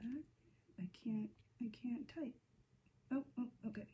[0.00, 0.22] that.
[0.78, 1.30] I can't,
[1.64, 2.34] I can't type.
[3.12, 3.86] Oh, oh, okay.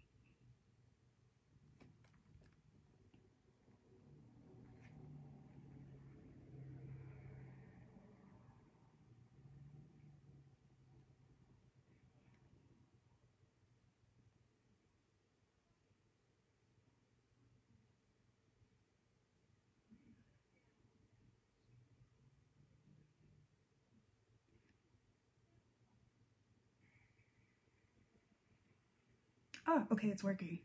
[29.71, 30.59] Ah, okay, it's working.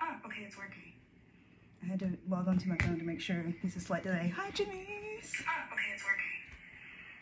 [0.00, 0.92] Ah, okay, it's working.
[1.82, 3.52] I had to log onto my phone to make sure.
[3.60, 4.32] There's a slight delay.
[4.36, 5.42] Hi, Janice.
[5.44, 6.38] Ah, okay, it's working.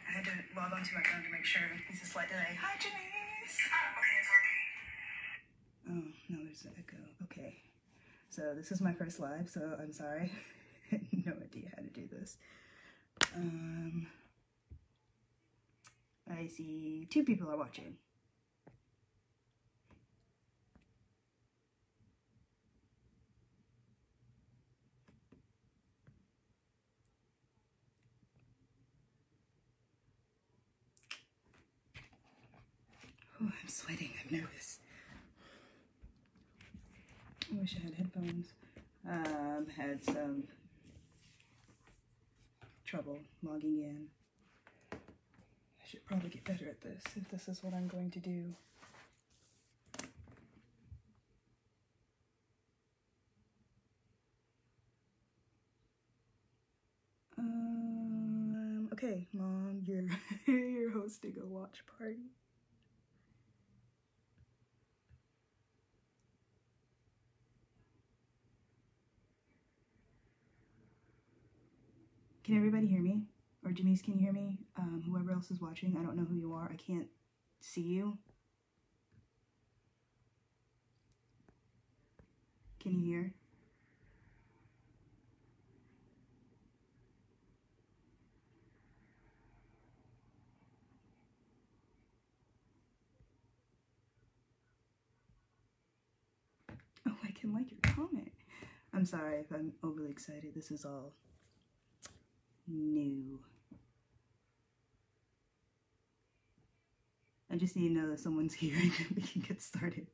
[0.07, 1.63] I had to log onto my phone to make sure.
[1.89, 2.59] There's a slight delay.
[2.61, 3.59] Hi, Janice.
[3.73, 4.63] Ah, okay, it's working.
[5.89, 6.99] Oh, no, there's an echo.
[7.25, 7.57] Okay.
[8.29, 10.31] So this is my first live, so I'm sorry.
[10.93, 12.37] no idea how to do this.
[13.35, 14.07] Um,
[16.31, 17.97] I see two people are watching.
[33.41, 34.11] Oh, I'm sweating.
[34.25, 34.79] I'm nervous.
[37.53, 38.53] I wish I had headphones.
[39.09, 40.45] Um, had some
[42.85, 44.22] trouble logging in.
[45.93, 48.55] Should probably get better at this if this is what I'm going to do.
[57.37, 60.05] Um, okay, mom, you're
[60.47, 62.31] you're hosting a watch party.
[72.45, 73.27] Can everybody hear me?
[73.65, 74.59] Or Janice, can you hear me?
[74.77, 76.69] Um, whoever else is watching, I don't know who you are.
[76.71, 77.07] I can't
[77.61, 78.19] see you.
[82.81, 83.33] Can you hear?
[97.09, 98.31] Oh, I can like your comment.
[98.95, 100.55] I'm sorry if I'm overly excited.
[100.55, 101.13] This is all
[102.69, 103.41] new.
[107.53, 110.09] I just need to know that someone's here and we can get started.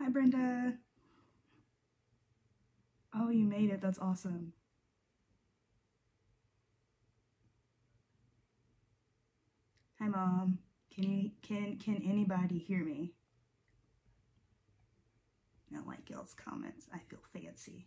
[0.00, 0.74] Hi, Brenda.
[3.14, 3.80] Oh, you made it.
[3.80, 4.52] That's awesome.
[10.00, 10.58] Hi, Mom.
[10.94, 13.12] Can you can can anybody hear me?
[15.76, 16.86] I like y'all's comments.
[16.92, 17.86] I feel fancy.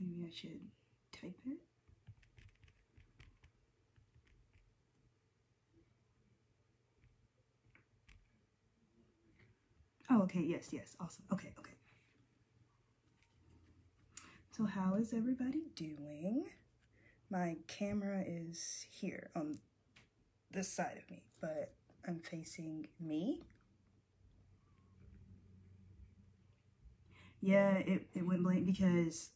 [0.00, 0.60] Maybe I should
[1.12, 1.58] type it.
[10.10, 10.40] Oh, okay.
[10.40, 10.96] Yes, yes.
[11.00, 11.24] Awesome.
[11.32, 11.72] Okay, okay.
[14.52, 16.44] So, how is everybody doing?
[17.30, 19.58] My camera is here on
[20.50, 21.74] this side of me, but
[22.08, 23.42] I'm facing me.
[27.40, 29.30] Yeah, it, it went blank because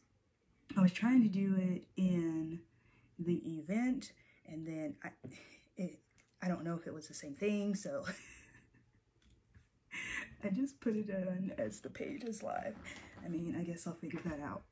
[0.76, 2.60] I was trying to do it in
[3.18, 4.12] the event
[4.46, 5.10] and then I
[5.76, 5.98] it
[6.42, 8.04] I don't know if it was the same thing, so
[10.44, 12.74] I just put it on as the page is live.
[13.24, 14.62] I mean, I guess I'll figure that out.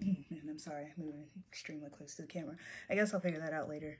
[0.02, 2.56] And I'm sorry, I'm moving extremely close to the camera.
[2.90, 3.98] I guess I'll figure that out later.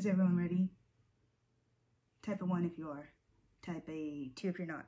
[0.00, 0.70] Is everyone ready?
[2.22, 3.10] Type a one if you are.
[3.60, 4.86] Type a two if you're not.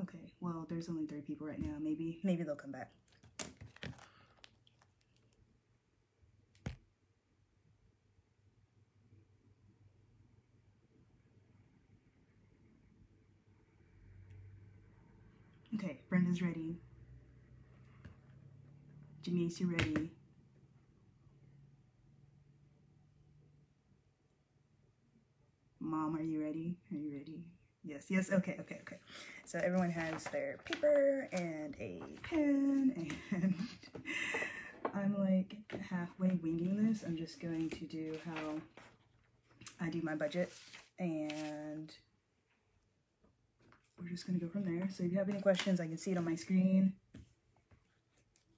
[0.00, 1.74] Okay, well, there's only three people right now.
[1.80, 2.92] Maybe, maybe they'll come back.
[15.74, 16.76] Okay, Brenda's ready.
[19.22, 20.12] Janice, you ready?
[25.84, 26.78] Mom, are you ready?
[26.90, 27.44] Are you ready?
[27.84, 28.96] Yes, yes, okay, okay, okay.
[29.44, 33.54] So everyone has their paper and a pen, and
[34.94, 35.56] I'm like
[35.90, 37.02] halfway winging this.
[37.02, 38.54] I'm just going to do how
[39.78, 40.50] I do my budget,
[40.98, 41.92] and
[44.00, 44.88] we're just gonna go from there.
[44.90, 46.94] So if you have any questions, I can see it on my screen.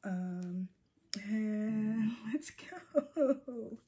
[0.04, 0.68] Um,
[1.24, 3.78] and let's go.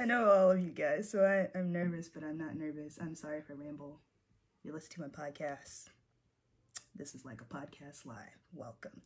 [0.00, 2.98] I know all of you guys, so I, I'm nervous, but I'm not nervous.
[2.98, 3.98] I'm sorry I ramble.
[4.64, 5.88] You listen to my podcast.
[6.96, 8.16] This is like a podcast live.
[8.54, 9.02] Welcome.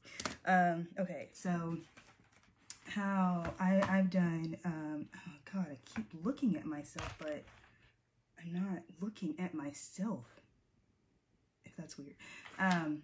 [0.47, 1.79] Um, okay, so
[2.87, 7.43] how I, I've done, um, oh God, I keep looking at myself, but
[8.41, 10.27] I'm not looking at myself.
[11.65, 12.15] If that's weird.
[12.57, 13.03] Um,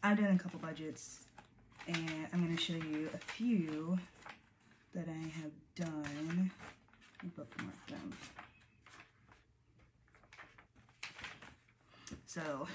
[0.00, 1.24] I've done a couple budgets,
[1.88, 3.98] and I'm going to show you a few
[4.94, 6.50] that I have done.
[7.36, 8.12] Bookmark them.
[12.26, 12.66] So,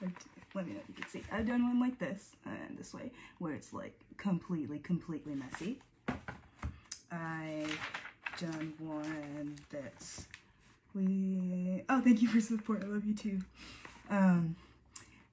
[0.54, 1.22] let me know if you can see.
[1.30, 5.80] I've done one like this, uh, this way, where it's like completely, completely messy.
[7.10, 7.78] I've
[8.38, 10.26] done one that's
[10.94, 11.82] we.
[11.88, 12.82] Oh, thank you for support.
[12.82, 13.40] I love you too.
[14.10, 14.56] Um,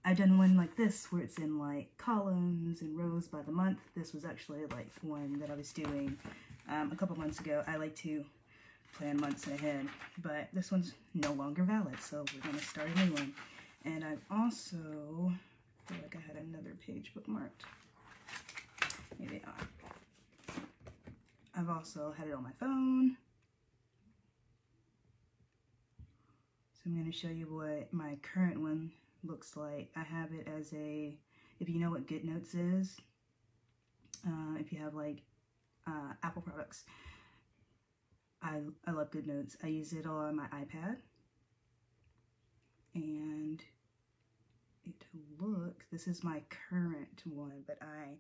[0.08, 3.80] I've done one like this where it's in like columns and rows by the month.
[3.98, 6.16] This was actually like one that I was doing
[6.70, 7.64] um, a couple months ago.
[7.66, 8.24] I like to
[8.96, 9.88] plan months ahead,
[10.22, 13.34] but this one's no longer valid, so we're gonna start a new one.
[13.84, 17.66] And I've also, I feel like I had another page bookmarked.
[19.20, 19.68] Maybe not.
[21.58, 23.18] I've also had it on my phone.
[26.76, 28.92] So I'm to show you what my current one
[29.26, 29.90] looks like.
[29.96, 31.18] I have it as a,
[31.60, 32.98] if you know what GoodNotes is,
[34.28, 35.22] uh, if you have like
[35.88, 36.84] uh, Apple products,
[38.42, 39.56] I, I love GoodNotes.
[39.64, 40.98] I use it all on my iPad.
[42.94, 43.64] And
[44.86, 45.04] it
[45.40, 48.18] look, this is my current one, but I,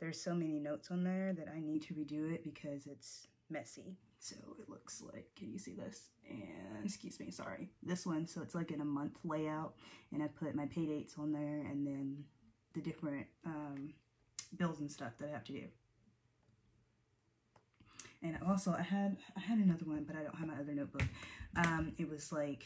[0.00, 3.96] there's so many notes on there that I need to redo it because it's messy.
[4.22, 6.10] So it looks like, can you see this?
[6.30, 7.70] And excuse me, sorry.
[7.82, 9.74] This one, so it's like in a month layout
[10.12, 12.22] and I put my pay dates on there and then
[12.72, 13.94] the different um,
[14.56, 15.64] bills and stuff that I have to do.
[18.22, 21.02] And also I had, I had another one, but I don't have my other notebook.
[21.56, 22.64] Um, it was like,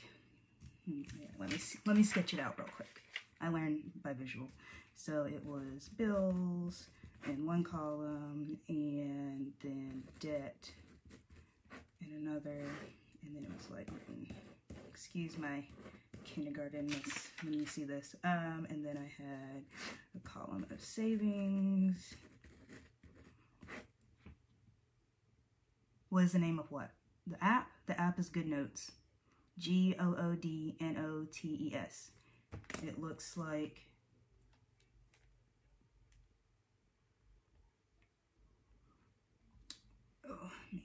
[0.86, 1.04] hmm,
[1.38, 1.56] let me,
[1.86, 3.00] let me sketch it out real quick.
[3.40, 4.50] I learned by visual.
[4.94, 6.88] So it was bills
[7.26, 10.70] in one column and then debt
[12.00, 12.50] in another
[13.22, 14.26] and then it was like written
[14.88, 15.64] excuse my
[16.24, 18.16] kindergartenness when you see this.
[18.24, 19.62] Um, and then I had
[20.16, 22.14] a column of savings.
[26.08, 26.90] What is the name of what?
[27.26, 27.68] The app?
[27.86, 28.92] The app is Good Notes.
[29.58, 30.10] G-O-O-D-N-O-T-E-S
[32.82, 33.86] it looks like
[40.28, 40.82] oh man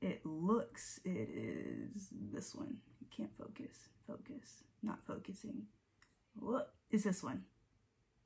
[0.00, 2.76] it looks it is this one.
[3.00, 5.66] You can't focus focus not focusing.
[6.38, 7.44] What is this one.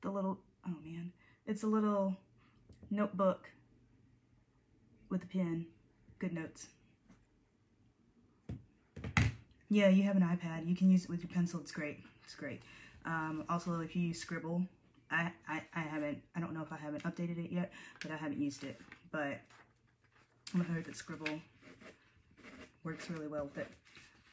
[0.02, 1.12] The little oh man.
[1.46, 2.16] It's a little
[2.90, 3.50] notebook
[5.08, 5.66] with a pen.
[6.18, 6.68] Good notes.
[9.68, 10.68] yeah you have an ipad.
[10.68, 11.60] You can use it with your pencil.
[11.60, 12.00] It's great.
[12.24, 12.62] It's great.
[13.04, 14.62] Um, also if you use scribble
[15.10, 17.72] I, I i haven't i don't know if i haven't updated it yet
[18.02, 18.78] but i haven't used it.
[19.10, 19.40] But
[20.54, 21.40] i'm heard that scribble
[22.84, 23.68] works really well with it.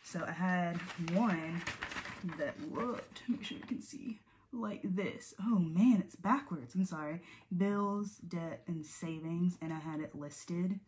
[0.04, 0.78] So I had
[1.14, 1.62] one
[2.38, 4.20] that looked, make sure you can see,
[4.54, 5.34] like this.
[5.42, 7.22] Oh man, it's backwards, I'm sorry.
[7.56, 10.80] Bills, debt, and savings, and I had it listed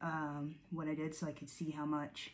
[0.00, 2.32] um, what I did so I could see how much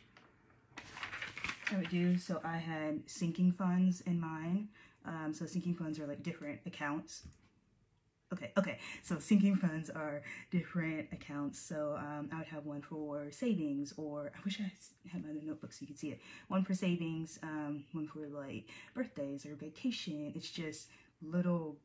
[1.71, 2.17] I would do.
[2.17, 4.69] So I had sinking funds in mine.
[5.05, 7.23] Um, so sinking funds are like different accounts
[8.33, 8.77] okay, okay.
[9.01, 10.21] So sinking funds are
[10.51, 11.59] different accounts.
[11.59, 14.71] So um, I would have one for savings, or I wish I
[15.09, 16.19] had my other notebook so you could see it.
[16.47, 20.33] One for savings, um, one for like birthdays or vacation.
[20.35, 20.89] It's just
[21.21, 21.77] little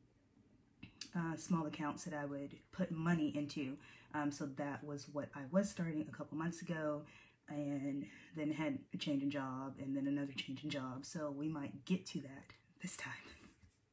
[1.15, 3.77] uh, small accounts that I would put money into.
[4.13, 7.03] Um, so that was what I was starting a couple months ago
[7.47, 11.05] and then had a change in job and then another change in job.
[11.05, 13.13] So we might get to that this time.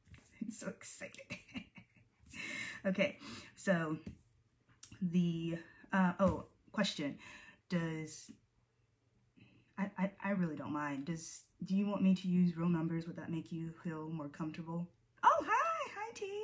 [0.41, 1.23] I'm so excited.
[2.85, 3.17] Okay,
[3.55, 3.97] so
[5.01, 5.57] the,
[5.91, 7.17] uh, oh, question.
[7.69, 8.31] Does,
[9.77, 11.05] I, I, I really don't mind.
[11.05, 13.07] Does, do you want me to use real numbers?
[13.07, 14.87] Would that make you feel more comfortable?
[15.23, 16.43] Oh, hi, hi T.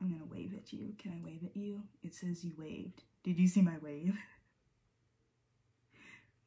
[0.00, 0.94] I'm gonna wave at you.
[0.98, 1.82] Can I wave at you?
[2.02, 3.04] It says you waved.
[3.22, 4.18] Did you see my wave?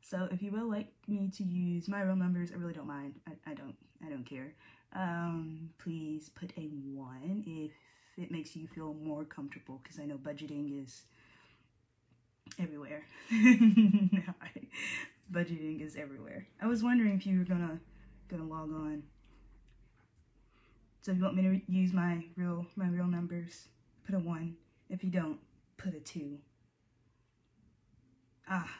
[0.10, 3.16] So if you will like me to use my real numbers, I really don't mind.
[3.28, 4.54] I, I don't I don't care
[4.94, 7.72] um, please put a 1 if
[8.18, 11.04] it makes you feel more comfortable because I know budgeting is
[12.60, 13.06] everywhere.
[15.32, 16.48] budgeting is everywhere.
[16.62, 17.80] I was wondering if you were gonna
[18.30, 19.04] gonna log on.
[21.02, 23.68] So if you want me to use my real my real numbers,
[24.06, 24.56] put a one.
[24.90, 25.40] If you don't,
[25.78, 26.40] put a two.
[28.50, 28.80] Ah,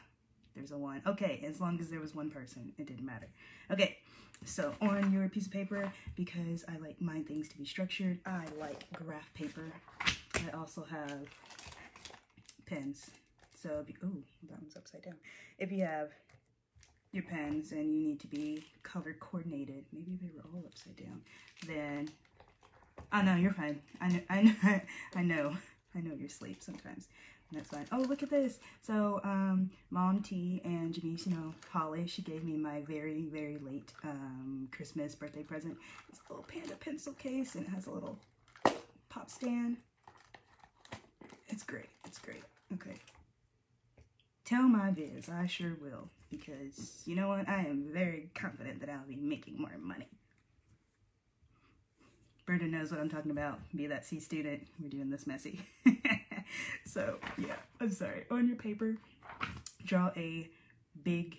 [0.58, 1.00] there's a one.
[1.06, 3.28] Okay, as long as there was one person, it didn't matter.
[3.70, 3.98] Okay,
[4.44, 8.44] so on your piece of paper, because I like my things to be structured, I
[8.58, 9.72] like graph paper.
[10.04, 11.28] I also have
[12.66, 13.10] pens.
[13.54, 15.16] So, oh, that one's upside down.
[15.58, 16.10] If you have
[17.12, 21.22] your pens and you need to be color coordinated, maybe they were all upside down,
[21.66, 22.08] then,
[23.12, 23.80] oh no, you're fine.
[24.00, 24.54] I know, I know,
[25.16, 25.56] I know,
[25.94, 27.08] I know you're asleep sometimes.
[27.50, 27.86] That's fine.
[27.92, 28.58] Oh, look at this.
[28.82, 33.56] So, um, Mom T and Janice, you know, Holly, she gave me my very, very
[33.56, 35.78] late um, Christmas birthday present.
[36.10, 38.18] It's a little panda pencil case and it has a little
[39.08, 39.78] pop stand.
[41.48, 41.88] It's great.
[42.04, 42.42] It's great.
[42.74, 42.96] Okay.
[44.44, 45.30] Tell my biz.
[45.30, 46.10] I sure will.
[46.30, 47.48] Because, you know what?
[47.48, 50.08] I am very confident that I'll be making more money.
[52.44, 53.58] Brenda knows what I'm talking about.
[53.74, 54.66] Be that C student.
[54.78, 55.60] We're doing this messy.
[56.84, 57.56] so, yeah.
[57.80, 58.24] I'm sorry.
[58.30, 58.96] On your paper,
[59.84, 60.48] draw a
[61.02, 61.36] big,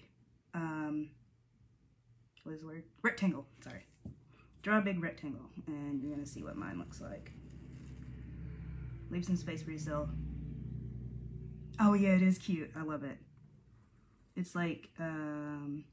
[0.53, 1.09] um,
[2.43, 2.83] what is the word?
[3.01, 3.45] Rectangle.
[3.63, 3.85] Sorry.
[4.61, 5.45] Draw a big rectangle.
[5.67, 7.31] And you're to see what mine looks like.
[9.09, 10.09] Leave some space for yourself.
[11.79, 12.71] Oh yeah, it is cute.
[12.77, 13.17] I love it.
[14.35, 15.85] It's like, um,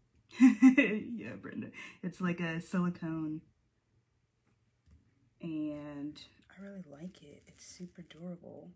[0.40, 1.68] yeah, Brenda.
[2.02, 3.42] It's like a silicone,
[5.40, 6.20] and
[6.58, 7.42] I really like it.
[7.46, 8.70] It's super durable,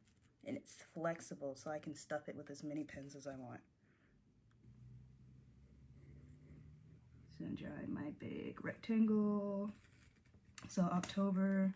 [0.45, 3.61] and it's flexible, so I can stuff it with as many pens as I want.
[7.39, 9.73] So I'm drawing my big rectangle.
[10.69, 11.75] So October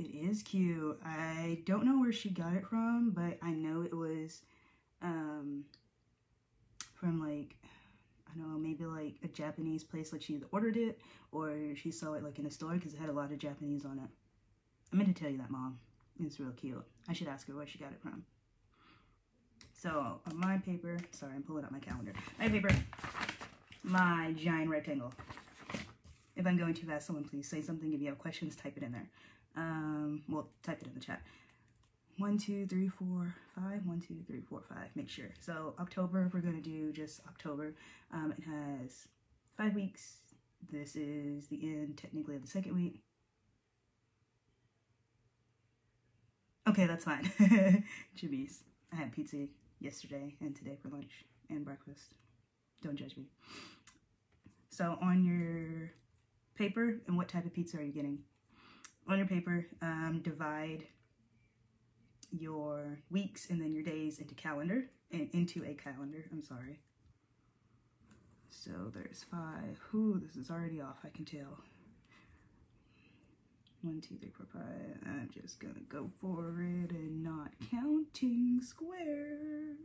[0.00, 0.98] it is cute.
[1.04, 4.40] I don't know where she got it from, but I know it was
[5.02, 5.64] um,
[6.94, 7.56] from like,
[8.26, 11.00] I don't know, maybe like a Japanese place, like she either ordered it
[11.32, 13.84] or she saw it like in a store because it had a lot of Japanese
[13.84, 14.08] on it.
[14.92, 15.78] I meant to tell you that, Mom.
[16.22, 16.84] It's real cute.
[17.08, 18.24] I should ask her where she got it from.
[19.72, 22.12] So, on my paper, sorry, I'm pulling up my calendar.
[22.38, 22.68] My paper,
[23.82, 25.12] my giant rectangle.
[26.36, 27.92] If I'm going too fast, someone please say something.
[27.92, 29.08] If you have questions, type it in there.
[29.56, 31.22] Um, well, type it in the chat.
[32.18, 33.86] One, two, three, four, five.
[33.86, 34.88] One, two, three, four, five.
[34.94, 35.30] Make sure.
[35.40, 37.74] So October, we're going to do just October.
[38.12, 39.08] Um, it has
[39.56, 40.16] five weeks.
[40.70, 43.00] This is the end, technically, of the second week.
[46.70, 47.30] Okay, that's fine.
[48.14, 48.62] Jimmy's.
[48.92, 49.46] I had pizza
[49.80, 52.14] yesterday and today for lunch and breakfast.
[52.82, 53.24] Don't judge me.
[54.68, 55.92] So on your
[56.54, 58.20] paper, and what type of pizza are you getting?
[59.08, 60.86] on your paper, um, divide
[62.30, 66.24] your weeks and then your days into calendar and into a calendar.
[66.30, 66.78] I'm sorry.
[68.50, 69.80] So there's five.
[69.94, 70.98] Ooh, this is already off.
[71.04, 71.58] I can tell.
[73.82, 74.98] One, two, three, four, five.
[75.06, 79.78] I'm just gonna go for it and not counting squares.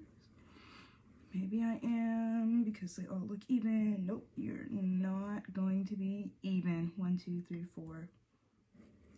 [1.34, 4.06] Maybe I am because they all look even.
[4.06, 6.92] Nope, you're not going to be even.
[6.98, 8.10] One, two, three, four,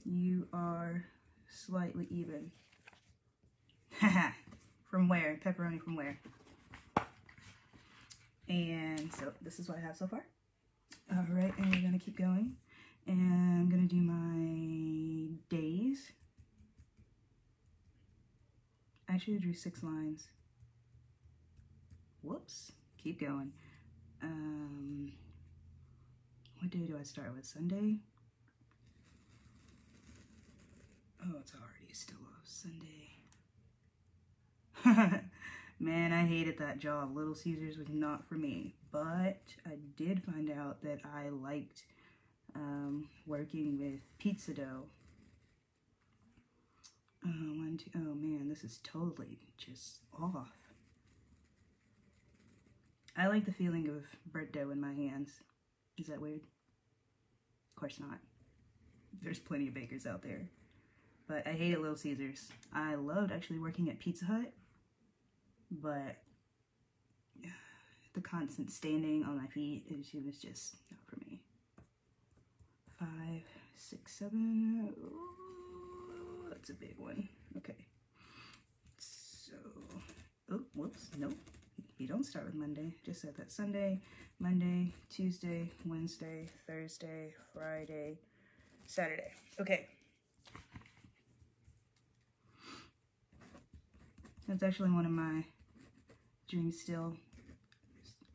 [0.06, 1.06] you are
[1.50, 2.52] slightly even.
[4.90, 5.40] from where?
[5.44, 6.20] Pepperoni from where?
[8.50, 10.26] And so this is what I have so far.
[11.12, 12.56] All right, and we're gonna keep going.
[13.08, 16.12] And I'm gonna do my days.
[19.10, 20.28] I actually, drew six lines.
[22.22, 23.54] Whoops, keep going.
[24.22, 25.14] Um,
[26.60, 27.46] what day do I start with?
[27.46, 28.00] Sunday?
[31.24, 33.18] Oh, it's already still a Sunday.
[35.80, 37.16] Man, I hated that job.
[37.16, 38.76] Little Caesars was not for me.
[38.92, 41.84] But I did find out that I liked
[42.58, 44.86] um, working with pizza dough.
[47.26, 50.52] Uh, one, two, oh man, this is totally just off.
[53.16, 55.42] I like the feeling of bread dough in my hands.
[55.98, 56.42] Is that weird?
[57.70, 58.20] Of course not.
[59.22, 60.50] There's plenty of bakers out there.
[61.28, 62.50] But I hated Little Caesars.
[62.72, 64.54] I loved actually working at Pizza Hut,
[65.70, 66.18] but
[68.14, 71.27] the constant standing on my feet, it was just not for me.
[73.00, 73.44] Five,
[73.76, 74.94] six, seven.
[75.04, 77.30] Ooh, that's a big one.
[77.58, 77.76] Okay.
[78.98, 79.54] So,
[80.52, 81.34] oh, whoops, nope.
[81.98, 82.94] You don't start with Monday.
[83.06, 84.02] Just said that Sunday,
[84.40, 88.20] Monday, Tuesday, Wednesday, Thursday, Friday,
[88.86, 89.32] Saturday.
[89.60, 89.88] Okay.
[94.48, 95.44] That's actually one of my
[96.50, 97.16] dreams still.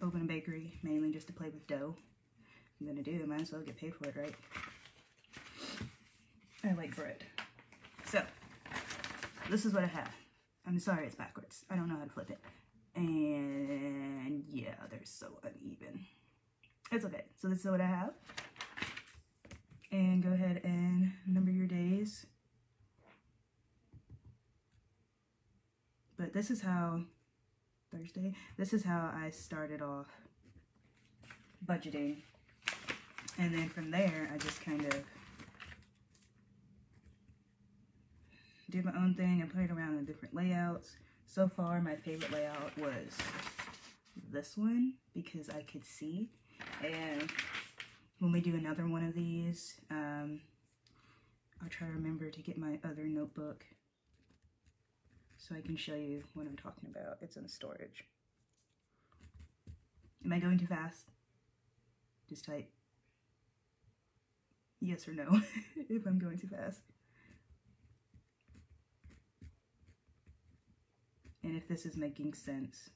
[0.02, 1.96] open a bakery mainly just to play with dough.
[2.82, 4.34] I'm gonna do, might as well get paid for it, right?
[6.64, 7.22] I like bread.
[8.06, 8.20] So,
[9.48, 10.10] this is what I have.
[10.66, 11.64] I'm sorry it's backwards.
[11.70, 12.38] I don't know how to flip it.
[12.96, 16.06] And yeah, they're so uneven.
[16.90, 17.22] It's okay.
[17.36, 18.14] So this is what I have.
[19.92, 22.26] And go ahead and number your days.
[26.16, 27.02] But this is how,
[27.94, 30.08] Thursday, this is how I started off
[31.64, 32.22] budgeting.
[33.38, 35.02] And then from there, I just kind of
[38.70, 40.96] did my own thing and played around in different layouts.
[41.26, 43.16] So far, my favorite layout was
[44.30, 46.30] this one because I could see.
[46.82, 47.30] And
[48.18, 50.40] when we do another one of these, um,
[51.62, 53.64] I'll try to remember to get my other notebook
[55.36, 57.18] so I can show you what I'm talking about.
[57.20, 58.04] It's in storage.
[60.24, 61.08] Am I going too fast?
[62.28, 62.71] Just type
[64.82, 65.40] yes or no
[65.88, 66.80] if I'm going too fast.
[71.44, 72.90] and if this is making sense.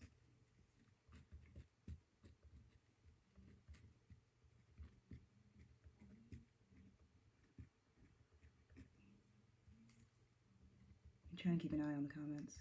[11.31, 12.59] I'm trying to keep an eye on the comments.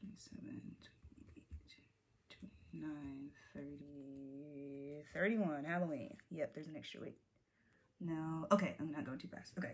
[0.00, 1.44] 27, 28,
[2.70, 4.33] 29, 30,
[5.12, 6.16] 31, Halloween.
[6.30, 7.18] Yep, there's an extra week.
[8.00, 9.52] No, okay, I'm not going too fast.
[9.58, 9.72] Okay,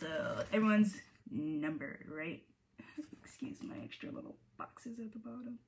[0.00, 0.94] so everyone's
[1.30, 2.42] numbered, right?
[3.24, 5.58] Excuse my extra little boxes at the bottom.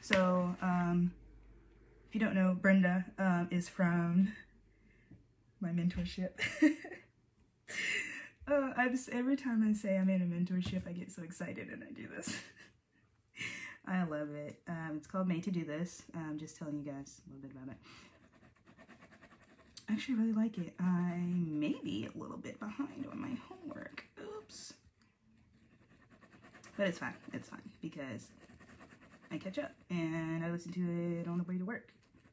[0.00, 1.12] So, um,
[2.08, 4.32] if you don't know, Brenda um, is from
[5.60, 6.30] my mentorship.
[8.48, 11.68] uh, I just, every time I say I'm in a mentorship, I get so excited
[11.68, 12.34] and I do this.
[13.90, 14.60] I love it.
[14.68, 16.02] Um, it's called Made to Do This.
[16.14, 17.78] I'm just telling you guys a little bit about it.
[19.88, 20.74] I actually really like it.
[20.78, 24.04] I may be a little bit behind on my homework.
[24.22, 24.74] Oops.
[26.76, 27.14] But it's fine.
[27.32, 28.28] It's fine because
[29.32, 31.88] I catch up and I listen to it on the way to work.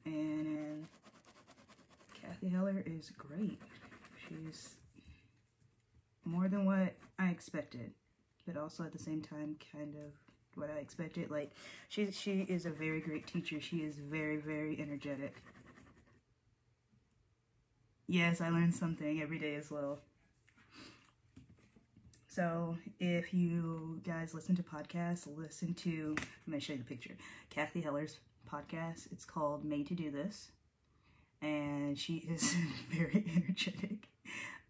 [0.06, 0.88] And
[2.22, 3.62] Cathy Heller is great.
[4.28, 4.76] She's
[6.26, 7.94] more than what I expected,
[8.46, 10.25] but also at the same time kind of
[10.56, 11.30] what I expected.
[11.32, 11.52] Like
[11.90, 13.60] she she is a very great teacher.
[13.62, 15.36] She is very very energetic.
[18.08, 20.00] Yes, I learn something every day as well.
[22.36, 27.16] So if you guys listen to podcasts, listen to, I'm to show you the picture,
[27.50, 28.20] Cathy Heller's
[28.52, 29.08] podcast.
[29.14, 30.52] It's called Made to Do This.
[31.42, 32.54] And she is
[32.92, 34.10] very energetic.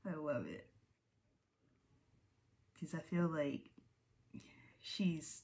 [0.08, 0.68] I love it.
[2.74, 3.72] Because I feel like
[4.80, 5.42] she's,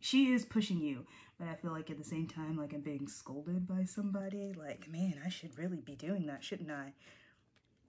[0.00, 1.06] she is pushing you,
[1.38, 4.52] but I feel like at the same time, like I'm being scolded by somebody.
[4.56, 6.92] Like, man, I should really be doing that, shouldn't I?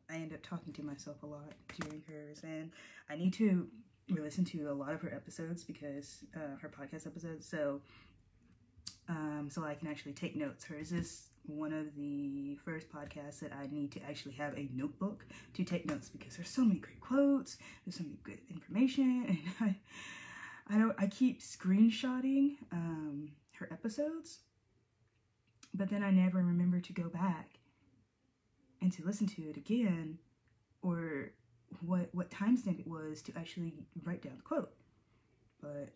[0.10, 2.72] I end up talking to myself a lot during hers, and
[3.10, 3.68] I need to
[4.10, 7.82] listen to a lot of her episodes because uh, her podcast episodes, so
[9.08, 10.66] um, so I can actually take notes.
[10.66, 15.26] Hers is one of the first podcasts that I need to actually have a notebook
[15.56, 19.26] to take notes because there's so many great quotes, there's so many good information,
[19.60, 19.76] and I
[20.72, 24.40] I don't I keep screenshotting um, her episodes,
[25.74, 27.60] but then I never remember to go back
[28.82, 30.20] and to listen to it again
[30.82, 31.32] or
[31.82, 34.72] what what timestamp it was to actually write down the quote.
[35.62, 35.90] But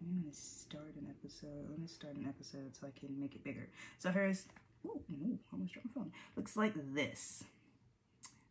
[0.00, 1.68] I'm gonna start an episode.
[1.68, 3.68] Let me start an episode so I can make it bigger.
[3.98, 4.46] So hers,
[4.84, 6.12] ooh, ooh, almost dropped my phone.
[6.36, 7.44] Looks like this.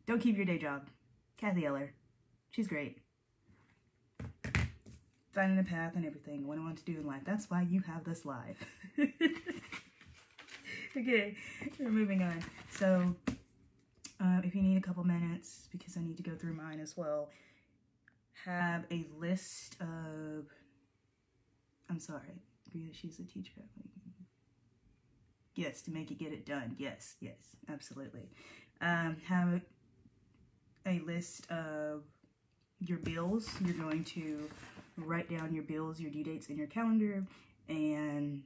[0.06, 0.90] Don't keep your day job.
[1.38, 1.94] Cathy Heller.
[2.52, 3.03] She's great.
[5.34, 6.46] Finding a path and everything.
[6.46, 7.22] What I want to do in life.
[7.26, 8.64] That's why you have this life.
[10.98, 11.36] okay,
[11.80, 12.44] we're moving on.
[12.70, 13.16] So,
[14.24, 16.96] uh, if you need a couple minutes, because I need to go through mine as
[16.96, 17.30] well,
[18.46, 20.46] have a list of.
[21.90, 22.42] I'm sorry,
[22.92, 23.62] she's a teacher.
[25.56, 26.76] Yes, to make it get it done.
[26.78, 28.30] Yes, yes, absolutely.
[28.82, 29.62] Um, have
[30.86, 32.04] a list of
[32.80, 33.50] your bills.
[33.64, 34.50] You're going to
[34.98, 37.26] write down your bills, your due dates in your calendar,
[37.68, 38.44] and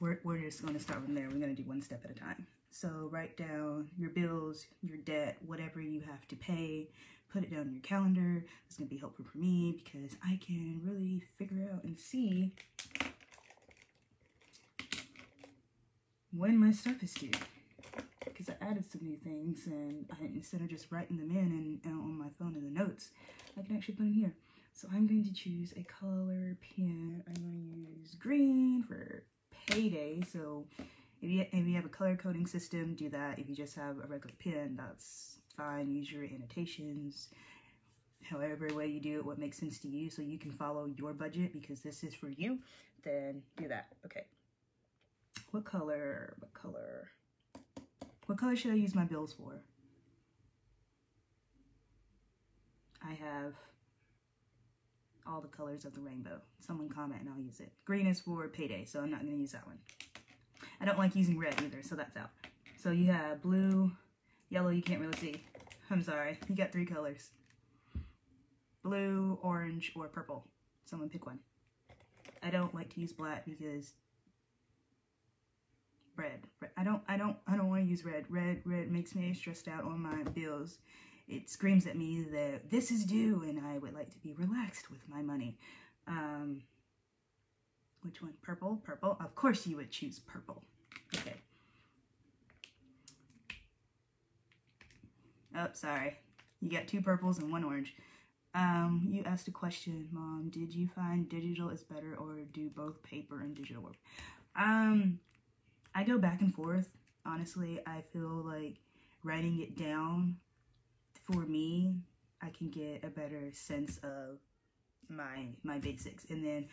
[0.00, 1.28] we're, we're just going to start from there.
[1.28, 2.46] We're going to do one step at a time.
[2.70, 6.88] So write down your bills, your debt, whatever you have to pay,
[7.32, 8.44] put it down in your calendar.
[8.66, 12.52] It's going to be helpful for me because I can really figure out and see
[16.36, 17.30] when my stuff is due.
[18.24, 21.80] Because I added some new things and I, instead of just writing them in and,
[21.84, 23.10] and on my phone in the notes,
[23.56, 24.32] I can actually put them here.
[24.74, 27.22] So I'm going to choose a color pen.
[27.28, 29.22] I'm going to use green for
[29.68, 30.20] payday.
[30.30, 30.66] So
[31.22, 33.38] if you, if you have a color coding system, do that.
[33.38, 35.92] If you just have a regular pen, that's fine.
[35.92, 37.28] Use your annotations,
[38.24, 41.12] however way you do it, what makes sense to you so you can follow your
[41.12, 42.58] budget because this is for you,
[43.04, 43.86] then do that.
[44.04, 44.24] Okay.
[45.52, 47.10] What color, what color,
[48.26, 49.62] what color should I use my bills for?
[53.00, 53.54] I have
[55.26, 56.40] all the colors of the rainbow.
[56.60, 57.72] Someone comment and I'll use it.
[57.84, 59.78] Green is for payday, so I'm not going to use that one.
[60.80, 62.30] I don't like using red either, so that's out.
[62.76, 63.90] So you have blue,
[64.50, 65.42] yellow you can't really see.
[65.90, 66.38] I'm sorry.
[66.48, 67.30] You got three colors.
[68.82, 70.46] Blue, orange, or purple.
[70.84, 71.38] Someone pick one.
[72.42, 73.94] I don't like to use black because
[76.16, 76.40] red.
[76.76, 78.26] I don't I don't I don't want to use red.
[78.28, 80.78] Red red makes me stressed out on my bills
[81.26, 84.90] it screams at me that this is due and I would like to be relaxed
[84.90, 85.58] with my money.
[86.06, 86.62] Um,
[88.02, 88.34] which one?
[88.42, 88.82] Purple?
[88.84, 89.16] Purple?
[89.18, 90.62] Of course you would choose purple.
[91.16, 91.36] Okay.
[95.56, 96.18] Oh, sorry.
[96.60, 97.94] You got two purples and one orange.
[98.54, 100.50] Um, you asked a question, Mom.
[100.50, 103.96] Did you find digital is better or do both paper and digital work?
[104.56, 105.18] Um,
[105.94, 106.90] I go back and forth.
[107.26, 108.76] Honestly, I feel like
[109.22, 110.36] writing it down
[111.24, 111.96] for me,
[112.42, 114.38] I can get a better sense of
[115.08, 116.24] my my basics.
[116.30, 116.66] And then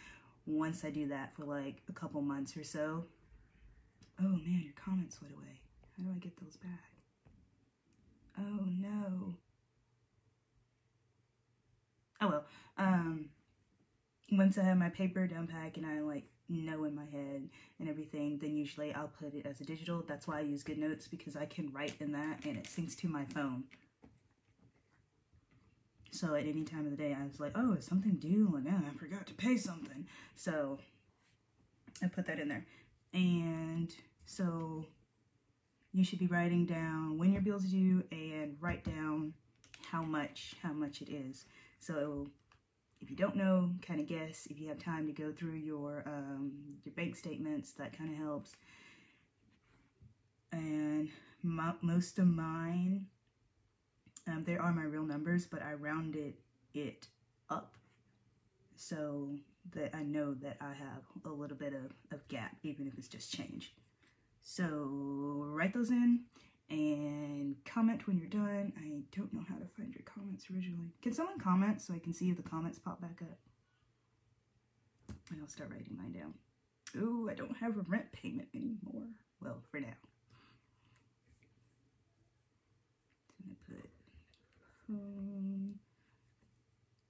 [0.46, 3.06] once I do that for like a couple months or so,
[4.20, 5.62] oh man, your comments went away.
[5.98, 6.92] How do I get those back?
[8.38, 9.36] Oh no.
[12.20, 12.46] Oh well.
[12.78, 13.30] Um
[14.32, 17.90] once I have my paper down pack and I like know in my head and
[17.90, 20.04] everything, then usually I'll put it as a digital.
[20.06, 23.08] That's why I use GoodNotes because I can write in that and it syncs to
[23.08, 23.64] my phone.
[26.12, 28.54] So at any time of the day, I was like, oh, is something due?
[28.56, 30.08] And oh, I forgot to pay something.
[30.36, 30.78] So
[32.04, 32.66] I put that in there.
[33.14, 33.94] And
[34.26, 34.86] so
[35.94, 39.34] you should be writing down when your bill's due and write down
[39.90, 41.46] how much how much it is.
[41.80, 42.28] So
[43.02, 44.48] if you don't know, kind of guess.
[44.50, 46.52] If you have time to go through your um,
[46.84, 48.56] your bank statements, that kind of helps.
[50.52, 51.10] And
[51.42, 53.08] my, most of mine
[54.28, 56.36] um, there are my real numbers, but I rounded
[56.74, 57.08] it
[57.50, 57.76] up
[58.76, 59.36] so
[59.74, 63.08] that I know that I have a little bit of, of gap, even if it's
[63.08, 63.74] just change.
[64.42, 66.22] So write those in
[66.70, 68.74] and comment when you're done.
[68.78, 70.94] I don't know how to find your comments originally.
[71.02, 73.38] Can someone comment so I can see if the comments pop back up?
[75.30, 76.34] And I'll start writing mine down.
[76.98, 79.08] Oh, I don't have a rent payment anymore.
[79.42, 79.94] Well, for now.
[84.92, 85.76] Um,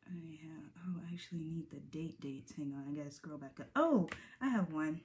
[0.07, 2.53] I have, oh, I actually need the date dates.
[2.55, 3.69] Hang on, I gotta scroll back up.
[3.75, 4.07] Oh,
[4.39, 5.01] I have one.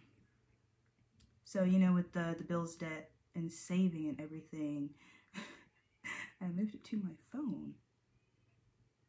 [1.45, 4.91] So, you know, with the, the bills debt and saving and everything,
[6.43, 7.75] I moved it to my phone.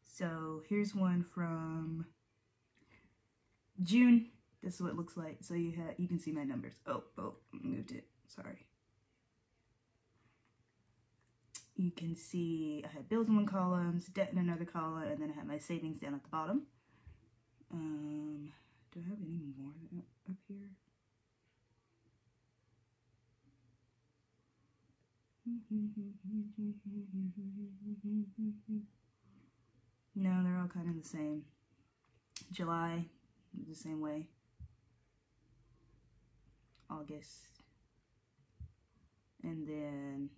[0.04, 2.06] So here's one from
[3.84, 4.28] June.
[4.64, 5.38] This is what it looks like.
[5.42, 6.74] So you have you can see my numbers.
[6.88, 8.06] Oh, oh, moved it.
[8.28, 8.66] Sorry
[11.78, 15.32] you can see I had bills in one column, debt in another column, and then
[15.32, 16.64] I had my savings down at the bottom.
[17.72, 18.52] Um,
[18.92, 20.70] do I have any more up here?
[30.16, 31.44] No, they're all kind of the same.
[32.52, 33.06] July,
[33.68, 34.28] the same way.
[36.90, 37.62] August.
[39.44, 40.30] And then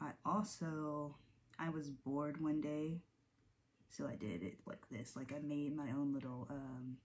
[0.00, 1.16] I also,
[1.58, 3.00] I was bored one day,
[3.88, 5.16] so I did it like this.
[5.16, 6.96] Like I made my own little um,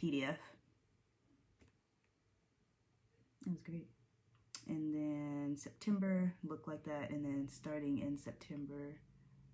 [0.00, 0.36] PDF.
[3.46, 3.88] It was great.
[4.68, 7.10] And then September looked like that.
[7.10, 8.96] And then starting in September,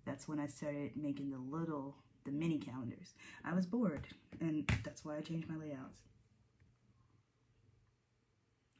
[0.05, 3.13] that's when I started making the little, the mini calendars.
[3.43, 4.07] I was bored,
[4.39, 5.99] and that's why I changed my layouts.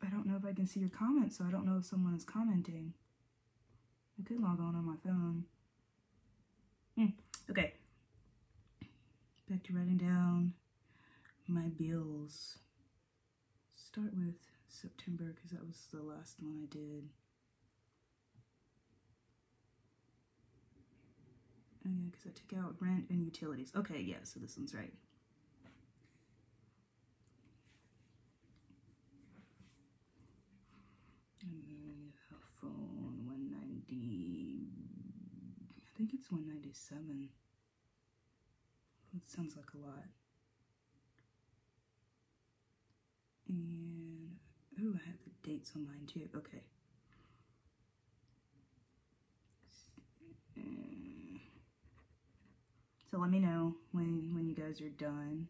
[0.06, 2.14] I don't know if I can see your comments, so I don't know if someone
[2.14, 2.94] is commenting.
[4.20, 5.46] I could log on on my phone.
[6.98, 7.14] Mm,
[7.52, 7.74] okay.
[9.50, 10.54] Back to writing down
[11.48, 12.58] my bills.
[13.76, 14.36] Start with
[14.68, 17.10] September because that was the last one I did.
[21.86, 23.72] Oh yeah, because I took out rent and utilities.
[23.76, 24.94] Okay, yeah, so this one's right.
[35.98, 37.30] I think it's 197.
[39.16, 40.04] It sounds like a lot.
[43.50, 44.36] And,
[44.80, 46.30] ooh, I have the dates on mine too.
[46.36, 46.62] Okay.
[50.60, 51.40] Mm.
[53.10, 55.48] So let me know when when you guys are done.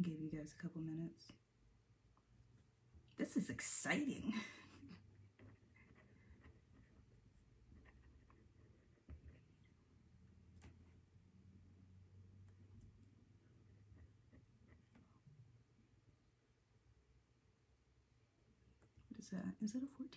[0.00, 1.32] Give you guys a couple minutes.
[3.16, 4.32] This is exciting.
[19.08, 19.44] What is that?
[19.60, 20.08] Is that a 14?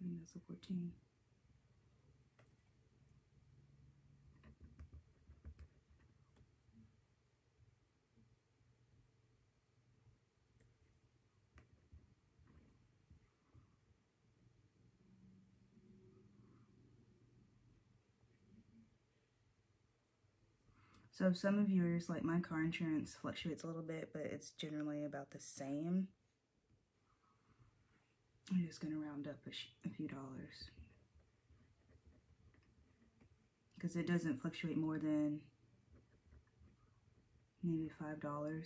[0.00, 0.90] I think that's a 14.
[21.20, 25.04] So some of yours, like my car insurance, fluctuates a little bit, but it's generally
[25.04, 26.08] about the same.
[28.50, 29.50] I'm just going to round up a,
[29.86, 30.70] a few dollars.
[33.74, 35.40] Because it doesn't fluctuate more than
[37.62, 38.64] maybe $5.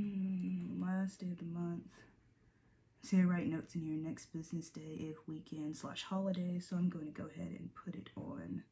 [0.00, 2.05] Mm, last day of the month.
[3.06, 6.58] Say write notes in your next business day if weekend slash holiday.
[6.58, 8.64] So I'm going to go ahead and put it on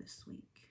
[0.00, 0.70] this week.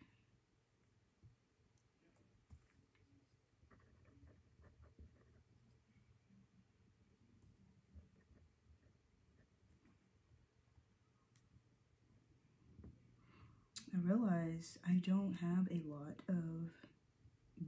[13.94, 16.72] I realize I don't have a lot of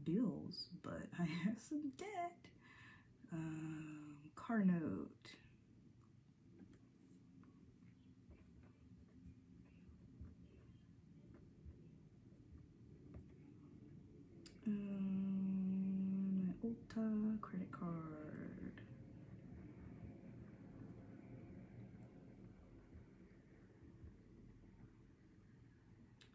[0.03, 2.56] bills, but I have some debt.
[3.33, 5.11] Um, car note.
[14.65, 18.73] Um, my Ulta credit card.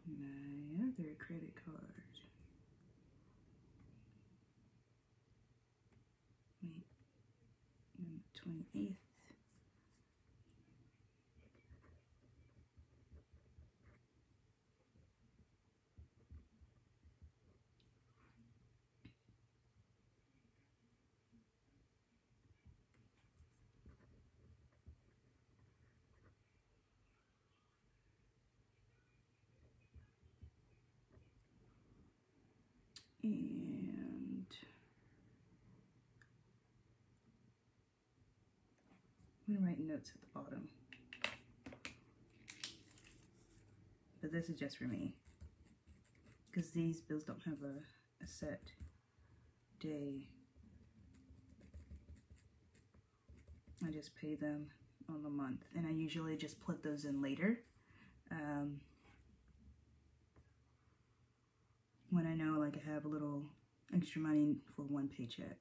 [0.07, 1.79] My other credit card.
[7.99, 8.97] Wait, eighth.
[33.23, 34.02] And
[39.59, 40.67] Write notes at the bottom.
[44.21, 45.15] But this is just for me.
[46.49, 48.71] Because these bills don't have a, a set
[49.79, 50.27] day.
[53.85, 54.67] I just pay them
[55.09, 55.61] on the month.
[55.75, 57.59] And I usually just put those in later.
[58.31, 58.79] Um,
[62.09, 63.43] when I know like I have a little
[63.93, 65.57] extra money for one paycheck.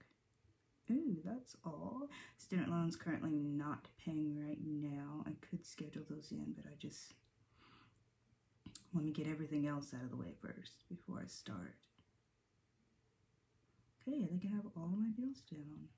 [0.93, 2.09] Ooh, that's all.
[2.37, 5.25] Student loans currently not paying right now.
[5.27, 7.15] I could schedule those in, but I just
[8.95, 11.77] let me get everything else out of the way first before I start.
[14.07, 15.89] Okay, I think I have all my bills down.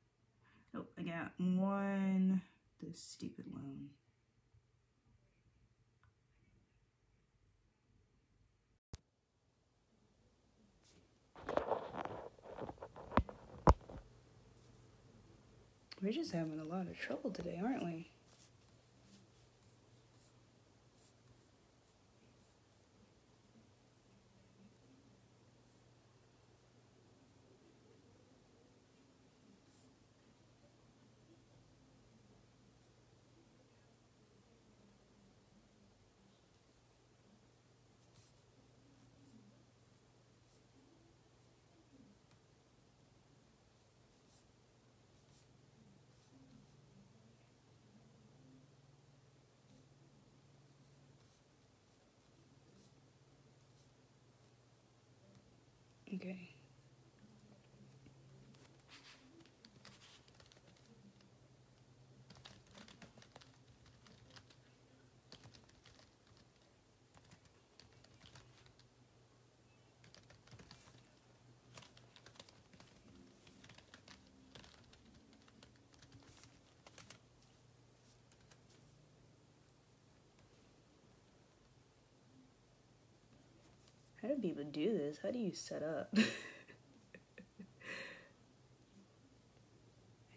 [0.77, 2.43] Oh, I got one,
[2.81, 3.89] this stupid loan.
[16.05, 18.11] We're just having a lot of trouble today, aren't we?
[56.15, 56.54] Okay.
[84.35, 85.19] Do people do this?
[85.23, 86.09] How do you set up?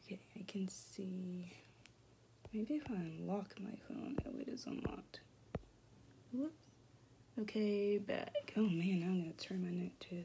[0.05, 1.51] okay, I can see.
[2.53, 5.21] Maybe if I unlock my phone, oh, it is unlocked.
[6.31, 6.53] Whoops.
[7.41, 8.53] Okay, back.
[8.55, 10.23] Oh man, I'm gonna turn my neck to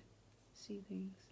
[0.55, 1.32] see things.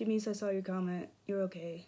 [0.00, 1.10] Jimmy's, I saw your comment.
[1.26, 1.84] You're okay.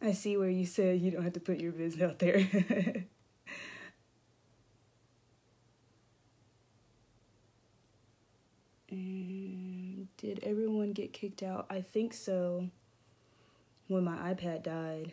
[0.00, 2.38] I see where you said you don't have to put your business out there.
[8.88, 11.66] did everyone get kicked out?
[11.68, 12.70] I think so.
[13.88, 15.12] When my iPad died.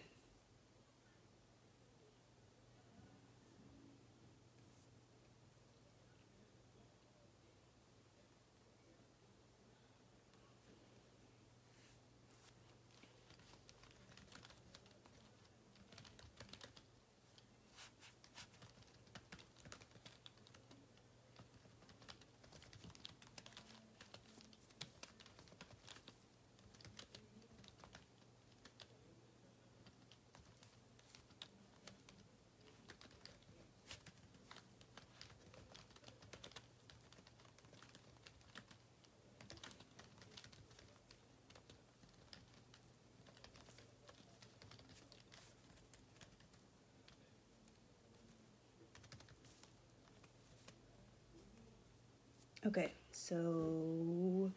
[52.66, 52.92] Okay,
[53.28, 54.52] so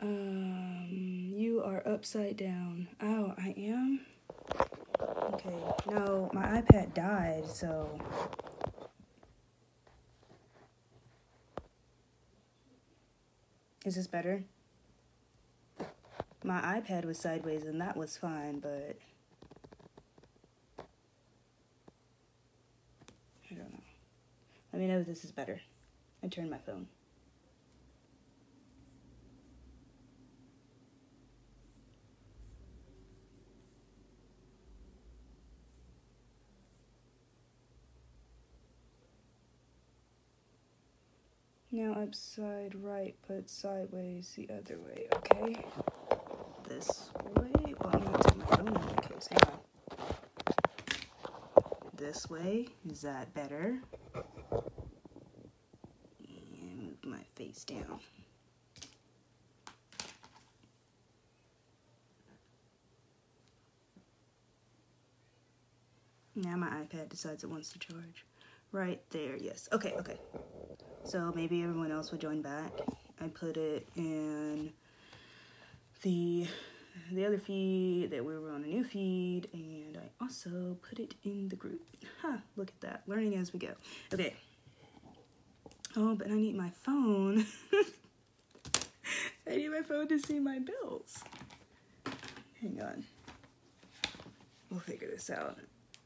[0.00, 0.86] um,
[1.34, 2.86] you are upside down.
[3.02, 4.00] Oh, I am?
[5.32, 5.56] Okay,
[5.90, 8.00] no, my iPad died, so.
[13.84, 14.44] Is this better?
[16.44, 18.96] My iPad was sideways and that was fine, but.
[23.50, 23.80] I don't know.
[24.72, 25.60] Let me know if this is better.
[26.22, 26.86] I turned my phone.
[41.70, 45.62] Now upside right, but sideways the other way, okay?
[46.66, 47.74] This way.
[47.78, 49.28] Well, I'm gonna my phone case.
[49.28, 49.58] Hang on.
[51.94, 52.68] This way.
[52.90, 53.80] Is that better?
[56.26, 58.00] And move my face down.
[66.34, 68.24] Now my iPad decides it wants to charge.
[68.72, 69.68] Right there, yes.
[69.72, 70.18] Okay, okay.
[71.08, 72.70] So maybe everyone else would join back.
[73.18, 74.70] I put it in
[76.02, 76.46] the
[77.10, 81.14] the other feed that we were on a new feed and I also put it
[81.24, 81.80] in the group.
[82.20, 83.02] Huh, look at that.
[83.06, 83.70] Learning as we go.
[84.12, 84.34] Okay.
[85.96, 87.46] Oh, but I need my phone.
[89.46, 91.24] I need my phone to see my bills.
[92.60, 93.04] Hang on.
[94.70, 95.56] We'll figure this out.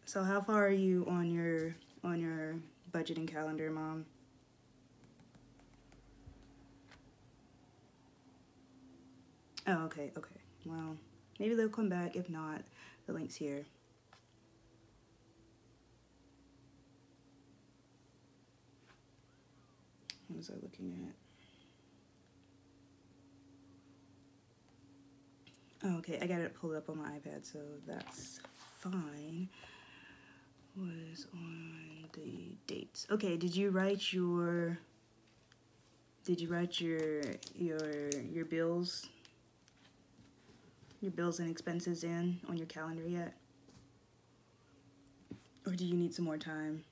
[0.05, 2.55] So how far are you on your on your
[2.93, 4.07] budgeting calendar, mom?
[9.67, 10.41] Oh, okay, okay.
[10.65, 10.97] Well,
[11.39, 12.17] maybe they'll come back.
[12.17, 12.63] If not,
[13.07, 13.65] the link's here.
[20.29, 21.15] What was I looking at?
[25.85, 28.41] Oh, okay, I got it pulled up on my iPad, so that's
[28.79, 29.49] fine.
[30.77, 33.07] Was on the dates.
[33.11, 34.79] Okay, did you write your
[36.25, 37.23] did you write your
[37.55, 39.09] your your bills
[41.03, 43.35] your bills and expenses in on your calendar yet?
[45.67, 46.85] Or do you need some more time?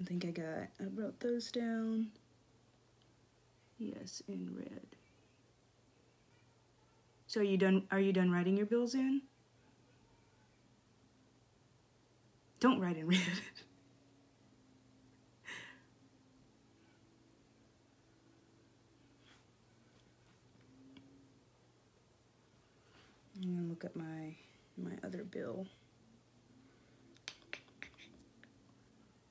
[0.00, 2.08] I think I got, I wrote those down.
[3.78, 4.86] Yes, in red.
[7.26, 9.22] So are you done, are you done writing your bills in?
[12.60, 13.20] Don't write in red.
[23.40, 24.34] Gonna look at my
[24.76, 25.66] my other bill.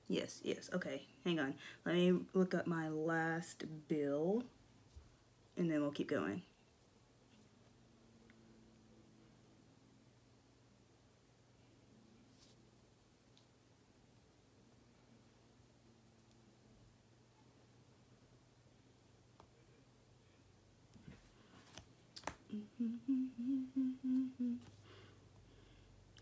[0.07, 1.01] Yes, yes, okay.
[1.25, 1.55] Hang on.
[1.85, 4.43] Let me look up my last bill
[5.57, 6.43] and then we'll keep going.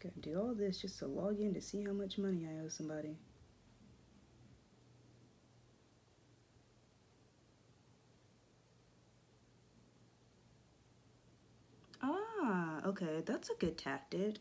[0.01, 2.69] Gotta do all this just to log in to see how much money I owe
[2.69, 3.17] somebody.
[12.01, 14.35] Ah, okay, that's a good tactic.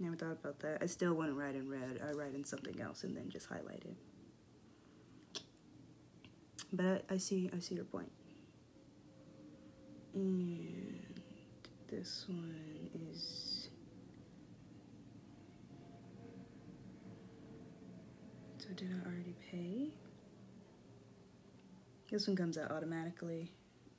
[0.00, 0.78] Never thought about that.
[0.80, 2.00] I still wouldn't write in red.
[2.04, 3.96] I write in something else and then just highlight it.
[6.72, 8.10] But I, I see, I see your point.
[10.14, 11.20] And
[11.90, 13.68] this one is.
[18.58, 19.90] So did I already pay?
[22.10, 23.50] This one comes out automatically.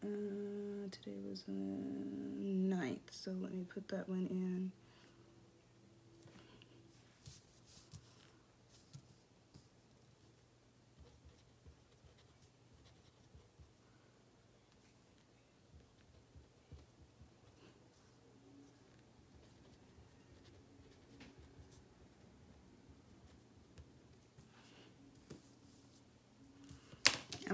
[0.03, 4.71] Uh, today was the 9th, so let me put that one in.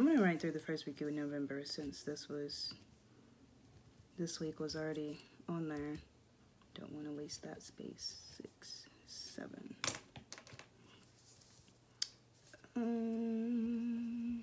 [0.09, 2.73] Gonna write through the first week of November since this was
[4.17, 5.99] this week was already on there.
[6.73, 8.15] Don't want to waste that space.
[8.35, 9.75] Six, seven.
[12.75, 14.41] Um,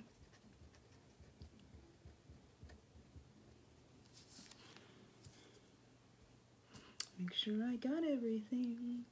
[7.19, 9.05] make sure I got everything.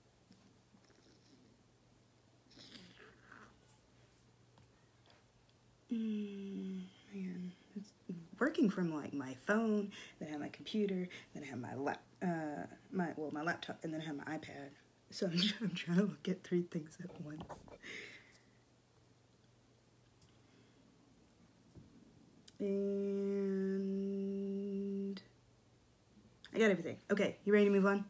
[5.94, 6.80] Mm,
[7.14, 7.92] man, it's
[8.40, 12.02] working from like my phone, then I have my computer, then I have my lap,
[12.22, 14.70] uh, my well, my laptop, and then I have my iPad.
[15.10, 17.44] So I'm, I'm trying to look at three things at once.
[22.58, 23.60] And
[26.52, 26.96] I got everything.
[27.12, 28.04] Okay, you ready to move on?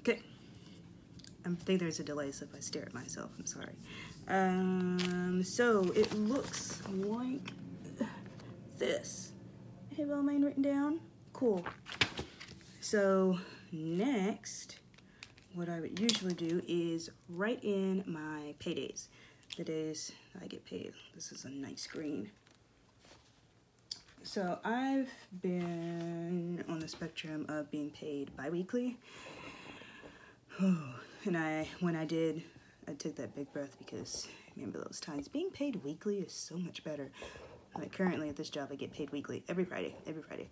[0.00, 0.20] Okay.
[1.60, 3.74] I think there's a delay, so if I stare at myself, I'm sorry.
[4.28, 7.52] Um, so it looks like
[8.78, 9.32] this.
[9.96, 11.00] Have all mine written down?
[11.32, 11.64] Cool.
[12.80, 13.38] So
[13.70, 14.78] next,
[15.54, 19.08] what I would usually do is write in my paydays.
[19.56, 20.94] The days I get paid.
[21.14, 22.30] This is a nice green.
[24.22, 25.10] So I've
[25.42, 28.96] been on the spectrum of being paid bi-weekly.
[31.24, 32.42] and I, when I did,
[32.88, 35.28] I took that big breath because remember those times.
[35.28, 37.10] Being paid weekly is so much better.
[37.76, 40.50] Like currently at this job, I get paid weekly every Friday, every Friday.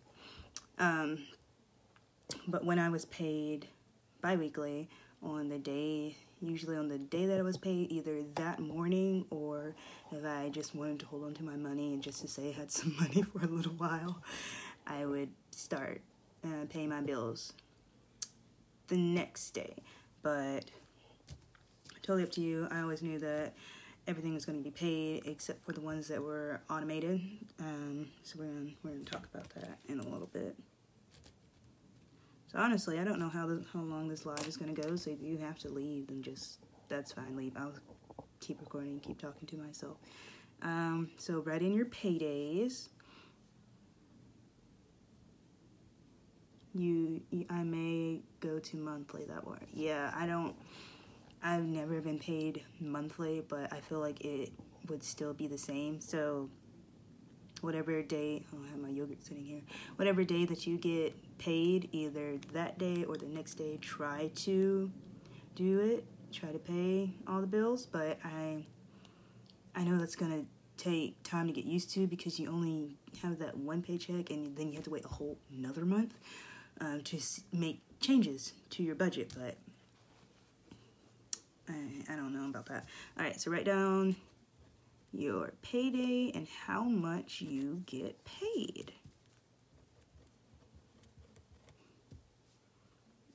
[0.78, 1.18] Um,
[2.48, 3.66] but when I was paid
[4.22, 4.88] bi-weekly
[5.22, 9.74] on the day, usually on the day that I was paid, either that morning or
[10.12, 12.52] if I just wanted to hold on to my money and just to say I
[12.52, 14.22] had some money for a little while,
[14.86, 16.00] I would start
[16.44, 17.52] uh, paying my bills
[18.88, 19.74] the next day.
[20.22, 20.64] But
[22.02, 22.68] totally up to you.
[22.70, 23.54] I always knew that
[24.06, 27.20] everything was going to be paid except for the ones that were automated.
[27.60, 30.56] Um, so we're gonna, we're gonna talk about that in a little bit.
[32.52, 34.96] So honestly, I don't know how this, how long this live is gonna go.
[34.96, 36.58] So if you have to leave, then just
[36.88, 37.36] that's fine.
[37.36, 37.52] Leave.
[37.56, 37.72] I'll
[38.40, 39.96] keep recording, keep talking to myself.
[40.62, 42.88] Um, so write in your paydays.
[46.74, 49.58] You, you, I may go to monthly that way.
[49.72, 50.54] Yeah, I don't.
[51.42, 54.52] I've never been paid monthly, but I feel like it
[54.88, 56.00] would still be the same.
[56.00, 56.48] So
[57.60, 59.62] whatever day, oh, I have my yogurt sitting here.
[59.96, 64.90] Whatever day that you get paid, either that day or the next day, try to
[65.54, 66.04] do it.
[66.32, 68.64] Try to pay all the bills, but I,
[69.74, 70.44] I know that's gonna
[70.76, 74.68] take time to get used to because you only have that one paycheck and then
[74.68, 76.14] you have to wait a whole another month
[76.80, 77.18] uh, to
[77.52, 79.32] make changes to your budget.
[79.36, 79.56] But
[81.68, 82.86] I, I don't know about that.
[83.18, 84.16] All right, so write down
[85.12, 88.92] your payday and how much you get paid.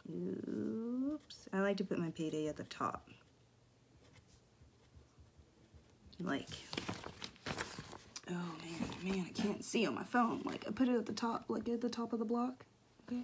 [0.10, 1.36] Oops.
[1.52, 3.10] I like to put my payday at the top.
[6.20, 6.50] Like,
[8.30, 10.44] oh man, man, I can't see on my phone.
[10.46, 12.66] Like, I put it at the top, like at the top of the block.
[13.12, 13.24] Okay.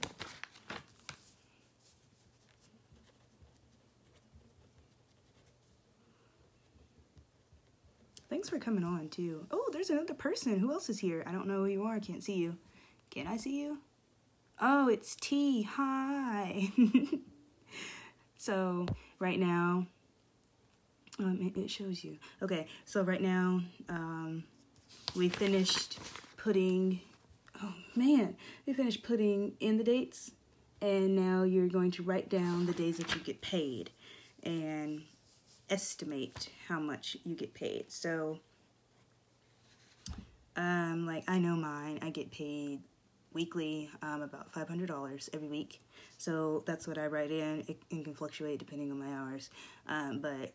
[8.29, 9.45] Thanks for coming on too.
[9.51, 10.57] Oh, there's another person.
[10.59, 11.23] Who else is here?
[11.27, 11.95] I don't know who you are.
[11.95, 12.57] I can't see you.
[13.09, 13.79] Can I see you?
[14.59, 15.63] Oh, it's T.
[15.63, 16.71] Hi.
[18.37, 18.85] so
[19.19, 19.85] right now,
[21.19, 22.17] um, it, it shows you.
[22.41, 24.43] Okay, so right now, um,
[25.15, 25.99] we finished
[26.37, 27.01] putting.
[27.63, 28.35] Oh man,
[28.65, 30.31] we finished putting in the dates,
[30.81, 33.91] and now you're going to write down the days that you get paid,
[34.43, 35.03] and
[35.69, 37.91] estimate how much you get paid.
[37.91, 38.39] So,
[40.55, 42.81] um, like I know mine, I get paid
[43.33, 45.81] weekly, um, about $500 every week.
[46.17, 47.63] So that's what I write in.
[47.67, 49.49] It, it can fluctuate depending on my hours,
[49.87, 50.53] um, but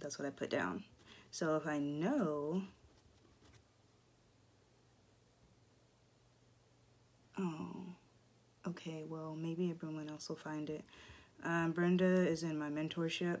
[0.00, 0.84] that's what I put down.
[1.30, 2.62] So if I know,
[7.42, 7.96] oh,
[8.68, 10.84] okay, well, maybe everyone else will find it.
[11.44, 13.40] Um, Brenda is in my mentorship.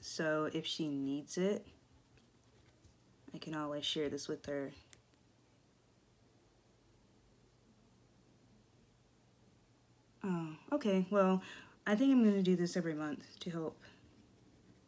[0.00, 1.66] So if she needs it,
[3.34, 4.72] I can always share this with her.
[10.24, 11.06] Oh, okay.
[11.10, 11.42] Well,
[11.86, 13.78] I think I'm gonna do this every month to help.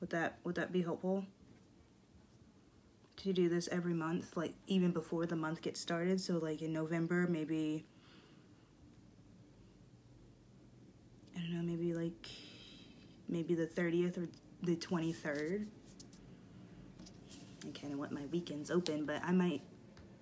[0.01, 1.25] Would that would that be helpful?
[3.25, 6.19] To do this every month, like even before the month gets started.
[6.19, 7.85] So like in November, maybe
[11.37, 12.31] I don't know, maybe like
[13.29, 14.29] maybe the 30th or
[14.63, 15.67] the 23rd.
[17.67, 19.61] I kind of want my weekends open, but I might.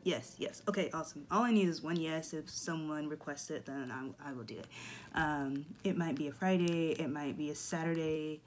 [0.03, 0.63] Yes, yes.
[0.69, 1.25] Okay, awesome.
[1.31, 2.33] All I need is one yes.
[2.33, 4.67] If someone requests it, then I, I will do it.
[5.15, 6.91] Um, it might be a Friday.
[6.93, 8.41] It might be a Saturday.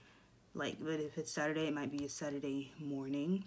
[0.54, 3.46] Like, but if it's Saturday, it might be a Saturday morning.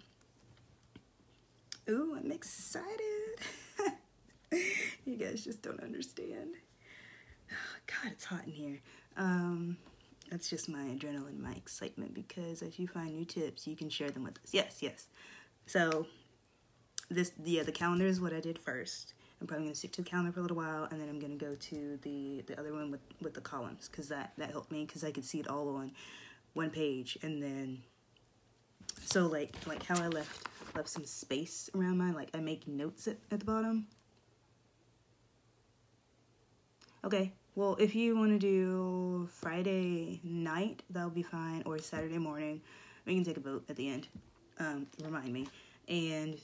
[1.89, 2.89] Ooh, I'm excited.
[5.05, 6.55] you guys just don't understand.
[7.87, 8.79] God, it's hot in here.
[9.17, 9.77] Um,
[10.31, 14.09] that's just my adrenaline, my excitement, because as you find new tips, you can share
[14.09, 14.49] them with us.
[14.51, 15.07] Yes, yes.
[15.67, 16.07] So
[17.09, 19.13] this, yeah, the calendar is what I did first.
[19.39, 21.35] I'm probably gonna stick to the calendar for a little while, and then I'm gonna
[21.35, 24.85] go to the the other one with with the columns, cause that that helped me,
[24.85, 25.91] cause I could see it all on
[26.53, 27.83] one page, and then
[29.03, 33.07] so like like how I left left some space around mine, like I make notes
[33.07, 33.87] at, at the bottom.
[37.03, 42.61] Okay, well, if you want to do Friday night, that'll be fine, or Saturday morning.
[43.05, 44.07] We can take a vote at the end.
[44.59, 45.47] Um, remind me.
[45.87, 46.39] And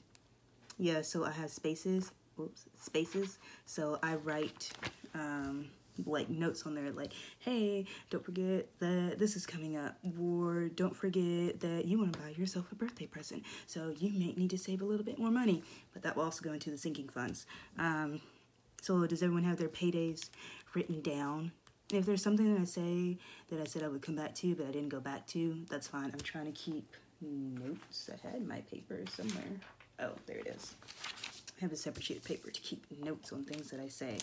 [0.77, 2.11] yeah, so I have spaces.
[2.39, 3.39] Oops, spaces.
[3.65, 4.71] So I write
[5.13, 5.65] um,
[6.06, 10.95] like notes on there, like, "Hey, don't forget that this is coming up," or "Don't
[10.95, 14.58] forget that you want to buy yourself a birthday present, so you may need to
[14.58, 17.45] save a little bit more money." But that will also go into the sinking funds.
[17.78, 18.22] Um,
[18.82, 20.30] so does everyone have their paydays
[20.74, 21.52] written down.
[21.93, 23.18] If there's something that I say
[23.49, 25.88] that I said I would come back to, but I didn't go back to, that's
[25.88, 26.10] fine.
[26.12, 28.10] I'm trying to keep notes.
[28.12, 29.43] I had my paper somewhere.
[29.99, 30.76] Oh, there it is.
[31.58, 34.18] I have a separate sheet of paper to keep notes on things that I say.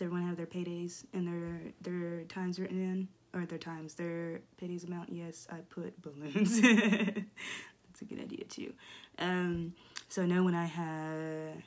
[0.00, 3.08] Does everyone have their paydays and their their times written in?
[3.38, 5.12] Or their times, their paydays amount?
[5.12, 6.58] Yes, I put balloons.
[6.62, 8.72] That's a good idea too.
[9.18, 9.74] Um,
[10.08, 11.62] so now when I have,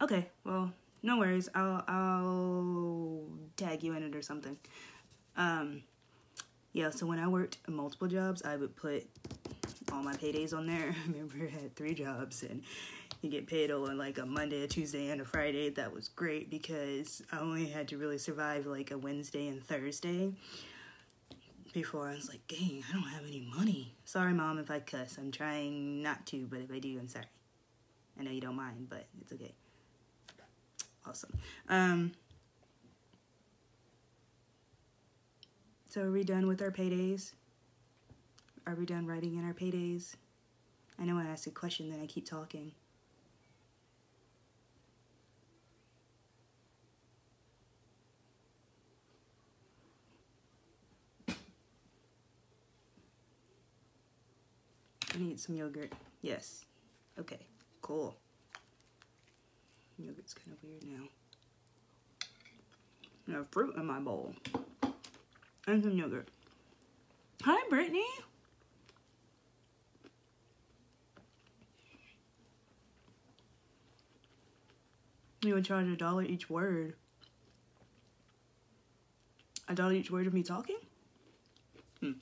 [0.00, 0.72] okay, well,
[1.02, 1.48] no worries.
[1.56, 3.24] I'll I'll
[3.56, 4.56] tag you in it or something.
[5.36, 5.82] Um,
[6.72, 6.90] yeah.
[6.90, 9.08] So when I worked multiple jobs, I would put
[9.92, 10.94] all my paydays on there.
[10.94, 12.62] I remember I had three jobs and
[13.22, 15.70] you get paid on like a Monday, a Tuesday, and a Friday.
[15.70, 20.32] That was great because I only had to really survive like a Wednesday and Thursday
[21.72, 22.08] before.
[22.08, 23.94] I was like, dang, I don't have any money.
[24.04, 25.18] Sorry, mom, if I cuss.
[25.18, 27.26] I'm trying not to, but if I do, I'm sorry.
[28.18, 29.54] I know you don't mind, but it's okay.
[31.06, 31.30] Awesome.
[31.68, 32.12] Um,
[35.88, 37.32] so are we done with our paydays?
[38.66, 40.16] Are we done writing in our paydays?
[40.98, 42.72] I know I asked a question, then I keep talking.
[55.22, 55.92] I need some yogurt.
[56.20, 56.64] Yes.
[57.16, 57.38] Okay,
[57.80, 58.16] cool.
[59.96, 61.04] Yogurt's kind of weird now.
[63.32, 64.34] Have fruit in my bowl.
[65.68, 66.26] And some yogurt.
[67.44, 68.04] Hi, Brittany.
[75.44, 76.94] You would charge a dollar each word.
[79.68, 80.78] A dollar each word of me talking?
[82.00, 82.12] Hmm.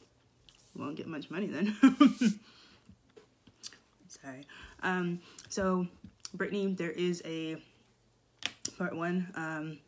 [0.77, 1.75] Won't get much money then.
[4.23, 4.45] sorry.
[4.83, 5.87] Um, so,
[6.35, 7.57] Brittany, there is a
[8.79, 9.29] part one.
[9.35, 9.79] Um,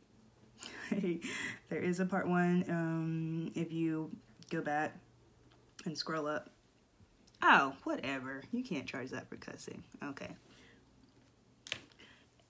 [1.70, 2.64] there is a part one.
[2.68, 4.11] Um, if you
[4.51, 4.95] go back
[5.85, 6.51] and scroll up.
[7.43, 8.43] Oh, whatever.
[8.53, 9.83] You can't charge that for cussing.
[10.05, 10.28] Okay.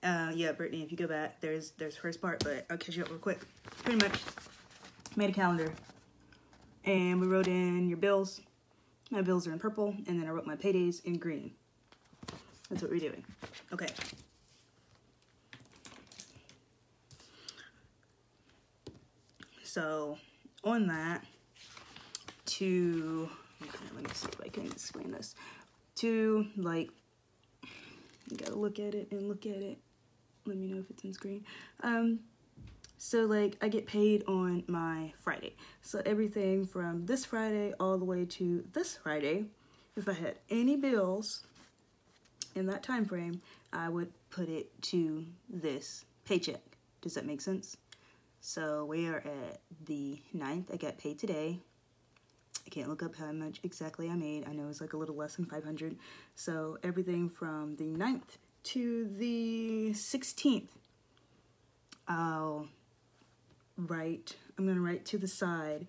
[0.03, 3.03] Uh, yeah, Brittany, if you go back, there's there's first part, but I'll catch you
[3.03, 3.39] up real quick.
[3.83, 4.19] Pretty much
[5.15, 5.73] made a calendar,
[6.83, 8.41] and we wrote in your bills.
[9.11, 11.51] My bills are in purple, and then I wrote my paydays in green.
[12.69, 13.23] That's what we're doing.
[13.71, 13.87] Okay.
[19.63, 20.17] So
[20.63, 21.23] on that,
[22.45, 23.29] to
[23.61, 25.35] okay, let me see if I can explain this.
[25.95, 26.89] To like,
[28.29, 29.79] you gotta look at it and look at it.
[30.45, 31.43] Let me know if it's on screen.
[31.81, 32.19] Um,
[32.97, 35.55] so like I get paid on my Friday.
[35.81, 39.45] So everything from this Friday all the way to this Friday,
[39.95, 41.45] if I had any bills
[42.55, 43.41] in that time frame,
[43.71, 46.61] I would put it to this paycheck.
[47.01, 47.77] Does that make sense?
[48.41, 50.73] So we are at the 9th.
[50.73, 51.59] I got paid today.
[52.65, 54.47] I can't look up how much exactly I made.
[54.47, 55.97] I know it's like a little less than 500.
[56.35, 60.69] So everything from the 9th to the 16th,
[62.07, 62.67] I'll
[63.77, 65.87] write, I'm going to write to the side,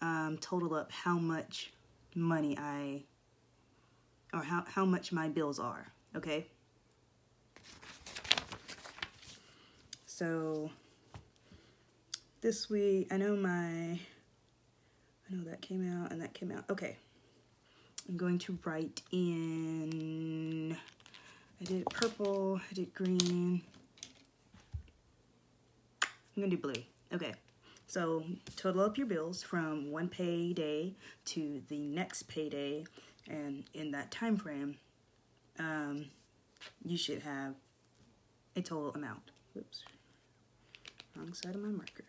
[0.00, 1.72] um, total up how much
[2.14, 3.04] money I,
[4.32, 6.46] or how, how much my bills are, okay?
[10.06, 10.70] So
[12.40, 13.98] this week, I know my, I
[15.30, 16.64] know that came out and that came out.
[16.70, 16.96] Okay.
[18.08, 20.76] I'm going to write in,
[21.60, 23.62] I did purple, I did green.
[26.36, 26.82] I'm gonna do blue.
[27.12, 27.34] Okay.
[27.86, 28.24] So
[28.56, 30.94] total up your bills from one payday
[31.26, 32.84] to the next payday,
[33.28, 34.76] and in that time frame,
[35.58, 36.06] um,
[36.84, 37.54] you should have
[38.56, 39.30] a total amount.
[39.54, 39.84] Whoops.
[41.16, 42.04] Wrong side of my marker.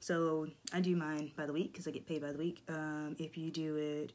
[0.00, 2.62] So I do mine by the week because I get paid by the week.
[2.68, 4.12] Um, if you do it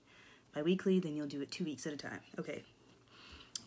[0.53, 2.19] bi-weekly, then you'll do it two weeks at a time.
[2.39, 2.63] Okay.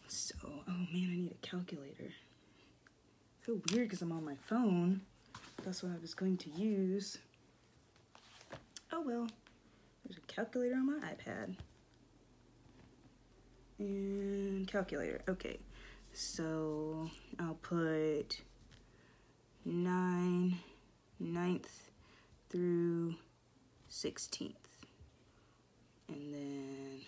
[0.09, 2.09] So, oh man, I need a calculator.
[2.09, 5.03] I feel weird because I'm on my phone.
[5.65, 7.19] That's what I was going to use.
[8.93, 9.29] Oh well,
[10.05, 11.57] there's a calculator on my iPad.
[13.79, 15.59] And calculator, okay.
[16.13, 18.41] So I'll put
[19.65, 20.59] nine,
[21.21, 21.89] ninth,
[22.51, 23.15] through
[23.91, 24.55] 16th.
[26.09, 27.01] And then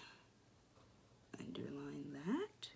[1.39, 2.69] underline that.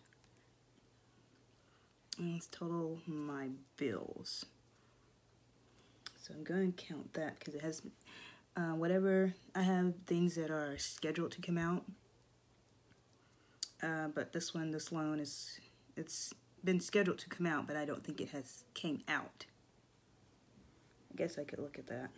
[2.19, 4.47] And let's total my bills.
[6.23, 7.83] So I'm going to count that because it has
[8.57, 11.85] uh, whatever I have things that are scheduled to come out.
[13.85, 15.61] Uh, but this one, this loan is
[15.95, 16.33] it's
[16.65, 19.45] been scheduled to come out, but I don't think it has came out.
[21.13, 22.09] I guess I could look at that.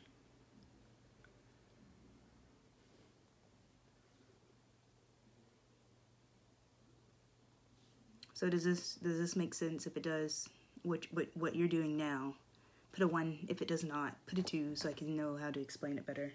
[8.35, 9.87] So does this does this make sense?
[9.87, 10.49] If it does,
[10.83, 12.35] what what what you're doing now,
[12.93, 13.39] put a one.
[13.49, 16.07] If it does not, put a two, so I can know how to explain it
[16.07, 16.33] better.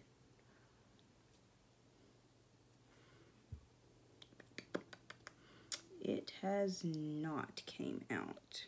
[6.03, 8.65] It has not came out.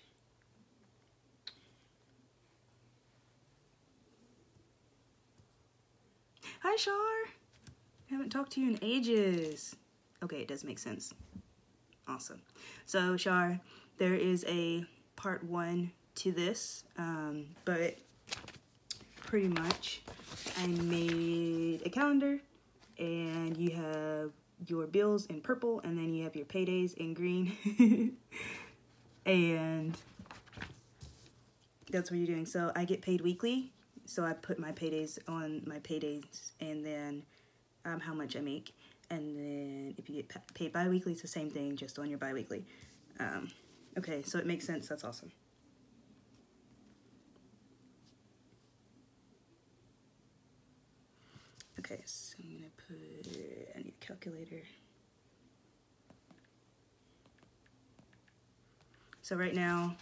[6.61, 6.93] Hi, Shar.
[6.93, 7.71] I
[8.09, 9.75] haven't talked to you in ages.
[10.23, 11.13] Okay, it does make sense.
[12.07, 12.41] Awesome.
[12.85, 13.59] So, Shar,
[13.97, 17.97] there is a part one to this, um, but
[19.17, 20.01] pretty much
[20.59, 22.39] I made a calendar
[22.99, 24.31] and you have
[24.67, 28.17] your bills in purple and then you have your paydays in green.
[29.25, 29.97] and
[31.91, 32.45] that's what you're doing.
[32.45, 33.71] So I get paid weekly.
[34.05, 37.23] So I put my paydays on my paydays and then
[37.85, 38.73] um, how much I make
[39.09, 42.65] and then if you get paid bi-weekly it's the same thing just on your bi-weekly
[43.19, 43.49] um,
[43.97, 45.31] okay so it makes sense that's awesome
[51.79, 53.27] okay so I'm gonna put
[53.75, 54.63] I need a calculator
[59.21, 59.95] so right now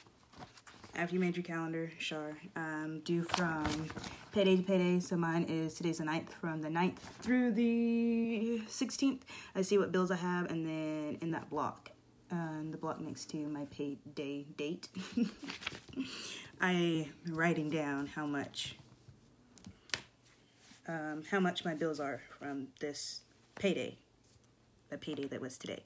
[0.96, 2.38] after you made your calendar, sure.
[2.56, 3.88] Um, due from
[4.34, 5.00] payday to payday.
[5.00, 9.22] So mine is today's the 9th, from the 9th through the 16th.
[9.56, 11.92] I see what bills I have, and then in that block,
[12.30, 14.90] um, the block next to my payday date,
[16.62, 18.76] I am writing down how much,
[20.88, 23.22] um, how much my bills are from this
[23.56, 23.98] payday,
[24.92, 25.84] the payday that was today.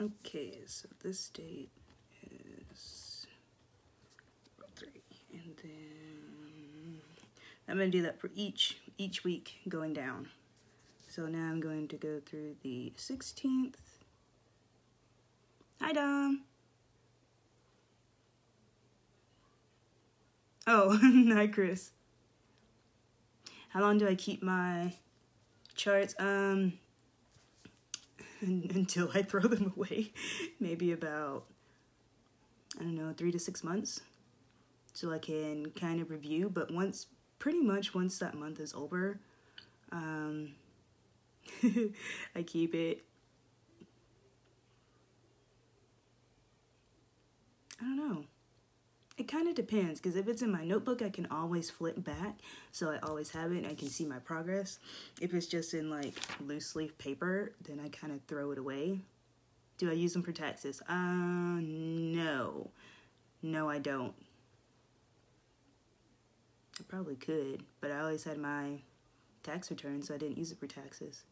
[0.00, 1.70] Okay, so this date
[2.72, 3.26] is
[4.76, 5.03] three
[5.44, 7.00] and then
[7.68, 10.28] I'm gonna do that for each each week going down.
[11.08, 13.74] So now I'm going to go through the 16th.
[15.80, 16.42] Hi, Dom.
[20.66, 20.98] Oh,
[21.32, 21.92] hi, Chris.
[23.68, 24.94] How long do I keep my
[25.76, 26.14] charts?
[26.18, 26.74] Um,
[28.40, 30.12] until I throw them away.
[30.58, 31.44] Maybe about,
[32.78, 34.00] I don't know, three to six months.
[34.94, 36.48] So I can kind of review.
[36.48, 37.06] But once,
[37.38, 39.18] pretty much once that month is over,
[39.92, 40.52] um,
[42.34, 43.04] I keep it.
[47.80, 48.24] I don't know.
[49.16, 52.38] It kind of depends because if it's in my notebook, I can always flip back.
[52.72, 54.78] So I always have it and I can see my progress.
[55.20, 59.00] If it's just in like loose leaf paper, then I kind of throw it away.
[59.78, 60.82] Do I use them for taxes?
[60.88, 62.70] Uh, no.
[63.42, 64.14] No, I don't.
[66.78, 68.80] I probably could, but I always had my
[69.42, 71.22] tax return, so I didn't use it for taxes.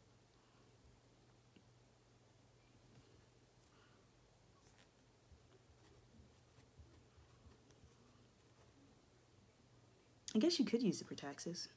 [10.35, 11.69] I guess you could use it for taxes.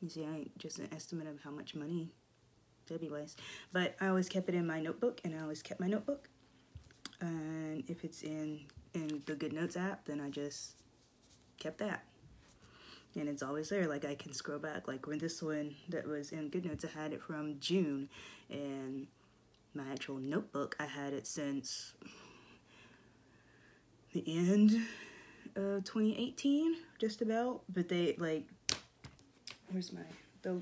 [0.00, 2.10] You see, I ain't just an estimate of how much money
[2.86, 3.36] that'd be wise.
[3.72, 6.28] But I always kept it in my notebook, and I always kept my notebook.
[7.20, 8.60] And if it's in
[8.94, 10.74] in the Good Notes app, then I just
[11.58, 12.02] kept that.
[13.16, 13.88] And it's always there.
[13.88, 14.86] Like I can scroll back.
[14.86, 18.08] Like when this one that was in Good Notes, I had it from June,
[18.48, 19.06] and
[19.74, 21.94] my actual notebook, I had it since
[24.12, 24.72] the end
[25.56, 27.62] of 2018, just about.
[27.68, 28.44] But they like,
[29.70, 30.02] where's my
[30.42, 30.60] the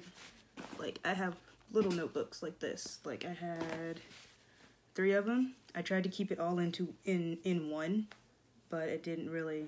[0.78, 1.36] like I have
[1.72, 2.98] little notebooks like this.
[3.04, 4.00] Like I had
[4.94, 5.54] three of them.
[5.74, 8.08] I tried to keep it all into in in one,
[8.70, 9.66] but it didn't really.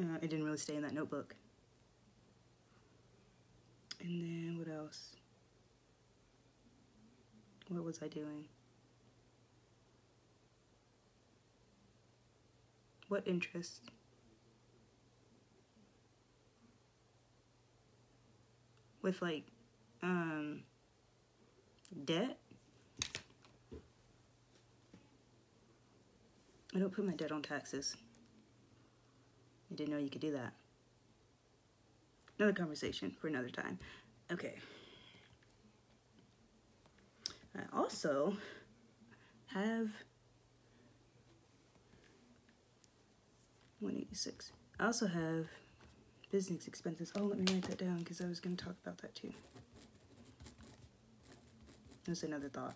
[0.00, 1.34] Uh, it didn't really stay in that notebook.
[4.00, 5.14] And then what else?
[7.68, 8.44] What was I doing?
[13.08, 13.82] What interest?
[19.00, 19.44] With like,
[20.02, 20.62] um,
[22.04, 22.38] debt?
[26.74, 27.96] I don't put my debt on taxes.
[29.70, 30.52] I didn't know you could do that.
[32.38, 33.78] Another conversation for another time.
[34.32, 34.54] Okay.
[37.56, 38.36] I also
[39.46, 39.90] have
[43.80, 44.50] 186.
[44.80, 45.46] I also have
[46.32, 47.12] business expenses.
[47.16, 49.32] Oh, let me write that down because I was going to talk about that too.
[52.04, 52.74] That's another thought.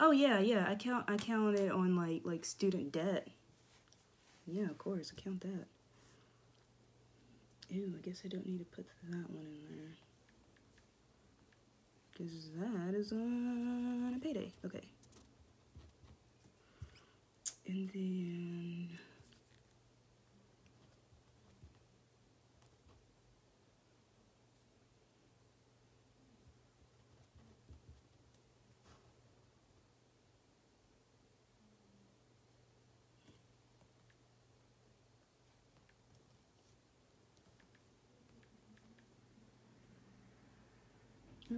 [0.00, 0.66] Oh yeah, yeah.
[0.68, 1.04] I count.
[1.08, 3.28] I counted on like like student debt.
[4.50, 5.12] Yeah, of course.
[5.14, 5.66] Count that.
[7.68, 9.96] Ew, I guess I don't need to put that one in there.
[12.12, 14.50] Because that is on a payday.
[14.64, 14.88] Okay.
[17.66, 18.98] And then...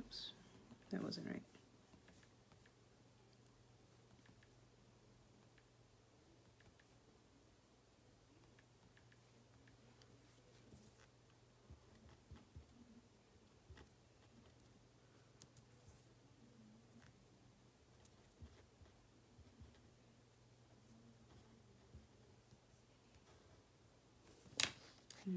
[0.01, 0.33] Oops,
[0.93, 1.43] that wasn't right.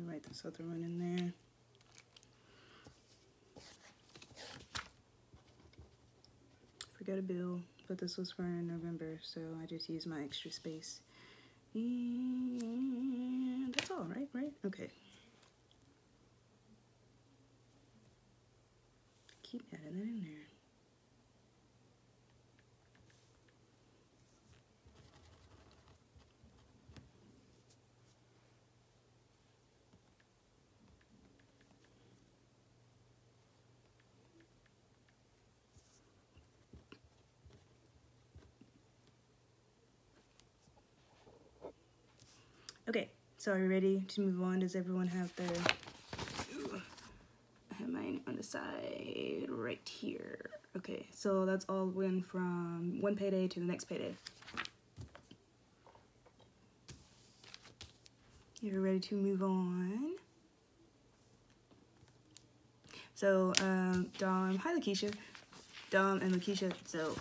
[0.08, 1.34] Write this other one in there.
[7.04, 11.02] Forgot a bill, but this was for November, so I just used my extra space.
[11.76, 14.30] And that's all, right?
[14.32, 14.54] Right?
[14.66, 14.88] Okay.
[19.42, 20.43] Keep adding that in there.
[42.96, 44.60] Okay, so are you ready to move on?
[44.60, 45.48] Does everyone have their...
[46.56, 46.80] Ooh,
[47.72, 50.52] I have mine on the side right here.
[50.78, 54.14] Okay, so that's all went from one payday to the next payday.
[58.62, 60.12] You're ready to move on.
[63.16, 65.12] So, um, Dom, hi Lakeisha.
[65.90, 67.16] Dom and Lakeisha, so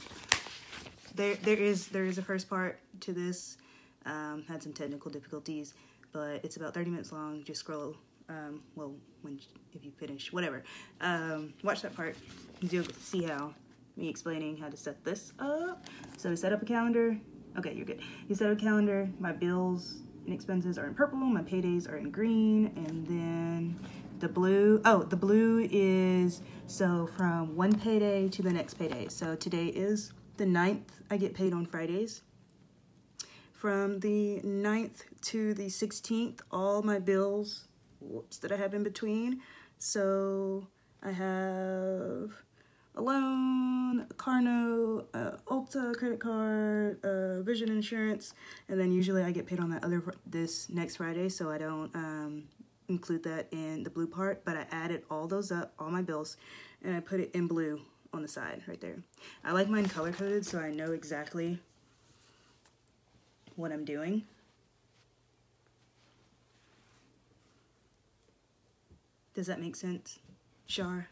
[1.15, 3.57] there there is there is a first part to this.
[4.05, 5.75] Um, had some technical difficulties,
[6.13, 7.45] but it's about 30 minutes long.
[7.45, 7.97] Just scroll
[8.29, 9.41] um, well, when
[9.73, 10.63] if you finish, whatever.
[11.01, 12.17] Um, watch that part.
[12.61, 13.55] You'll see how
[13.97, 15.87] me explaining how to set this up.
[16.17, 17.19] So to set up a calendar,
[17.59, 18.01] okay, you're good.
[18.29, 19.09] You set up a calendar.
[19.19, 21.19] My bills and expenses are in purple.
[21.19, 23.79] My paydays are in green, and then
[24.21, 24.81] the blue.
[24.85, 29.09] Oh, the blue is so from one payday to the next payday.
[29.09, 30.87] So today is the 9th.
[31.11, 32.23] I get paid on Fridays.
[33.63, 37.69] From the 9th to the 16th, all my bills
[38.01, 39.41] whoops, that I have in between.
[39.79, 40.67] So
[41.01, 42.33] I have
[42.97, 48.35] a loan, a car note, uh, Ulta credit card, uh, vision insurance,
[48.69, 51.95] and then usually I get paid on that other this next Friday, so I don't
[51.95, 52.43] um,
[52.89, 56.37] include that in the blue part, but I added all those up, all my bills,
[56.83, 57.81] and I put it in blue
[58.13, 58.97] on the side right there.
[59.45, 61.61] I like mine color coded so I know exactly
[63.57, 64.23] what I'm doing.
[69.35, 70.19] Does that make sense?
[70.67, 71.09] Shar?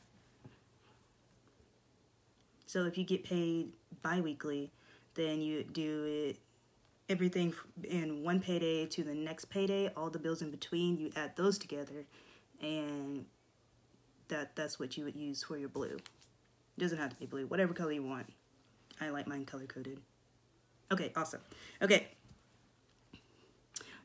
[2.66, 3.72] So if you get paid
[4.02, 4.70] bi-weekly,
[5.14, 6.38] then you do it
[7.08, 7.52] everything
[7.84, 11.58] in one payday to the next payday, all the bills in between, you add those
[11.58, 12.06] together
[12.62, 13.24] and
[14.28, 15.96] that that's what you would use for your blue.
[15.96, 18.26] It doesn't have to be blue, whatever color you want.
[19.00, 19.98] I like mine color coded.
[20.92, 21.40] Okay, awesome.
[21.82, 22.08] Okay.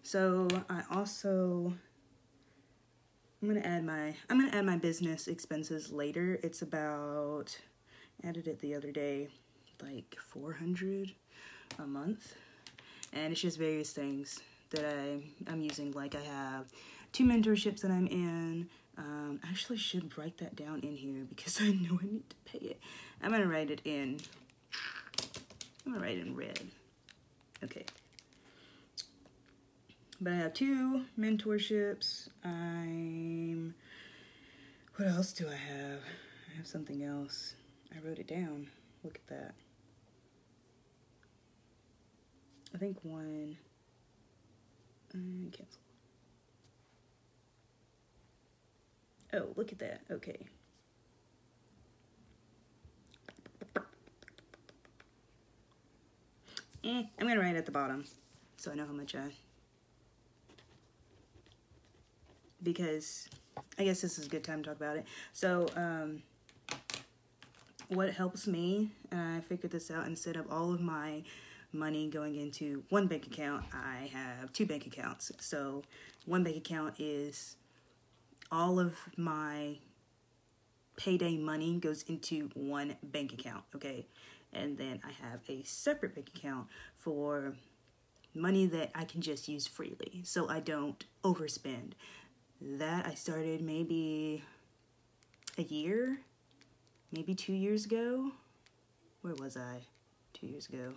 [0.06, 1.74] So I also
[3.42, 6.40] I'm gonna add my I'm gonna add my business expenses later.
[6.44, 7.58] It's about
[8.24, 9.30] added it the other day,
[9.82, 11.12] like 400
[11.80, 12.36] a month,
[13.14, 15.92] and it's just various things that I I'm using.
[15.94, 16.68] Like I have
[17.12, 18.70] two mentorships that I'm in.
[19.00, 22.36] Um, I actually should write that down in here because I know I need to
[22.46, 22.80] pay it.
[23.24, 24.20] I'm gonna write it in.
[25.84, 26.62] I'm gonna write it in red.
[27.64, 27.86] Okay.
[30.22, 32.30] But I have two mentorships.
[32.44, 33.76] I'm.
[34.96, 36.00] What else do I have?
[36.52, 37.56] I have something else.
[37.94, 38.68] I wrote it down.
[39.04, 39.56] Look at that.
[42.74, 43.58] I think one.
[45.14, 45.82] Uh, cancel.
[49.34, 50.02] Oh, look at that.
[50.10, 50.46] Okay.
[56.86, 58.06] Eh, I'm gonna write it at the bottom
[58.58, 59.32] so I know how much I
[62.64, 63.28] because
[63.78, 65.06] I guess this is a good time to talk about it.
[65.34, 66.22] So, um,
[67.90, 71.24] what helps me, and I figured this out, instead of all of my
[71.72, 75.32] money going into one bank account, I have two bank accounts.
[75.40, 75.84] So,
[76.26, 77.58] one bank account is
[78.52, 79.78] all of my
[80.98, 84.08] payday money goes into one bank account, okay?
[84.54, 87.54] And then I have a separate bank account for
[88.34, 91.94] money that I can just use freely so I don't overspend
[92.66, 94.44] that I started maybe
[95.58, 96.18] a year,
[97.12, 98.32] maybe two years ago.
[99.22, 99.82] Where was I?
[100.34, 100.94] Two years ago.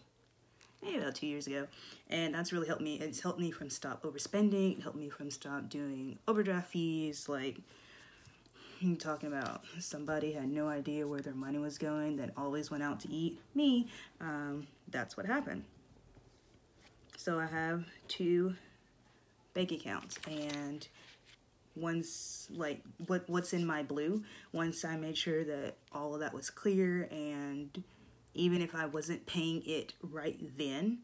[0.82, 1.66] Maybe about two years ago.
[2.08, 2.98] And that's really helped me.
[3.00, 4.78] It's helped me from stop overspending.
[4.78, 7.28] It helped me from stop doing overdraft fees.
[7.28, 7.58] Like,
[8.80, 12.82] I'm talking about somebody had no idea where their money was going, that always went
[12.82, 13.40] out to eat.
[13.54, 13.88] Me,
[14.20, 15.64] um, that's what happened.
[17.16, 18.54] So I have two
[19.52, 20.86] bank accounts and
[21.80, 24.22] once like what what's in my blue
[24.52, 27.82] once i made sure that all of that was clear and
[28.34, 30.98] even if i wasn't paying it right then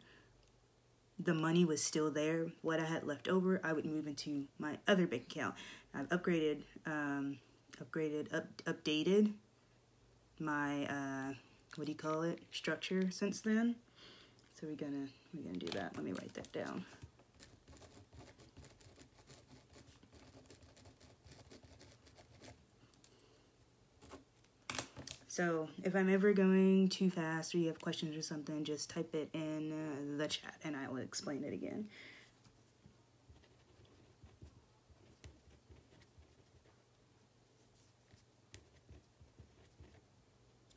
[1.18, 2.46] the money was still there.
[2.62, 5.54] What i had left over i would move into my other bank account.
[5.94, 7.38] I've upgraded um,
[7.82, 9.32] upgraded up, updated
[10.40, 11.34] my uh,
[11.76, 13.76] what do you call it structure since then.
[14.60, 15.92] So we're gonna we're gonna do that.
[15.94, 16.84] Let me write that down
[25.34, 29.12] So if I'm ever going too fast or you have questions or something, just type
[29.16, 31.88] it in uh, the chat and I will explain it again.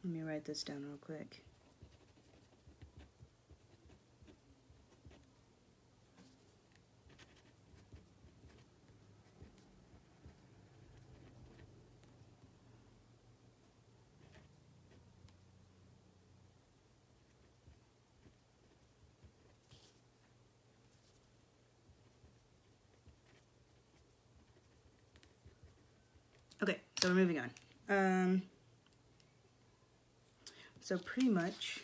[0.03, 1.43] Let me write this down real quick.
[26.63, 27.49] Okay, so we're moving on.
[27.89, 28.41] Um,
[30.81, 31.83] so pretty much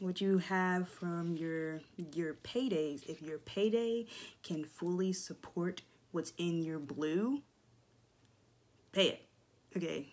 [0.00, 1.80] what you have from your
[2.14, 4.06] your paydays, if your payday
[4.42, 7.42] can fully support what's in your blue,
[8.92, 9.22] pay it.
[9.76, 10.08] Okay,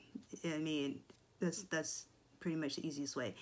[0.46, 1.00] I mean
[1.40, 2.06] that's that's
[2.40, 3.34] pretty much the easiest way.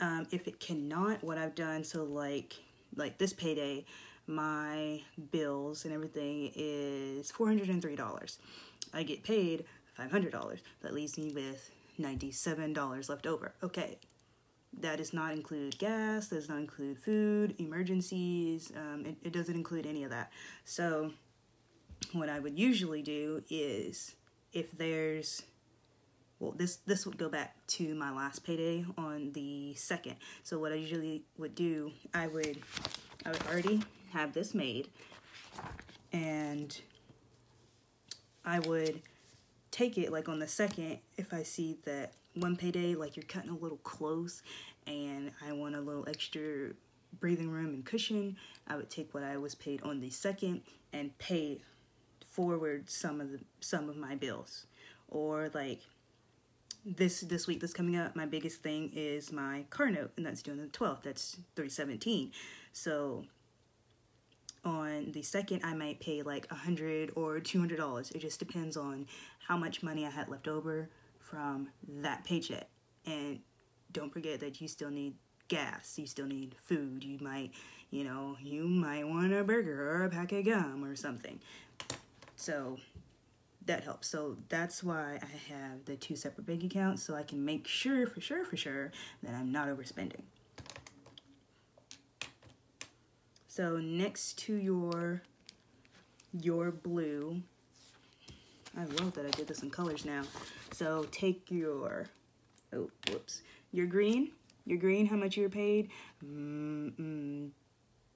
[0.00, 2.54] Um, if it cannot, what I've done, so like
[2.96, 3.84] like this payday,
[4.26, 5.00] my
[5.30, 8.38] bills and everything is four hundred and three dollars.
[8.92, 9.64] I get paid
[9.98, 10.60] $500.
[10.82, 11.70] That leaves me with
[12.00, 13.52] $97 left over.
[13.62, 13.98] Okay,
[14.80, 19.54] that does not include gas, that does not include food, emergencies, um, it, it doesn't
[19.54, 20.30] include any of that.
[20.64, 21.12] So,
[22.12, 24.14] what I would usually do is
[24.52, 25.42] if there's
[26.40, 30.72] well this this would go back to my last payday on the second so what
[30.72, 32.58] i usually would do i would
[33.24, 33.80] i would already
[34.12, 34.88] have this made
[36.12, 36.80] and
[38.44, 39.02] I would
[39.70, 43.50] take it like on the second if I see that one payday like you're cutting
[43.50, 44.42] a little close
[44.86, 46.70] and I want a little extra
[47.20, 48.36] breathing room and cushion,
[48.66, 50.62] I would take what I was paid on the second
[50.92, 51.60] and pay
[52.28, 54.66] forward some of the some of my bills.
[55.08, 55.80] Or like
[56.84, 60.42] this this week that's coming up, my biggest thing is my car note and that's
[60.42, 61.02] due on the 12th.
[61.02, 62.32] That's 317.
[62.72, 63.24] So
[64.64, 68.10] on the second i might pay like a hundred or two hundred dollars.
[68.12, 69.06] It just depends on
[69.46, 70.88] how much money i had left over
[71.18, 71.68] from
[72.00, 72.68] that paycheck.
[73.06, 73.40] And
[73.92, 75.14] don't forget that you still need
[75.48, 77.50] gas you still need food you might
[77.90, 81.40] you know you might want a burger or a pack of gum or something.
[82.36, 82.78] So
[83.66, 84.08] that helps.
[84.08, 88.06] So that's why i have the two separate bank accounts so i can make sure
[88.06, 88.92] for sure for sure
[89.22, 90.22] that i'm not overspending
[93.54, 95.20] So next to your
[96.32, 97.42] your blue,
[98.74, 100.22] I love that I did this in colors now.
[100.70, 102.06] So take your,
[102.72, 104.30] oh, whoops, your green,
[104.64, 105.90] your green, how much you're paid,
[106.24, 107.50] mm, mm,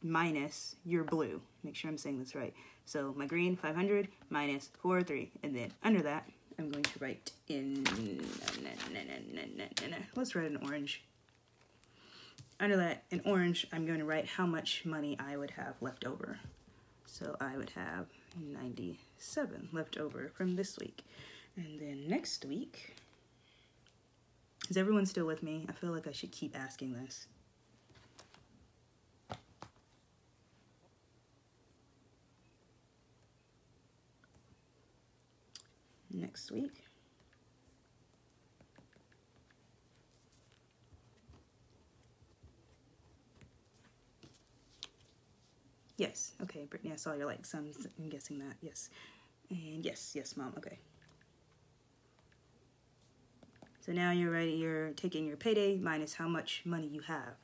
[0.03, 1.43] minus your blue.
[1.63, 2.55] Make sure I'm saying this right.
[2.87, 5.33] So my green, 500, minus 403.
[5.43, 6.27] And then under that,
[6.59, 7.85] I'm going to write in,
[10.17, 11.03] let's write an orange
[12.59, 16.05] under that in orange, I'm going to write how much money I would have left
[16.05, 16.39] over.
[17.07, 18.07] So I would have
[18.41, 21.05] 97 left over from this week.
[21.57, 22.97] And then next week,
[24.69, 25.67] is everyone still with me?
[25.69, 27.27] I feel like I should keep asking this.
[36.11, 36.86] Next week,
[45.97, 46.33] Yes.
[46.43, 48.57] Okay, Brittany, I saw your like, so I'm, I'm guessing that.
[48.61, 48.91] Yes.
[49.51, 50.53] And yes, yes, mom.
[50.59, 50.79] Okay.
[53.81, 54.51] So now you're ready.
[54.53, 57.37] You're taking your payday minus how much money you have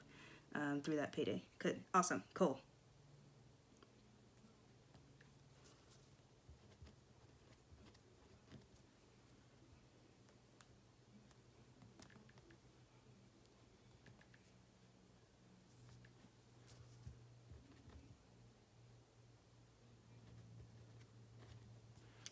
[0.54, 1.42] um, through that payday.
[1.58, 1.80] Good.
[1.94, 2.24] Awesome.
[2.34, 2.58] Cool.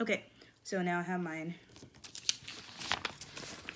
[0.01, 0.25] Okay,
[0.63, 1.55] so now I have mine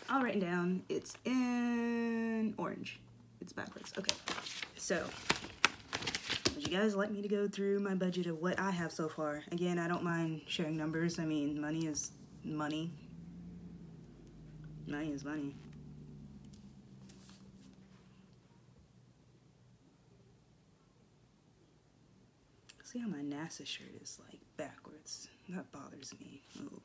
[0.09, 0.83] all written down.
[0.89, 2.99] It's in orange.
[3.43, 3.93] It's backwards.
[3.99, 4.15] Okay,
[4.75, 5.05] so
[6.55, 9.07] would you guys like me to go through my budget of what I have so
[9.07, 9.43] far?
[9.53, 11.19] Again, I don't mind sharing numbers.
[11.19, 12.13] I mean, money is
[12.43, 12.91] money.
[14.87, 15.55] Money is money.
[22.95, 25.27] See how my NASA shirt is like backwards.
[25.49, 26.43] That bothers me.
[26.61, 26.81] Oh.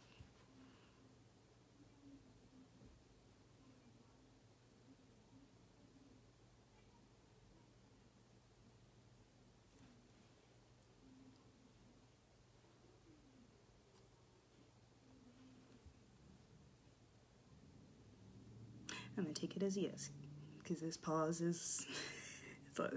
[19.16, 20.10] I'm gonna take it as yes,
[20.58, 21.86] because this pause is.
[22.68, 22.94] it's like,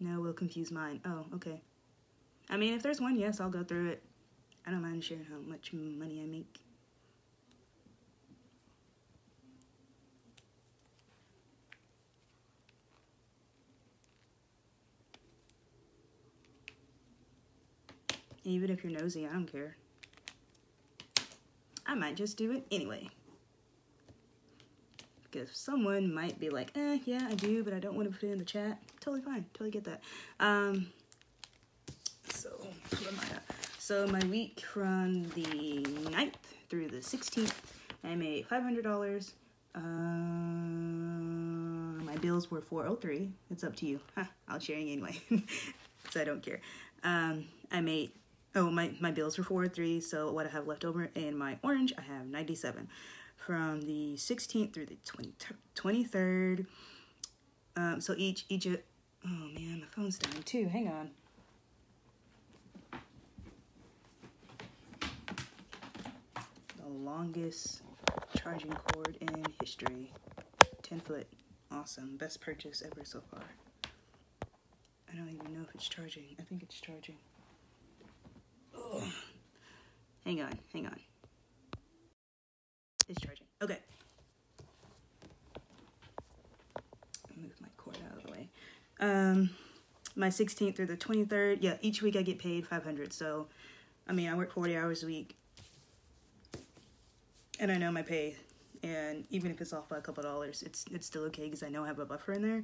[0.00, 1.00] no, will confuse mine.
[1.04, 1.62] Oh, okay.
[2.50, 4.02] I mean, if there's one yes, I'll go through it.
[4.66, 6.60] I don't mind sharing how much money I make.
[18.44, 19.76] Even if you're nosy, I don't care.
[21.86, 23.08] I might just do it anyway.
[25.22, 28.28] Because someone might be like, eh, yeah, I do, but I don't want to put
[28.28, 28.78] it in the chat.
[29.00, 29.46] Totally fine.
[29.54, 30.02] Totally get that.
[30.40, 30.88] Um,
[33.78, 36.34] so, my week from the 9th
[36.68, 37.54] through the 16th,
[38.04, 39.32] I made $500.
[39.74, 39.80] Uh,
[42.04, 43.30] my bills were 403.
[43.50, 44.00] It's up to you.
[44.14, 45.20] Huh, I'll sharing anyway,
[46.10, 46.60] so I don't care.
[47.04, 48.12] Um, I made
[48.54, 50.00] oh my my bills were 403.
[50.00, 52.88] So what I have left over in my orange, I have 97
[53.36, 55.32] from the 16th through the 20,
[55.74, 56.66] 23rd.
[57.76, 58.78] Um, so each each oh
[59.24, 60.68] man, my phone's dying too.
[60.68, 61.10] Hang on.
[67.04, 67.82] Longest
[68.36, 70.12] charging cord in history.
[70.82, 71.26] 10 foot.
[71.70, 72.16] Awesome.
[72.16, 73.44] Best purchase ever so far.
[75.10, 76.24] I don't even know if it's charging.
[76.38, 77.16] I think it's charging.
[78.76, 79.02] Ugh.
[80.24, 80.98] Hang on, hang on.
[83.08, 83.46] It's charging.
[83.60, 83.78] Okay.
[87.36, 88.48] Move my cord out of the way.
[89.00, 89.50] Um,
[90.14, 91.58] my 16th through the 23rd.
[91.60, 93.12] Yeah, each week I get paid 500.
[93.12, 93.48] So,
[94.08, 95.36] I mean, I work 40 hours a week,
[97.62, 98.36] and I know my pay.
[98.82, 101.68] And even if it's off by a couple dollars, it's it's still okay because I
[101.68, 102.62] know I have a buffer in there.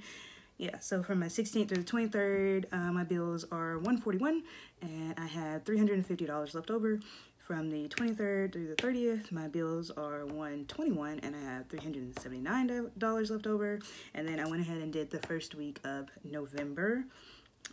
[0.59, 4.42] Yeah, so from my 16th through the 23rd, uh, my bills are 141
[4.82, 6.99] and I have $350 left over.
[7.38, 13.46] From the 23rd through the 30th, my bills are 121 and I have $379 left
[13.46, 13.78] over.
[14.14, 17.05] And then I went ahead and did the first week of November.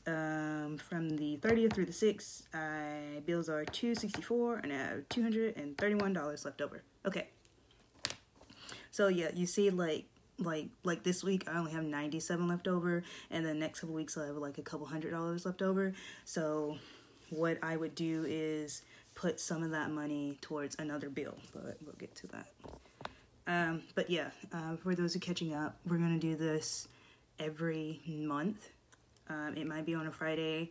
[0.08, 6.46] Um, from the 30th through the 6th, my bills are 264 and I have $231
[6.46, 6.84] left over.
[7.06, 7.28] Okay.
[8.92, 10.06] So yeah, you see like
[10.38, 14.18] like like this week I only have 97 left over and the next couple weeks
[14.18, 15.94] I have like a couple hundred dollars left over
[16.26, 16.78] so
[17.30, 18.82] what I would do is
[19.14, 22.48] put some of that money towards another bill but we'll get to that
[23.48, 26.88] um, but yeah uh, for those who are catching up we're gonna do this
[27.40, 28.70] every month
[29.30, 30.70] um, it might be on a Friday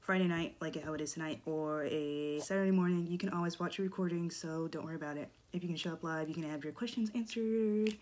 [0.00, 3.78] Friday night like how it is tonight or a Saturday morning you can always watch
[3.78, 6.42] a recording so don't worry about it if you can show up live you can
[6.42, 7.96] have your questions answered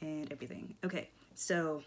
[0.00, 0.74] and everything.
[0.84, 1.82] Okay, so,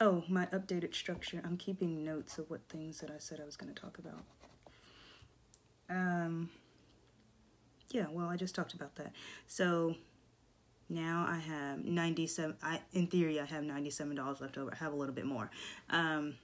[0.00, 1.40] oh, my updated structure.
[1.44, 4.24] I'm keeping notes of what things that I said I was going to talk about.
[5.90, 6.50] Um,
[7.90, 9.12] yeah, well, I just talked about that.
[9.46, 9.96] So,
[10.92, 14.72] now I have 97, I, in theory, I have $97 left over.
[14.72, 15.50] I have a little bit more,
[15.90, 16.34] um,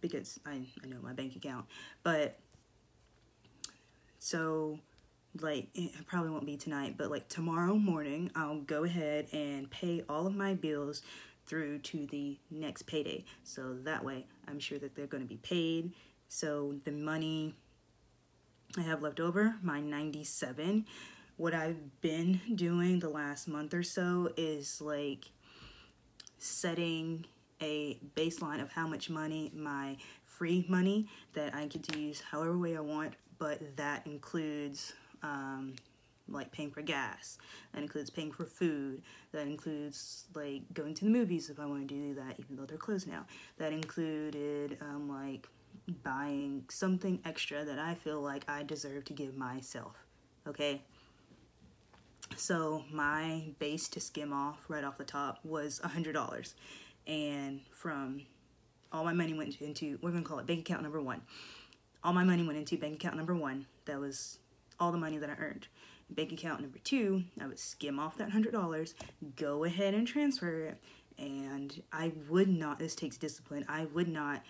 [0.00, 1.66] because I, I know my bank account,
[2.02, 2.38] but,
[4.18, 4.78] so,
[5.40, 10.04] like it probably won't be tonight but like tomorrow morning i'll go ahead and pay
[10.06, 11.00] all of my bills
[11.46, 13.24] through to the next payday.
[13.44, 15.92] So that way i'm sure that they're going to be paid.
[16.28, 17.54] So the money
[18.76, 20.86] i have left over my 97
[21.36, 25.30] what i've been doing the last month or so is like
[26.38, 27.24] setting
[27.60, 32.58] a baseline of how much money my free money that i get to use however
[32.58, 34.92] way i want but that includes
[35.22, 35.74] um,
[36.28, 37.38] like paying for gas.
[37.72, 39.02] That includes paying for food.
[39.32, 42.64] That includes like going to the movies if I want to do that, even though
[42.64, 43.26] they're closed now.
[43.58, 45.48] That included um, like
[46.02, 49.96] buying something extra that I feel like I deserve to give myself.
[50.46, 50.82] Okay.
[52.36, 56.54] So my base to skim off right off the top was a hundred dollars,
[57.06, 58.22] and from
[58.90, 61.22] all my money went into we're gonna call it bank account number one.
[62.04, 63.66] All my money went into bank account number one.
[63.84, 64.38] That was
[64.80, 65.68] all the money that I earned.
[66.10, 68.94] Bank account number two, I would skim off that $100,
[69.36, 70.78] go ahead and transfer it,
[71.16, 74.42] and I would not, this takes discipline, I would not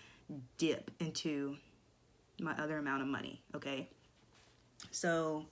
[0.57, 1.55] dip into
[2.41, 3.87] my other amount of money, okay?
[4.91, 5.45] So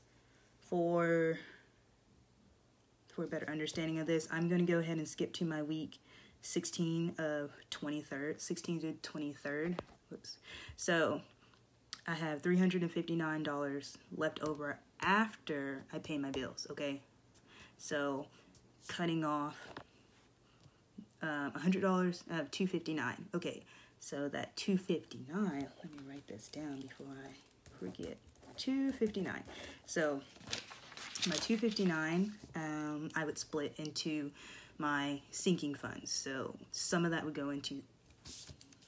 [0.58, 1.38] for
[3.12, 5.62] for a better understanding of this, I'm going to go ahead and skip to my
[5.62, 6.00] week
[6.42, 9.80] 16 of 23rd, 16 to 23rd.
[10.10, 10.38] Whoops.
[10.76, 11.22] So
[12.08, 17.02] I have $359 left over after I pay my bills, okay?
[17.78, 18.28] So
[18.88, 19.56] cutting off
[21.22, 23.64] um, $100, I have 259 Okay,
[24.00, 27.34] so that 259 let me write this down before I
[27.80, 28.18] forget.
[28.58, 29.44] 259
[29.86, 30.22] So
[31.28, 34.32] my 259 um, I would split into
[34.78, 36.12] my sinking funds.
[36.12, 37.82] So some of that would go into,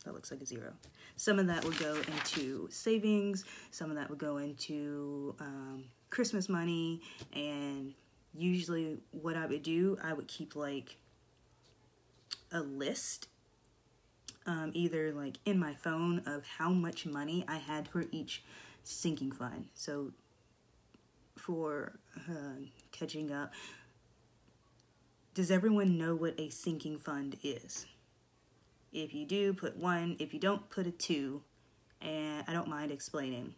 [0.04, 0.74] that looks like a zero.
[1.16, 6.50] Some of that would go into savings, some of that would go into um, Christmas
[6.50, 7.02] money,
[7.34, 7.94] and
[8.34, 10.98] usually what I would do, I would keep like
[12.52, 13.28] a list
[14.46, 18.44] um, either like in my phone of how much money I had for each
[18.84, 19.68] sinking fund.
[19.76, 20.12] So
[21.38, 21.94] for
[22.30, 22.62] uh,
[22.92, 23.52] catching up,
[25.34, 27.86] does everyone know what a sinking fund is?
[28.92, 30.16] If you do, put one.
[30.20, 31.42] If you don't, put a two.
[32.02, 33.56] And I don't mind explaining.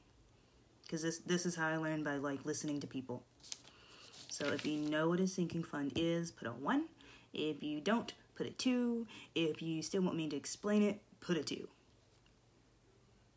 [0.83, 3.23] because this this is how I learned by like listening to people.
[4.29, 6.85] So if you know what a sinking fund is, put a one.
[7.33, 9.07] If you don't, put a two.
[9.33, 11.67] If you still want me to explain it, put a two.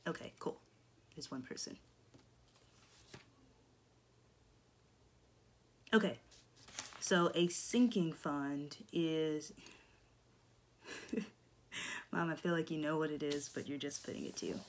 [0.06, 0.58] Okay, cool.
[1.14, 1.76] There's one person.
[5.92, 6.18] Okay,
[7.00, 9.54] so a sinking fund is.
[12.12, 14.46] Mom, I feel like you know what it is, but you're just putting it to
[14.46, 14.60] you.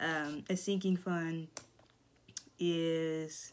[0.00, 1.48] Um, a sinking fund
[2.58, 3.52] is,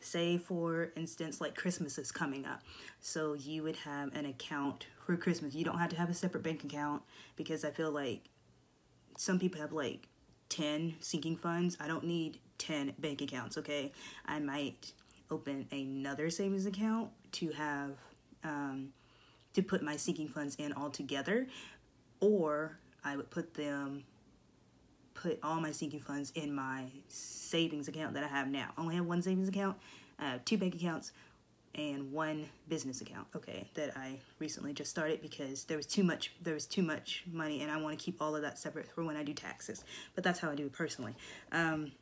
[0.00, 2.62] say, for instance, like Christmas is coming up.
[3.00, 5.54] So you would have an account for Christmas.
[5.54, 7.02] You don't have to have a separate bank account
[7.36, 8.22] because I feel like
[9.18, 10.08] some people have like
[10.48, 11.76] 10 sinking funds.
[11.80, 13.92] I don't need 10 bank accounts, okay?
[14.24, 14.92] I might
[15.32, 17.92] open another savings account to have
[18.44, 18.90] um,
[19.54, 21.46] to put my sinking funds in all together,
[22.20, 24.04] or I would put them
[25.14, 28.70] put all my sinking funds in my savings account that I have now.
[28.76, 29.76] I only have one savings account,
[30.18, 31.12] I have two bank accounts,
[31.74, 33.26] and one business account.
[33.34, 37.24] Okay, that I recently just started because there was too much there was too much
[37.30, 39.84] money, and I want to keep all of that separate for when I do taxes.
[40.14, 41.14] But that's how I do it personally.
[41.50, 41.92] Um,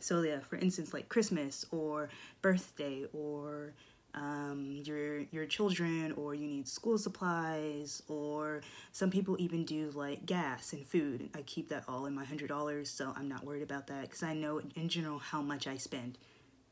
[0.00, 2.08] so yeah, for instance, like Christmas or
[2.42, 3.74] birthday or
[4.14, 8.60] um, your your children or you need school supplies or
[8.92, 11.30] some people even do like gas and food.
[11.34, 14.22] I keep that all in my hundred dollars, so I'm not worried about that because
[14.22, 16.18] I know in general how much I spend.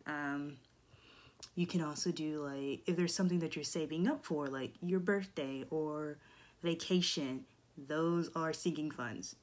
[0.07, 0.57] Um,
[1.55, 5.01] you can also do like if there's something that you're saving up for, like your
[5.01, 6.19] birthday or
[6.63, 7.45] vacation.
[7.87, 9.37] Those are sinking funds,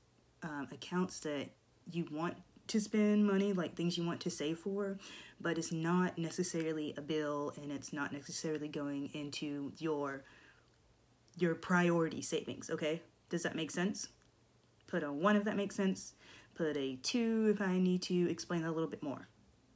[0.44, 1.48] um, accounts that
[1.90, 2.36] you want
[2.68, 4.98] to spend money, like things you want to save for,
[5.40, 10.24] but it's not necessarily a bill and it's not necessarily going into your
[11.38, 13.02] your priority savings, okay?
[13.30, 14.08] Does that make sense?
[14.88, 16.14] Put a 1 if that makes sense.
[16.56, 19.28] Put a 2 if I need to explain that a little bit more.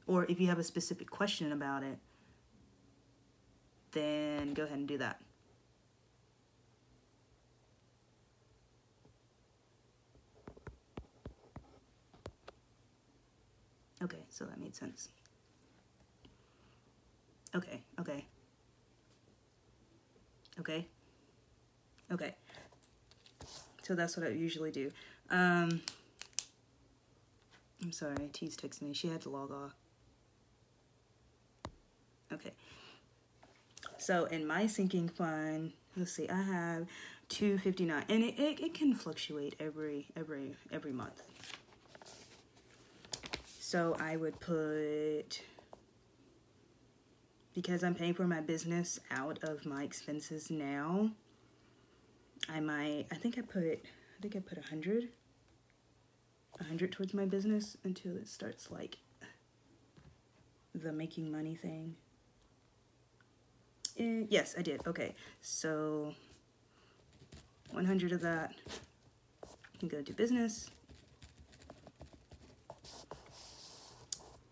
[0.06, 1.98] Or if you have a specific question about it,
[3.92, 5.20] then go ahead and do that.
[14.02, 15.08] Okay, so that made sense.
[17.54, 18.24] Okay, okay.
[20.60, 20.86] Okay.
[22.12, 22.34] Okay.
[23.82, 24.90] So that's what I usually do.
[25.30, 25.80] Um,
[27.82, 28.92] I'm sorry, T's texting me.
[28.94, 29.74] She had to log off.
[32.32, 32.52] Okay.
[33.98, 36.86] So in my sinking fund, let's see, I have
[37.30, 41.22] 259 and it, it, it can fluctuate every every every month.
[43.70, 45.42] So I would put,
[47.54, 51.12] because I'm paying for my business out of my expenses now,
[52.48, 55.10] I might, I think I put, I think I put a hundred,
[56.58, 58.98] a hundred towards my business until it starts like
[60.74, 61.94] the making money thing.
[64.00, 64.84] Eh, yes, I did.
[64.84, 66.12] Okay, so
[67.70, 68.52] 100 of that
[69.78, 70.72] can go to business.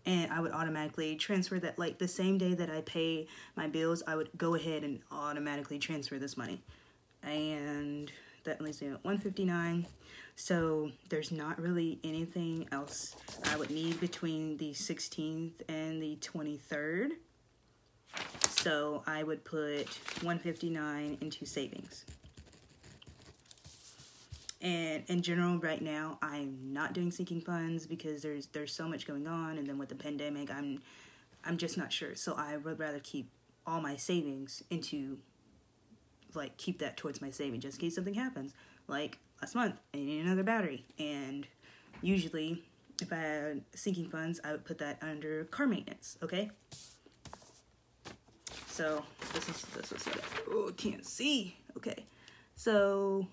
[0.09, 4.01] And I would automatically transfer that like the same day that I pay my bills
[4.07, 6.63] I would go ahead and automatically transfer this money.
[7.21, 8.11] And
[8.43, 9.85] that leaves me at 159
[10.35, 17.09] so there's not really anything else I would need between the 16th and the 23rd
[18.49, 19.89] so I would put
[20.23, 22.05] 159 into savings
[24.61, 29.07] and in general, right now, I'm not doing sinking funds because there's there's so much
[29.07, 30.81] going on, and then with the pandemic, I'm
[31.45, 32.15] I'm just not sure.
[32.15, 33.29] So I would rather keep
[33.65, 35.19] all my savings into
[36.33, 38.53] like keep that towards my saving just in case something happens.
[38.87, 41.47] Like last month, I needed another battery, and
[42.01, 42.63] usually
[43.01, 46.17] if I had sinking funds, I would put that under car maintenance.
[46.21, 46.51] Okay.
[48.67, 49.03] So
[49.33, 50.07] this is this is
[50.49, 51.55] oh can't see.
[51.77, 52.05] Okay,
[52.55, 53.27] so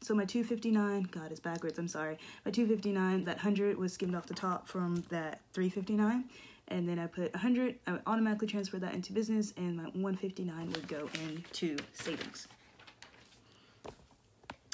[0.00, 2.18] so my 259, God, it's backwards, I'm sorry.
[2.44, 6.24] My 259, that 100 was skimmed off the top from that 359.
[6.68, 10.72] And then I put 100, I would automatically transfer that into business, and my 159
[10.72, 12.46] would go into savings.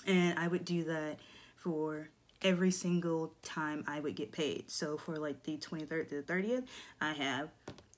[0.07, 1.19] And I would do that
[1.57, 2.09] for
[2.43, 4.71] every single time I would get paid.
[4.71, 6.65] So for like the 23rd to the 30th,
[7.01, 7.49] I have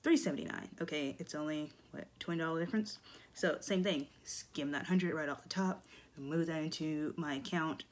[0.03, 0.69] 379.
[0.81, 2.99] Okay, it's only what $20 difference.
[3.33, 5.83] So same thing, skim that 100 right off the top,
[6.17, 7.83] move that into my account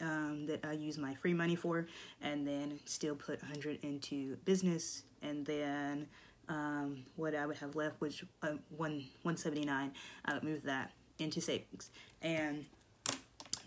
[0.00, 1.86] um, that I use my free money for,
[2.22, 6.06] and then still put 100 into business, and then
[6.48, 9.92] um, what I would have left which uh, one 179.
[10.24, 11.90] I would move that into savings,
[12.22, 12.64] and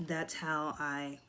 [0.08, 1.20] that's how I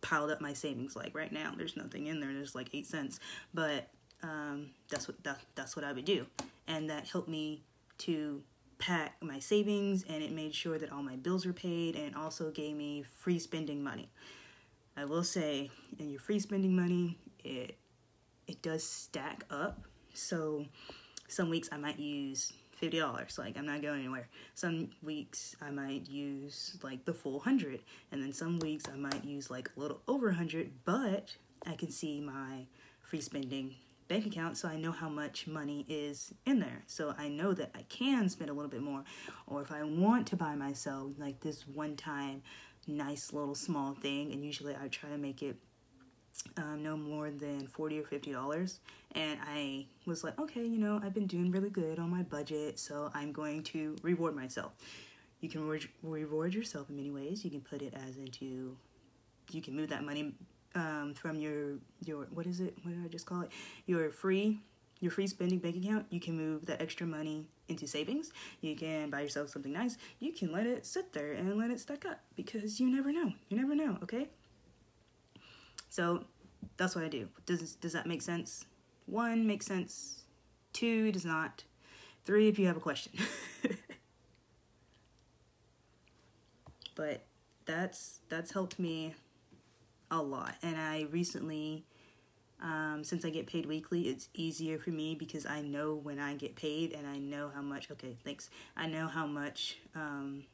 [0.00, 0.96] piled up my savings.
[0.96, 2.32] Like right now, there's nothing in there.
[2.32, 3.20] There's like eight cents,
[3.52, 3.88] but
[4.22, 6.26] um, that's what that, that's what I would do,
[6.66, 7.62] and that helped me
[7.98, 8.42] to
[8.78, 12.50] pack my savings, and it made sure that all my bills were paid, and also
[12.50, 14.10] gave me free spending money.
[14.96, 17.76] I will say, in your free spending money, it
[18.46, 19.82] it does stack up.
[20.14, 20.66] So
[21.28, 23.38] some weeks I might use fifty dollars.
[23.38, 24.28] Like I'm not going anywhere.
[24.54, 27.80] Some weeks I might use like the full hundred,
[28.12, 30.70] and then some weeks I might use like a little over a hundred.
[30.84, 31.36] But
[31.66, 32.66] I can see my
[33.00, 33.74] free spending
[34.08, 36.82] bank account, so I know how much money is in there.
[36.86, 39.04] So I know that I can spend a little bit more,
[39.46, 42.42] or if I want to buy myself like this one time
[42.86, 45.56] nice little small thing, and usually I try to make it
[46.56, 48.80] um, no more than 40 or 50 dollars.
[49.12, 52.78] And i was like okay you know i've been doing really good on my budget
[52.78, 54.72] so i'm going to reward myself.
[55.40, 57.44] You can reward, reward yourself in many ways.
[57.44, 58.76] You can put it as into
[59.52, 60.34] you can move that money
[60.76, 61.74] um, from your
[62.04, 63.50] your what is it what did i just call it
[63.86, 64.60] your free
[65.00, 68.30] your free spending bank account you can move that extra money into savings
[68.60, 71.80] you can buy yourself something nice you can let it sit there and let it
[71.80, 74.28] stack up because you never know you never know okay
[75.96, 76.24] so
[76.76, 77.28] that's what I do.
[77.46, 78.66] Does does that make sense?
[79.06, 80.24] One makes sense.
[80.72, 81.64] Two does not.
[82.24, 83.12] Three if you have a question.
[86.94, 87.24] but
[87.64, 89.14] that's that's helped me
[90.10, 90.54] a lot.
[90.62, 91.84] And I recently
[92.62, 96.34] um, since I get paid weekly, it's easier for me because I know when I
[96.34, 97.90] get paid and I know how much.
[97.90, 98.48] Okay, thanks.
[98.76, 100.44] I know how much um,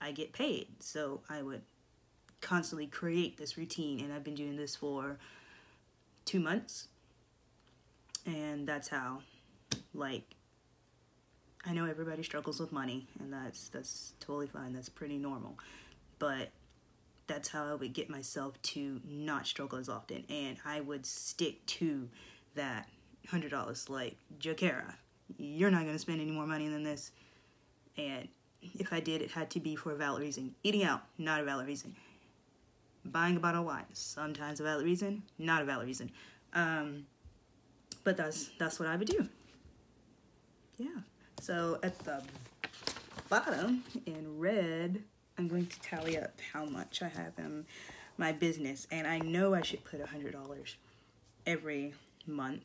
[0.00, 1.62] I get paid, so I would
[2.40, 5.18] constantly create this routine and I've been doing this for
[6.24, 6.88] two months
[8.26, 9.22] and that's how
[9.92, 10.22] like
[11.64, 15.58] I know everybody struggles with money and that's that's totally fine that's pretty normal
[16.20, 16.50] but
[17.28, 21.64] that's how I would get myself to not struggle as often and I would stick
[21.66, 22.08] to
[22.56, 22.88] that
[23.28, 24.94] hundred dollars like Jakara
[25.36, 27.12] you're not gonna spend any more money than this
[27.96, 28.26] and
[28.78, 31.44] if I did it had to be for a valid reason eating out not a
[31.44, 31.94] valid reason
[33.12, 33.84] buying a bottle of wine.
[33.92, 36.10] Sometimes a valid reason, not a valid reason.
[36.54, 37.06] Um,
[38.04, 39.28] but that's that's what I would do.
[40.78, 41.00] Yeah.
[41.40, 42.22] So at the
[43.28, 45.02] bottom in red,
[45.38, 47.64] I'm going to tally up how much I have in
[48.16, 50.76] my business, and I know I should put hundred dollars
[51.46, 51.94] every
[52.26, 52.64] month.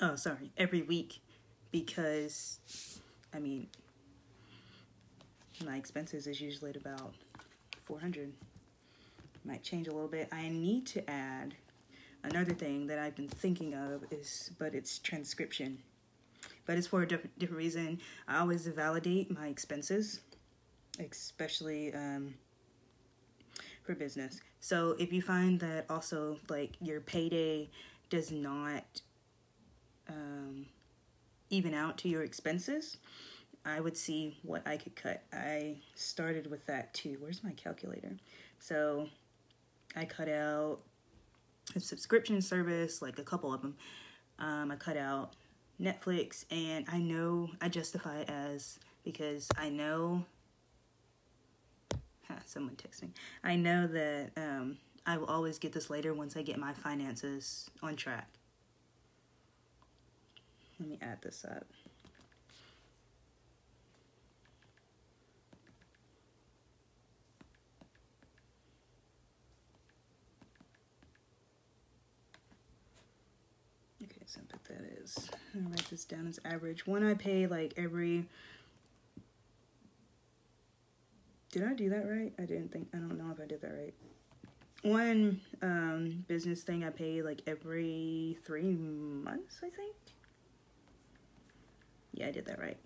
[0.00, 1.20] Oh, sorry, every week,
[1.70, 2.58] because
[3.32, 3.68] I mean
[5.64, 7.14] my expenses is usually at about
[7.84, 8.32] 400
[9.44, 10.28] might change a little bit.
[10.30, 11.54] I need to add
[12.22, 15.78] another thing that I've been thinking of is, but it's transcription.
[16.66, 18.00] But it's for a different reason.
[18.28, 20.20] I always validate my expenses,
[20.98, 22.34] especially um,
[23.84, 24.40] for business.
[24.60, 27.70] So if you find that also like your payday
[28.10, 29.02] does not
[30.08, 30.66] um,
[31.50, 32.98] even out to your expenses,
[33.64, 35.22] I would see what I could cut.
[35.32, 37.18] I started with that too.
[37.20, 38.16] Where's my calculator?
[38.58, 39.08] So
[39.94, 40.80] I cut out
[41.76, 43.76] a subscription service, like a couple of them.
[44.38, 45.34] Um, I cut out
[45.80, 50.24] Netflix, and I know I justify it as because I know.
[52.48, 53.10] Someone texting.
[53.44, 57.68] I know that um, I will always get this later once I get my finances
[57.82, 58.28] on track.
[60.80, 61.66] Let me add this up.
[74.02, 75.28] Okay, so but that is.
[75.54, 76.86] I'm write this down as average.
[76.86, 78.26] One I pay like every.
[81.50, 82.32] Did I do that right?
[82.38, 82.88] I didn't think.
[82.94, 83.94] I don't know if I did that right.
[84.82, 89.96] One um, business thing I pay like every three months, I think.
[92.12, 92.76] Yeah, I did that right.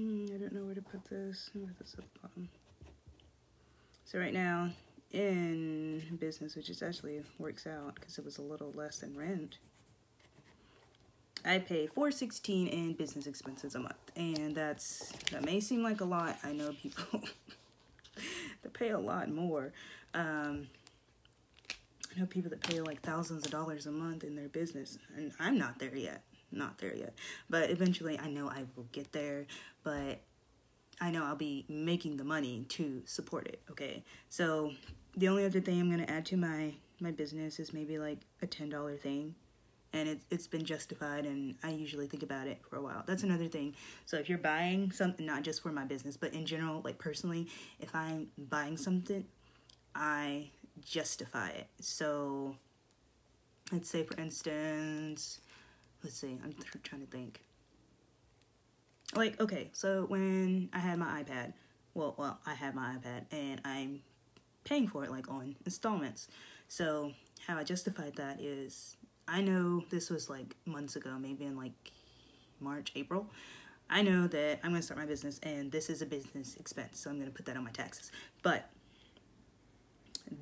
[0.00, 1.50] Mm, I don't know where to put this.
[1.52, 2.48] Put this at the bottom.
[4.06, 4.70] So right now,
[5.12, 9.58] in business, which is actually works out because it was a little less than rent,
[11.44, 13.94] I pay 416 in business expenses a month.
[14.16, 16.38] And that's that may seem like a lot.
[16.44, 17.20] I know people
[18.62, 19.72] that pay a lot more.
[20.14, 20.68] Um,
[22.16, 25.32] I know people that pay like thousands of dollars a month in their business, and
[25.38, 26.22] I'm not there yet.
[26.52, 27.14] Not there yet.
[27.48, 29.46] But eventually, I know I will get there.
[29.82, 30.20] But
[31.00, 33.60] I know I'll be making the money to support it.
[33.70, 34.72] Okay, so
[35.16, 38.46] the only other thing I'm gonna add to my my business is maybe like a
[38.46, 39.34] ten dollar thing,
[39.92, 43.02] and it's it's been justified, and I usually think about it for a while.
[43.06, 43.74] That's another thing.
[44.04, 47.48] So if you're buying something, not just for my business, but in general, like personally,
[47.80, 49.24] if I'm buying something,
[49.94, 50.50] I
[50.84, 51.68] justify it.
[51.80, 52.56] So
[53.72, 55.40] let's say, for instance,
[56.02, 57.40] let's see, I'm trying to think.
[59.14, 61.52] Like okay so when i had my ipad
[61.94, 64.02] well well i had my ipad and i'm
[64.62, 66.28] paying for it like on installments.
[66.68, 67.12] So
[67.46, 68.96] how i justified that is
[69.26, 71.72] i know this was like months ago maybe in like
[72.60, 73.26] march april.
[73.88, 77.00] I know that i'm going to start my business and this is a business expense
[77.00, 78.12] so i'm going to put that on my taxes.
[78.44, 78.70] But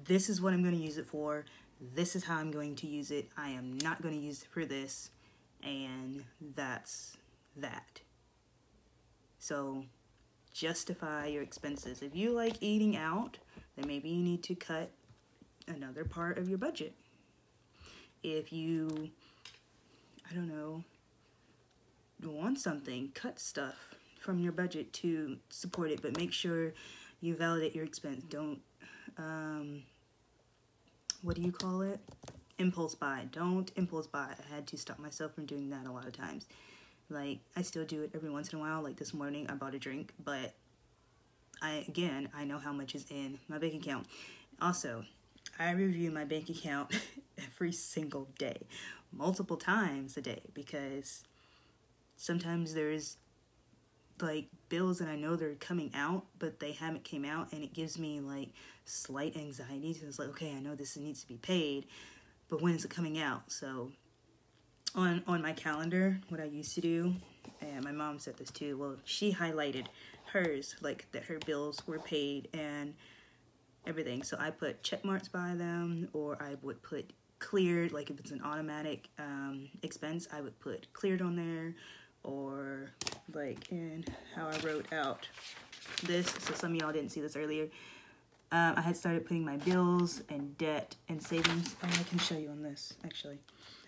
[0.05, 1.47] this is what i'm going to use it for.
[1.94, 3.30] This is how i'm going to use it.
[3.35, 5.10] I am not going to use it for this
[5.62, 6.24] and
[6.55, 7.16] that's
[7.56, 8.01] that
[9.39, 9.85] so
[10.52, 12.02] justify your expenses.
[12.02, 13.39] If you like eating out,
[13.76, 14.90] then maybe you need to cut
[15.68, 16.94] another part of your budget.
[18.22, 19.10] If you,
[20.28, 20.82] I don't know,
[22.22, 23.76] want something, cut stuff
[24.20, 26.72] from your budget to support it, but make sure
[27.20, 28.24] you validate your expense.
[28.28, 28.60] Don't,
[29.16, 29.85] um,
[31.22, 32.01] what do you call it?
[32.59, 33.28] Impulse buy.
[33.30, 34.35] Don't impulse buy.
[34.39, 36.47] I had to stop myself from doing that a lot of times.
[37.09, 38.82] Like, I still do it every once in a while.
[38.82, 40.55] Like this morning, I bought a drink, but
[41.62, 44.06] I, again, I know how much is in my bank account.
[44.60, 45.05] Also,
[45.59, 46.94] I review my bank account
[47.39, 48.59] every single day,
[49.12, 51.24] multiple times a day, because
[52.16, 53.16] sometimes there's
[54.20, 57.72] like bills and I know they're coming out, but they haven't came out, and it
[57.72, 58.51] gives me like
[58.85, 59.94] slight anxiety.
[59.94, 61.86] So it's like, okay, I know this needs to be paid,
[62.49, 63.51] but when is it coming out?
[63.51, 63.93] So
[64.95, 67.15] on on my calendar what I used to do,
[67.61, 68.77] and my mom said this too.
[68.77, 69.87] Well, she highlighted
[70.33, 72.95] hers like that her bills were paid and
[73.87, 74.23] everything.
[74.23, 77.93] So I put check marks by them, or I would put cleared.
[77.93, 81.75] Like if it's an automatic um, expense, I would put cleared on there,
[82.23, 82.91] or
[83.33, 84.05] like in
[84.35, 85.27] how I wrote out
[86.05, 86.27] this.
[86.27, 87.69] So some of y'all didn't see this earlier.
[88.51, 91.77] Um, I had started putting my bills and debt and savings.
[91.83, 93.39] Oh, I can show you on this actually.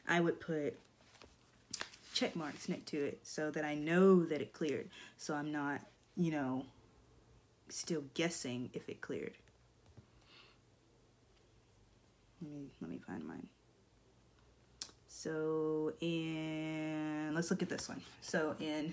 [0.07, 0.79] I would put
[2.13, 4.91] check marks next to it so that I know that it cleared.
[5.17, 5.81] So I'm not,
[6.17, 6.67] you know,
[7.69, 9.33] still guessing if it cleared.
[12.43, 13.47] Let me, let me find mine.
[15.09, 18.03] So in, let's look at this one.
[18.21, 18.93] So in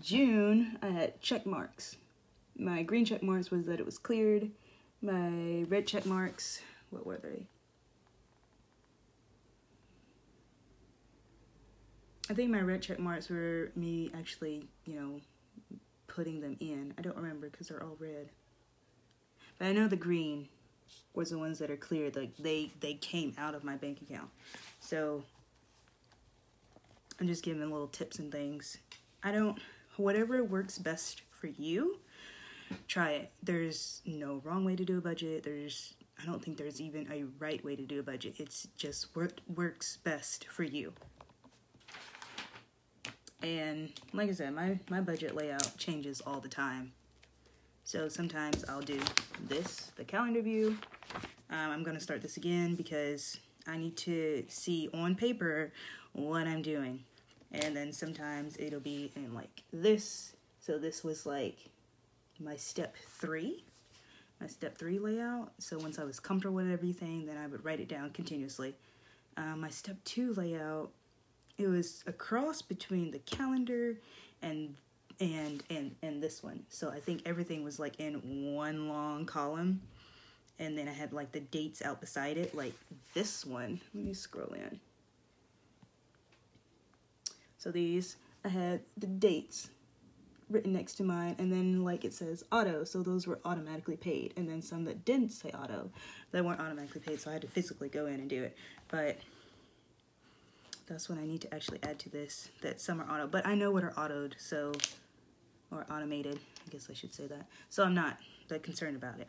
[0.00, 1.96] June, I had check marks.
[2.56, 4.50] My green check marks was that it was cleared.
[5.00, 6.60] My red check marks,
[6.90, 7.46] what were they?
[12.30, 15.20] I think my red check marks were me actually, you know,
[16.06, 16.94] putting them in.
[16.96, 18.28] I don't remember because they're all red.
[19.58, 20.48] But I know the green
[21.14, 22.16] was the ones that are cleared.
[22.16, 24.30] Like they they came out of my bank account.
[24.80, 25.24] So
[27.20, 28.78] I'm just giving little tips and things.
[29.22, 29.58] I don't
[29.96, 31.98] whatever works best for you,
[32.88, 33.32] try it.
[33.42, 35.44] There's no wrong way to do a budget.
[35.44, 38.36] There's I don't think there's even a right way to do a budget.
[38.38, 40.92] It's just what works best for you.
[43.42, 46.92] And like I said, my, my budget layout changes all the time.
[47.82, 49.00] So sometimes I'll do
[49.48, 50.78] this, the calendar view.
[51.50, 55.72] Um, I'm going to start this again because I need to see on paper
[56.12, 57.02] what I'm doing.
[57.50, 60.34] And then sometimes it'll be in like this.
[60.60, 61.71] So this was like
[62.38, 63.64] my step three,
[64.40, 65.52] my step three layout.
[65.58, 68.74] So once I was comfortable with everything, then I would write it down continuously.
[69.36, 70.90] Uh, my step two layout
[71.58, 73.96] it was a cross between the calendar
[74.40, 74.74] and
[75.20, 76.64] and and and this one.
[76.68, 79.82] So I think everything was like in one long column.
[80.58, 82.74] And then I had like the dates out beside it, like
[83.14, 83.80] this one.
[83.94, 84.78] Let me scroll in.
[87.58, 89.70] So these, I had the dates
[90.52, 94.34] written next to mine, and then like it says auto, so those were automatically paid.
[94.36, 95.90] And then some that didn't say auto,
[96.30, 98.56] that weren't automatically paid, so I had to physically go in and do it.
[98.88, 99.18] But
[100.86, 103.26] that's what I need to actually add to this, that some are auto.
[103.26, 104.72] But I know what are autoed, so,
[105.70, 107.46] or automated, I guess I should say that.
[107.70, 108.18] So I'm not
[108.48, 109.28] that concerned about it.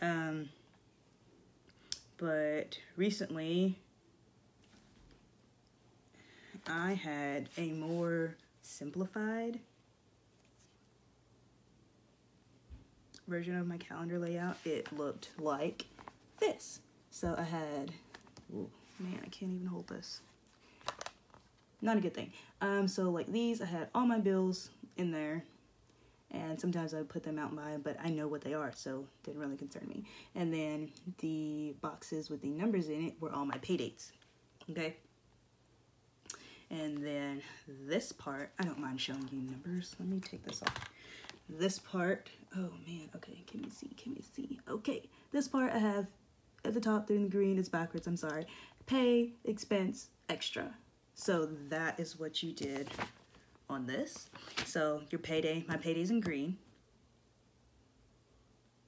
[0.00, 0.48] Um,
[2.18, 3.78] but recently,
[6.66, 9.60] I had a more simplified
[13.28, 14.56] version of my calendar layout.
[14.64, 15.86] It looked like
[16.38, 16.80] this.
[17.10, 17.92] So I had,
[18.54, 20.20] ooh, man, I can't even hold this.
[21.82, 22.32] not a good thing.
[22.60, 25.44] Um, so like these, I had all my bills in there,
[26.30, 28.72] and sometimes I would put them out and buy, but I know what they are,
[28.74, 30.04] so didn't really concern me.
[30.34, 34.12] And then the boxes with the numbers in it were all my pay dates.
[34.70, 34.96] Okay.
[36.70, 37.42] And then
[37.86, 39.94] this part, I don't mind showing you numbers.
[40.00, 40.90] Let me take this off.
[41.48, 43.88] This part, oh man, okay, can you see?
[43.96, 44.58] Can you see?
[44.68, 46.06] Okay, this part I have
[46.64, 48.46] at the top in the green, it's backwards, I'm sorry.
[48.86, 50.74] Pay, expense, extra.
[51.14, 52.90] So that is what you did
[53.70, 54.28] on this.
[54.64, 56.58] So your payday, my payday's in green.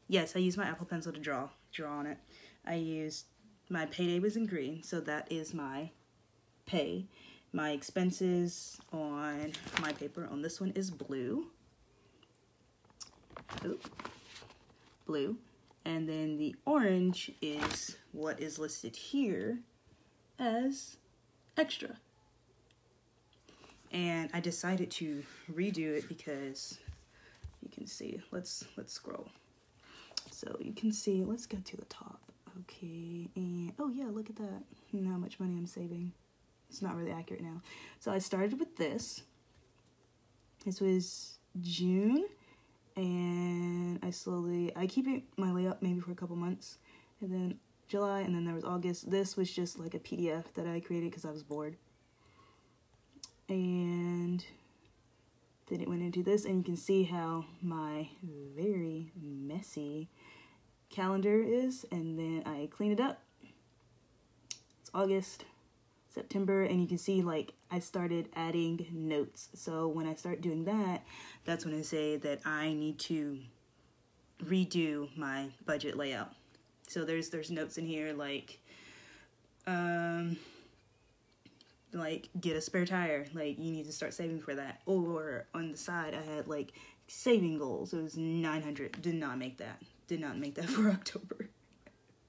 [0.09, 2.19] Yes, I used my Apple Pencil to draw, draw on it.
[2.67, 3.27] I used,
[3.71, 5.91] my payday was in green, so that is my
[6.67, 7.07] pay.
[7.53, 11.47] My expenses on my paper on this one is blue.
[15.07, 15.37] Blue.
[15.85, 19.59] And then the orange is what is listed here
[20.39, 20.97] as
[21.57, 21.97] extra.
[23.91, 26.79] And I decided to redo it because
[27.63, 29.29] you can see, let's, let's scroll.
[30.31, 32.21] So you can see, let's go to the top.
[32.61, 34.63] Okay, and oh yeah, look at that.
[34.93, 36.13] how much money I'm saving.
[36.69, 37.63] It's not really accurate now.
[37.99, 39.23] So I started with this.
[40.65, 42.27] This was June
[42.99, 46.79] and I slowly, I keep it my layout maybe for a couple months
[47.21, 49.09] and then July and then there was August.
[49.09, 51.77] This was just like a PDF that I created because I was bored.
[53.49, 54.45] And
[55.71, 58.09] then it went into this and you can see how my
[58.57, 60.09] very messy
[60.91, 63.23] calendar is and then I clean it up.
[64.81, 65.45] It's August.
[66.09, 69.49] September and you can see like I started adding notes.
[69.55, 71.05] So when I start doing that,
[71.45, 73.39] that's when I say that I need to
[74.45, 76.33] redo my budget layout.
[76.89, 78.59] So there's there's notes in here like
[79.67, 80.37] um
[81.93, 84.81] like get a spare tire, like you need to start saving for that.
[84.87, 86.73] Or on the side I had like
[87.07, 87.93] saving goals.
[87.93, 89.01] It was 900.
[89.03, 89.83] Did not make that.
[90.07, 91.49] Did not make that for October.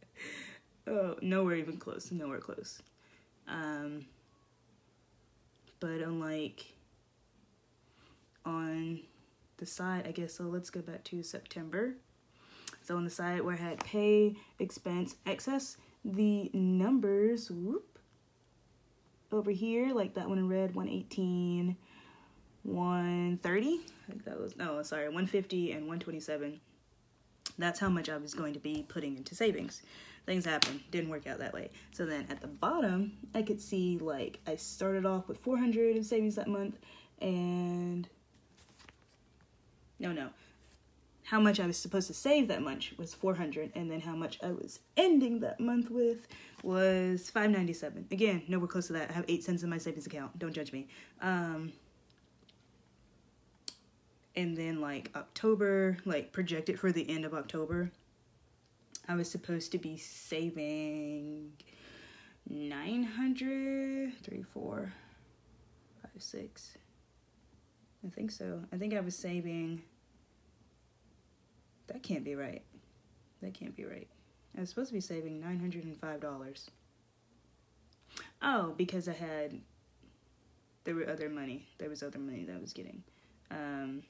[0.88, 2.11] oh, nowhere even close.
[2.11, 2.81] Nowhere close.
[3.49, 4.05] Um,
[5.80, 6.65] but unlike
[8.45, 9.01] on
[9.57, 11.95] the side, I guess, so let's go back to September.
[12.81, 17.99] So on the side where I had pay, expense, excess, the numbers, whoop,
[19.31, 21.76] over here, like that one in red, 118,
[22.63, 26.59] 130, I think that was, no, sorry, 150 and 127.
[27.57, 29.81] That's how much I was going to be putting into savings
[30.30, 30.80] things happen.
[30.91, 31.72] Didn't work out that way.
[31.91, 36.03] So then at the bottom, I could see like I started off with 400 in
[36.03, 36.77] savings that month
[37.19, 38.07] and
[39.99, 40.30] no, no.
[41.23, 44.38] How much I was supposed to save that month was 400 and then how much
[44.43, 46.27] I was ending that month with
[46.61, 48.06] was 597.
[48.11, 49.10] Again, nowhere close to that.
[49.10, 50.38] I have 8 cents in my savings account.
[50.38, 50.88] Don't judge me.
[51.22, 51.73] Um
[54.35, 57.91] and then like October, like projected for the end of October,
[59.10, 61.53] I was supposed to be saving
[62.48, 64.94] 900, 3, 4,
[66.03, 66.77] 5, 6.
[68.06, 68.61] I think so.
[68.72, 69.81] I think I was saving.
[71.88, 72.61] That can't be right.
[73.41, 74.07] That can't be right.
[74.56, 76.69] I was supposed to be saving $905.
[78.44, 79.60] Oh, because I had.
[80.84, 81.68] There were other money.
[81.80, 83.03] There was other money that I was getting.
[83.49, 84.03] Um,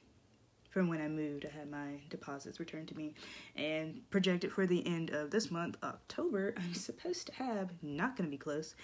[0.70, 1.44] from when I moved.
[1.44, 3.14] I had my deposits returned to me
[3.56, 8.28] and projected for the end of this month, October, I'm supposed to have, not going
[8.28, 8.74] to be close,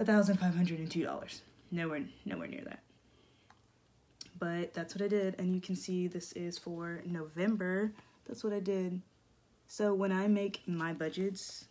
[0.00, 1.40] $1,502.
[1.70, 2.80] Nowhere, nowhere near that.
[4.38, 5.36] But that's what I did.
[5.38, 7.92] And you can see this is for November.
[8.26, 9.00] That's what I did.
[9.66, 11.66] So when I make my budgets,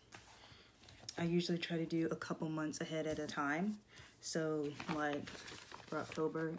[1.18, 3.78] I usually try to do a couple months ahead at a time.
[4.22, 5.30] So like
[5.88, 6.54] for October,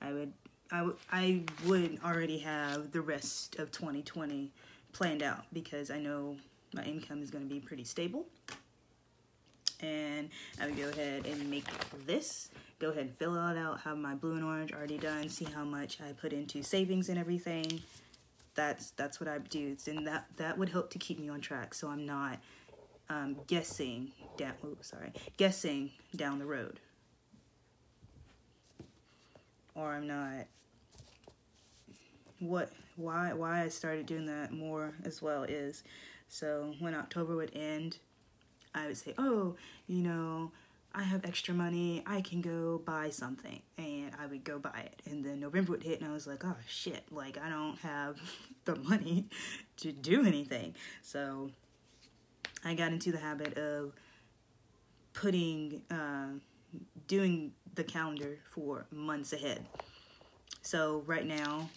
[0.00, 0.32] I would
[0.72, 4.50] I, I would already have the rest of 2020
[4.94, 6.36] planned out because I know
[6.72, 8.24] my income is going to be pretty stable.
[9.80, 10.30] And
[10.60, 11.66] I would go ahead and make
[12.06, 12.48] this.
[12.78, 13.80] Go ahead and fill it out.
[13.80, 15.28] Have my blue and orange already done.
[15.28, 17.82] See how much I put into savings and everything.
[18.54, 19.76] That's that's what I do.
[19.86, 22.38] And that that would help to keep me on track, so I'm not
[23.10, 24.52] um, guessing down.
[24.64, 26.78] Oh, sorry, guessing down the road,
[29.74, 30.46] or I'm not
[32.42, 35.84] what why why I started doing that more as well is
[36.28, 37.98] so when October would end,
[38.74, 39.56] I would say, "Oh,
[39.86, 40.50] you know,
[40.94, 42.02] I have extra money.
[42.06, 45.02] I can go buy something." And I would go buy it.
[45.04, 48.16] And then November would hit and I was like, "Oh shit, like I don't have
[48.64, 49.28] the money
[49.78, 51.50] to do anything." So
[52.64, 53.92] I got into the habit of
[55.12, 56.38] putting uh,
[57.06, 59.66] doing the calendar for months ahead.
[60.62, 61.68] So right now,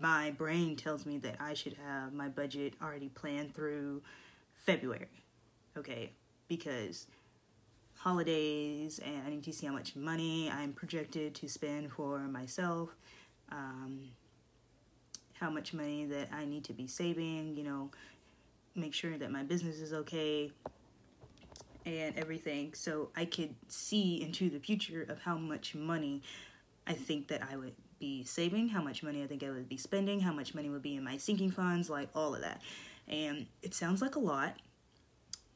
[0.00, 4.02] my brain tells me that I should have my budget already planned through
[4.54, 5.24] February.
[5.76, 6.12] Okay,
[6.48, 7.06] because
[7.96, 12.90] holidays and I need to see how much money I'm projected to spend for myself,
[13.52, 14.08] um,
[15.34, 17.90] how much money that I need to be saving, you know,
[18.74, 20.50] make sure that my business is okay
[21.86, 26.22] and everything so I could see into the future of how much money
[26.86, 29.76] I think that I would be saving, how much money I think I would be
[29.76, 32.60] spending, how much money would be in my sinking funds, like all of that.
[33.06, 34.56] And it sounds like a lot,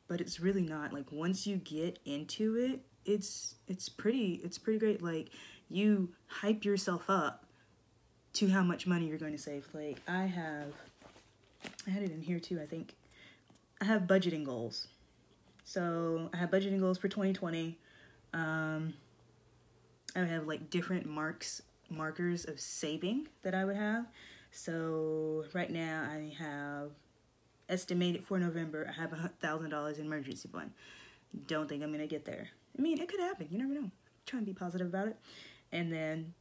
[0.06, 0.92] but it's really not.
[0.92, 5.02] Like once you get into it, it's it's pretty it's pretty great.
[5.02, 5.30] Like
[5.68, 7.46] you hype yourself up
[8.34, 9.66] to how much money you're going to save.
[9.72, 10.72] Like I have
[11.86, 12.94] I had it in here too, I think.
[13.80, 14.88] I have budgeting goals.
[15.64, 17.78] So I have budgeting goals for 2020.
[18.32, 18.94] Um,
[20.14, 24.06] I have like different marks markers of saving that I would have.
[24.50, 26.90] So right now I have
[27.68, 30.70] estimated for November I have a thousand dollars in emergency fund.
[31.46, 32.48] Don't think I'm gonna get there.
[32.78, 33.48] I mean it could happen.
[33.50, 33.90] You never know.
[34.26, 35.16] Try and be positive about it.
[35.72, 36.34] And then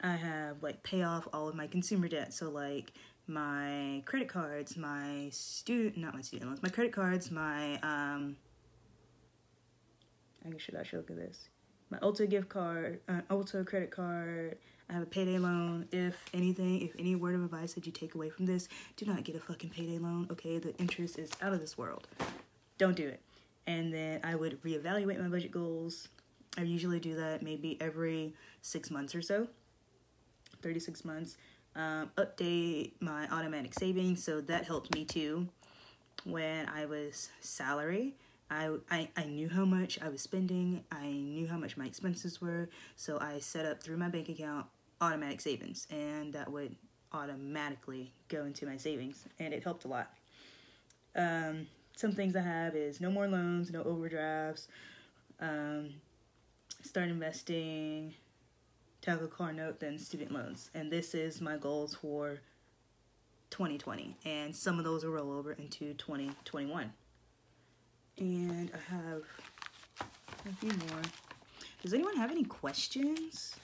[0.00, 2.32] I have like pay off all of my consumer debt.
[2.34, 2.92] So like
[3.26, 8.36] my credit cards, my student, not my student loans, my credit cards, my, um,
[10.44, 11.48] I should, I should look at this.
[11.92, 14.56] My Ulta gift card, uh, Ulta credit card,
[14.88, 15.86] I have a payday loan.
[15.92, 18.66] If anything, if any word of advice that you take away from this,
[18.96, 20.56] do not get a fucking payday loan, okay?
[20.56, 22.08] The interest is out of this world.
[22.78, 23.20] Don't do it.
[23.66, 26.08] And then I would reevaluate my budget goals.
[26.56, 28.32] I usually do that maybe every
[28.62, 29.48] six months or so,
[30.62, 31.36] 36 months
[31.76, 34.24] um, update my automatic savings.
[34.24, 35.46] So that helped me too.
[36.24, 38.14] When I was salary,
[38.52, 40.84] I, I, I knew how much I was spending.
[40.92, 42.68] I knew how much my expenses were.
[42.96, 44.66] So I set up through my bank account
[45.00, 46.76] automatic savings, and that would
[47.12, 50.10] automatically go into my savings, and it helped a lot.
[51.16, 51.66] Um,
[51.96, 54.68] some things I have is no more loans, no overdrafts,
[55.40, 55.94] um,
[56.82, 58.12] start investing,
[59.00, 60.70] tackle car note then student loans.
[60.74, 62.40] And this is my goals for
[63.50, 64.14] 2020.
[64.26, 66.92] And some of those will roll over into 2021.
[68.18, 69.22] And I have
[70.48, 71.02] a few more.
[71.82, 73.56] Does anyone have any questions?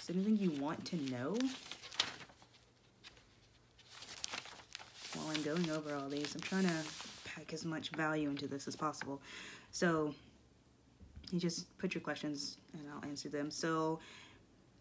[0.00, 1.36] Is anything you want to know?
[5.14, 6.84] While I'm going over all these, I'm trying to
[7.24, 9.20] pack as much value into this as possible.
[9.72, 10.14] So,
[11.32, 13.50] you just put your questions and I'll answer them.
[13.50, 14.00] So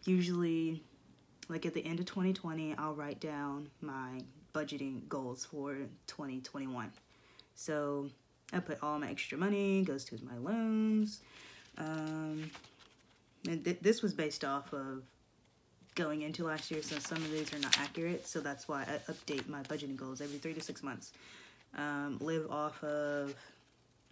[0.05, 0.83] usually
[1.49, 4.21] like at the end of 2020, I'll write down my
[4.53, 5.75] budgeting goals for
[6.07, 6.91] 2021.
[7.57, 8.07] So
[8.53, 11.21] I put all my extra money goes to my loans.
[11.77, 12.49] Um,
[13.49, 15.03] and th- this was based off of
[15.95, 18.27] going into last year, so some of these are not accurate.
[18.27, 21.13] So that's why I update my budgeting goals every three to six months.
[21.75, 23.33] Um, live off of,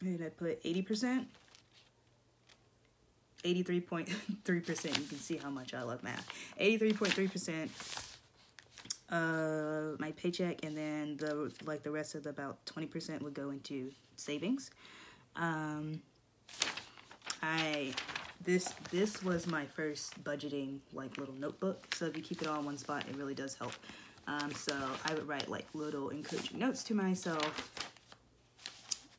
[0.04, 1.26] did I put 80%?
[3.44, 4.86] 83.3%.
[4.86, 6.28] You can see how much I love math.
[6.60, 7.70] 83.3%
[9.10, 13.50] of my paycheck, and then the like the rest of the about 20% would go
[13.52, 14.72] into savings.
[15.36, 16.02] Um,
[17.42, 17.94] I
[18.44, 21.94] this this was my first budgeting like little notebook.
[21.96, 23.74] So if you keep it all in one spot, it really does help.
[24.28, 24.76] Um, so
[25.06, 27.72] I would write like little encouraging notes to myself.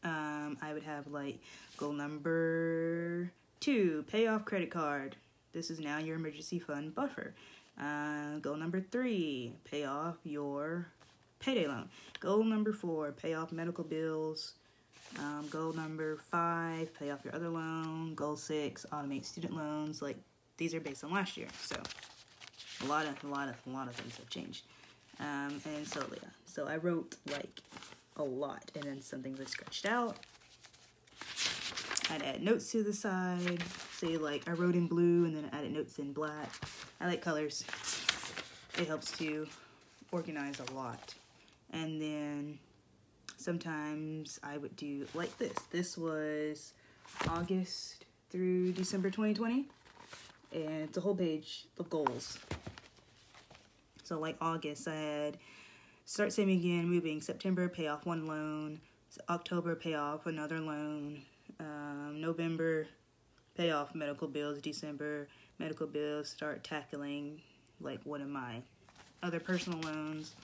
[0.02, 1.38] Um, I would have like
[1.76, 3.30] goal number
[3.60, 5.16] Two, pay off credit card.
[5.52, 7.34] This is now your emergency fund buffer.
[7.80, 10.86] Uh, goal number three, pay off your
[11.40, 11.88] payday loan.
[12.20, 14.54] Goal number four, pay off medical bills.
[15.18, 18.14] Um, goal number five, pay off your other loan.
[18.14, 20.02] Goal six, automate student loans.
[20.02, 20.16] Like
[20.56, 21.76] these are based on last year, so
[22.84, 24.64] a lot of a lot of a lot of things have changed.
[25.20, 27.60] Um, and so yeah, so I wrote like
[28.16, 30.16] a lot, and then some things I scratched out.
[32.10, 33.62] I'd add notes to the side.
[33.92, 36.50] Say like I wrote in blue and then I added notes in black.
[37.00, 37.64] I like colors.
[38.78, 39.46] It helps to
[40.12, 41.14] organize a lot.
[41.72, 42.58] And then
[43.36, 45.56] sometimes I would do like this.
[45.70, 46.74] This was
[47.28, 49.66] August through December 2020.
[50.52, 52.38] And it's a whole page of goals.
[54.04, 55.38] So like August, I had
[56.04, 57.20] start saving again, moving.
[57.20, 58.80] September, pay off one loan.
[59.28, 61.22] October, pay off another loan
[61.60, 62.86] um, November,
[63.56, 64.60] pay off medical bills.
[64.60, 65.28] December,
[65.58, 66.28] medical bills.
[66.28, 67.40] Start tackling
[67.80, 68.62] like one of my
[69.22, 70.34] other personal loans.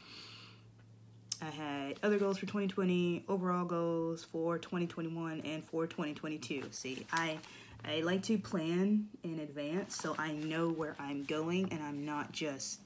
[1.41, 6.65] I had other goals for 2020, overall goals for 2021, and for 2022.
[6.71, 7.39] See, I
[7.85, 12.31] I like to plan in advance so I know where I'm going and I'm not
[12.31, 12.81] just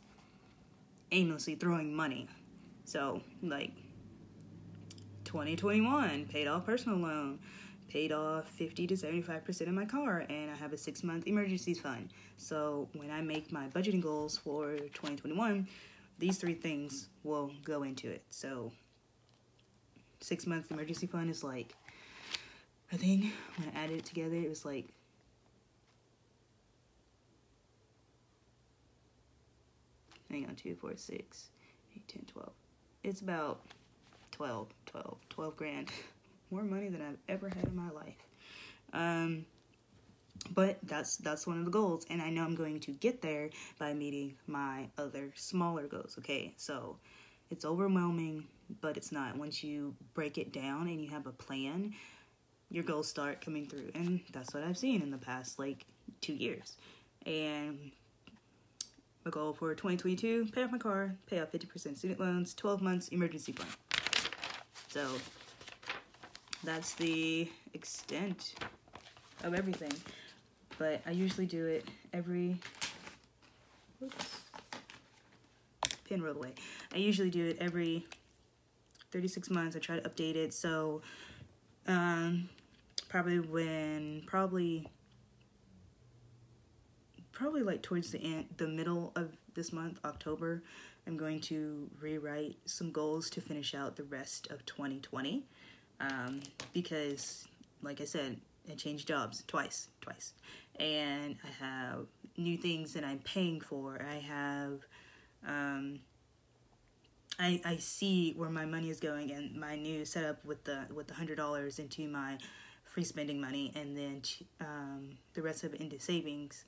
[1.12, 2.28] aimlessly throwing money.
[2.86, 3.72] So, like
[5.24, 7.38] 2021, paid off personal loan,
[7.96, 11.72] paid off 50 to 75% of my car, and I have a six month emergency
[11.72, 12.10] fund.
[12.36, 15.66] So, when I make my budgeting goals for 2021,
[16.18, 18.22] these three things will go into it.
[18.28, 18.70] So,
[20.20, 21.74] six month emergency fund is like
[22.92, 24.88] I think when I added it together, it was like
[30.28, 31.48] hang on, 2, 4, 6,
[31.94, 32.50] 8, 10, 12.
[33.04, 33.60] It's about
[34.32, 35.90] 12, 12, 12 grand.
[36.50, 38.16] More money than I've ever had in my life.
[38.92, 39.46] Um,
[40.54, 43.48] but that's that's one of the goals and i know i'm going to get there
[43.80, 46.96] by meeting my other smaller goals okay so
[47.50, 48.44] it's overwhelming
[48.80, 51.92] but it's not once you break it down and you have a plan
[52.70, 53.90] your goals start coming through.
[53.94, 55.86] And that's what I've seen in the past like
[56.20, 56.76] two years.
[57.24, 57.90] And
[59.24, 63.08] my goal for 2022 pay off my car, pay off 50% student loans, 12 months
[63.08, 63.68] emergency plan.
[64.88, 65.08] So
[66.66, 68.54] that's the extent
[69.44, 69.92] of everything.
[70.78, 72.58] But I usually do it every.
[74.02, 74.40] Oops.
[76.04, 76.52] Pin rolled away.
[76.92, 78.06] I usually do it every
[79.12, 79.76] 36 months.
[79.76, 80.52] I try to update it.
[80.52, 81.02] So
[81.86, 82.48] um,
[83.08, 84.86] probably when probably
[87.32, 90.62] probably like towards the end the middle of this month october
[91.06, 95.44] i'm going to rewrite some goals to finish out the rest of 2020
[96.00, 96.40] um,
[96.72, 97.46] because
[97.82, 98.36] like i said
[98.70, 100.34] i changed jobs twice twice
[100.78, 102.06] and i have
[102.36, 104.80] new things that i'm paying for i have
[105.46, 106.00] um,
[107.38, 111.06] I, I see where my money is going and my new setup with the with
[111.06, 112.38] the hundred dollars into my
[112.84, 114.22] free spending money and then
[114.60, 116.64] um, the rest of it into savings,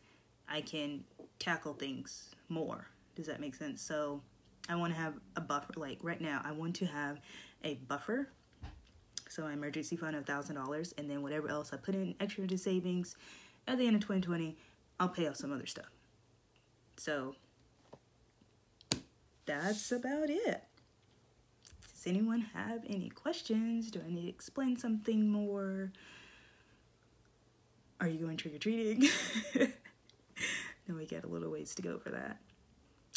[0.47, 1.05] I can
[1.39, 2.87] tackle things more.
[3.17, 3.81] Does that make sense?
[3.81, 4.21] So
[4.69, 5.73] I want to have a buffer.
[5.77, 7.19] Like right now, I want to have
[7.65, 8.29] a buffer.
[9.29, 12.43] So my emergency fund of thousand dollars, and then whatever else I put in extra
[12.43, 13.17] into savings,
[13.67, 14.57] at the end of 2020,
[14.99, 15.91] I'll pay off some other stuff.
[16.97, 17.35] So
[19.47, 20.65] that's about it.
[21.95, 23.91] Does anyone have any questions?
[23.91, 25.93] Do I need to explain something more?
[28.01, 29.09] Are you going trick or treating?
[29.55, 29.73] then
[30.97, 32.39] we got a little ways to go for that.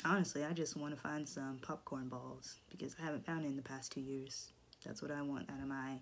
[0.04, 3.56] Honestly, I just want to find some popcorn balls because I haven't found it in
[3.56, 4.50] the past two years.
[4.86, 6.00] That's what I want out of my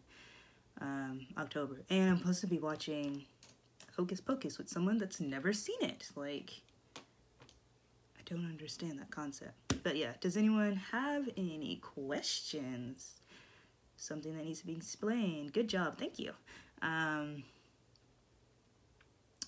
[0.81, 1.81] um, October.
[1.89, 3.23] And I'm supposed to be watching
[3.97, 6.09] Hocus Pocus with someone that's never seen it.
[6.15, 6.61] Like,
[6.95, 9.53] I don't understand that concept.
[9.83, 13.15] But yeah, does anyone have any questions?
[13.97, 15.51] Something that needs to be explained.
[15.51, 15.97] Good job.
[15.97, 16.31] Thank you.
[16.81, 17.43] Um,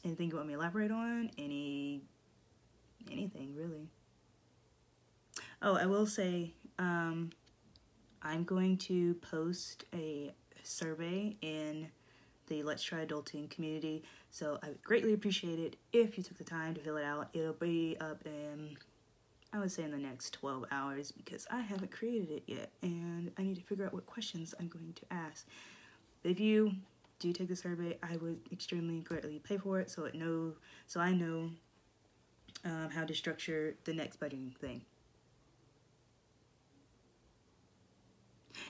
[0.04, 1.32] anything you want me to elaborate on?
[1.38, 2.02] Any
[3.10, 3.88] anything really?
[5.62, 7.32] Oh, I will say um,
[8.24, 10.32] I'm going to post a
[10.64, 11.90] survey in
[12.48, 14.04] the Let's Try Adulting community.
[14.30, 17.30] So I would greatly appreciate it if you took the time to fill it out.
[17.34, 18.78] It'll be up in,
[19.54, 23.32] I would say, in the next 12 hours because I haven't created it yet and
[23.38, 25.48] I need to figure out what questions I'm going to ask.
[26.24, 26.74] If you
[27.20, 30.54] do take the survey, I would extremely greatly pay for it so it know
[30.88, 31.52] so I know
[32.66, 34.82] um, how to structure the next budgeting thing.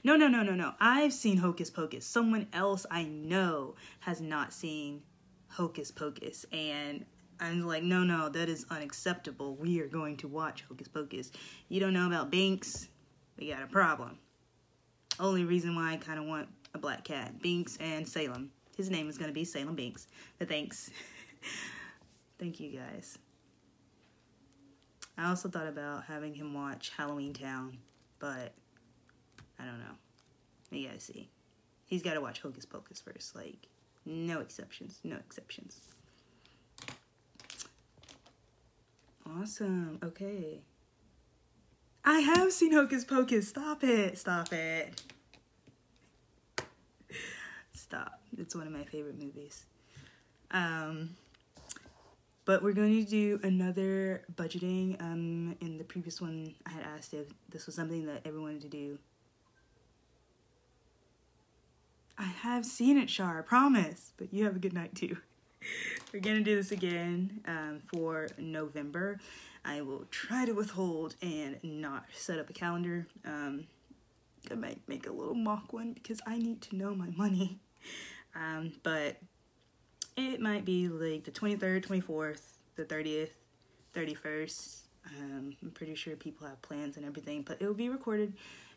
[0.03, 0.73] No, no, no, no, no.
[0.79, 2.05] I've seen Hocus Pocus.
[2.05, 5.03] Someone else I know has not seen
[5.47, 6.45] Hocus Pocus.
[6.51, 7.05] And
[7.39, 9.55] I'm like, no, no, that is unacceptable.
[9.55, 11.31] We are going to watch Hocus Pocus.
[11.69, 12.87] You don't know about Binx?
[13.37, 14.17] We got a problem.
[15.19, 18.51] Only reason why I kind of want a black cat, Binx and Salem.
[18.77, 20.07] His name is going to be Salem Binx.
[20.39, 20.89] But thanks.
[22.39, 23.19] Thank you guys.
[25.17, 27.77] I also thought about having him watch Halloween Town,
[28.17, 28.53] but
[29.61, 29.95] I don't know.
[30.71, 31.29] You gotta see.
[31.85, 33.35] He's gotta watch Hocus Pocus first.
[33.35, 33.67] Like,
[34.05, 34.99] no exceptions.
[35.03, 35.79] No exceptions.
[39.25, 39.99] Awesome.
[40.03, 40.59] Okay.
[42.03, 43.47] I have seen Hocus Pocus.
[43.47, 44.17] Stop it.
[44.17, 45.01] Stop it.
[47.73, 48.21] Stop.
[48.37, 49.65] It's one of my favorite movies.
[50.49, 51.11] Um,
[52.45, 54.99] but we're going to do another budgeting.
[55.01, 58.63] Um, in the previous one, I had asked if this was something that everyone wanted
[58.63, 58.97] to do.
[62.21, 64.13] I have seen it, Shar, I promise.
[64.15, 65.17] But you have a good night too.
[66.13, 69.19] we're to do this again um, for November.
[69.65, 73.07] I will try to withhold and not set up a calendar.
[73.25, 73.65] Um,
[74.51, 77.59] I might make a little mock one because I need to know my money.
[78.33, 79.17] Um, but
[80.15, 82.39] it might be like the 23rd, 24th,
[82.77, 83.31] the 30th,
[83.93, 84.77] 31st.
[85.19, 88.31] Um, I'm pretty sure people have plans and everything, but it will be recorded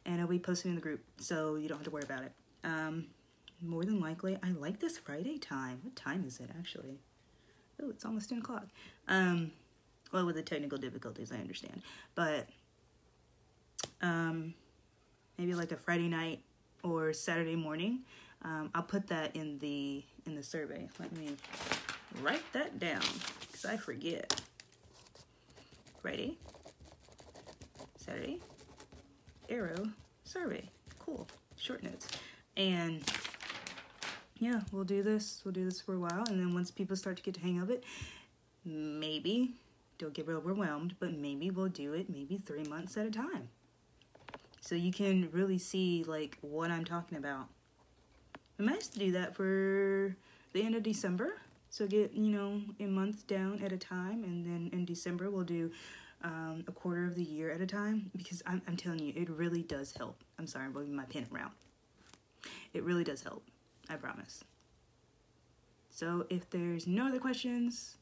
[0.06, 2.32] and it'll be posted in the group, so you don't have to worry about it.
[2.64, 3.06] Um,
[3.66, 5.80] more than likely, I like this Friday time.
[5.82, 7.00] What time is it actually?
[7.82, 8.66] Oh, it's almost 10 o'clock.
[9.08, 9.52] Um,
[10.12, 11.82] well, with the technical difficulties, I understand,
[12.14, 12.46] but
[14.00, 14.54] um,
[15.38, 16.40] maybe like a Friday night
[16.82, 18.00] or Saturday morning.
[18.42, 20.88] Um, I'll put that in the in the survey.
[21.00, 21.36] Let me
[22.22, 23.02] write that down
[23.40, 24.40] because I forget.
[26.02, 26.36] Friday,
[27.96, 28.38] Saturday,
[29.48, 29.86] arrow,
[30.24, 30.68] survey.
[30.98, 31.26] Cool.
[31.56, 32.08] Short notes.
[32.58, 33.02] And
[34.38, 35.42] yeah, we'll do this.
[35.44, 36.24] We'll do this for a while.
[36.28, 37.84] And then once people start to get the hang of it,
[38.64, 39.54] maybe,
[39.98, 43.48] don't get overwhelmed, but maybe we'll do it maybe three months at a time.
[44.60, 47.46] So you can really see like what I'm talking about.
[48.58, 50.16] I'm nice to do that for
[50.52, 51.34] the end of December.
[51.70, 54.24] So get, you know, a month down at a time.
[54.24, 55.70] And then in December, we'll do
[56.22, 58.10] um, a quarter of the year at a time.
[58.16, 60.16] Because I'm, I'm telling you, it really does help.
[60.38, 61.50] I'm sorry, I'm moving my pen around.
[62.72, 63.42] It really does help.
[63.88, 64.44] I promise.
[65.90, 67.96] So if there's no other questions,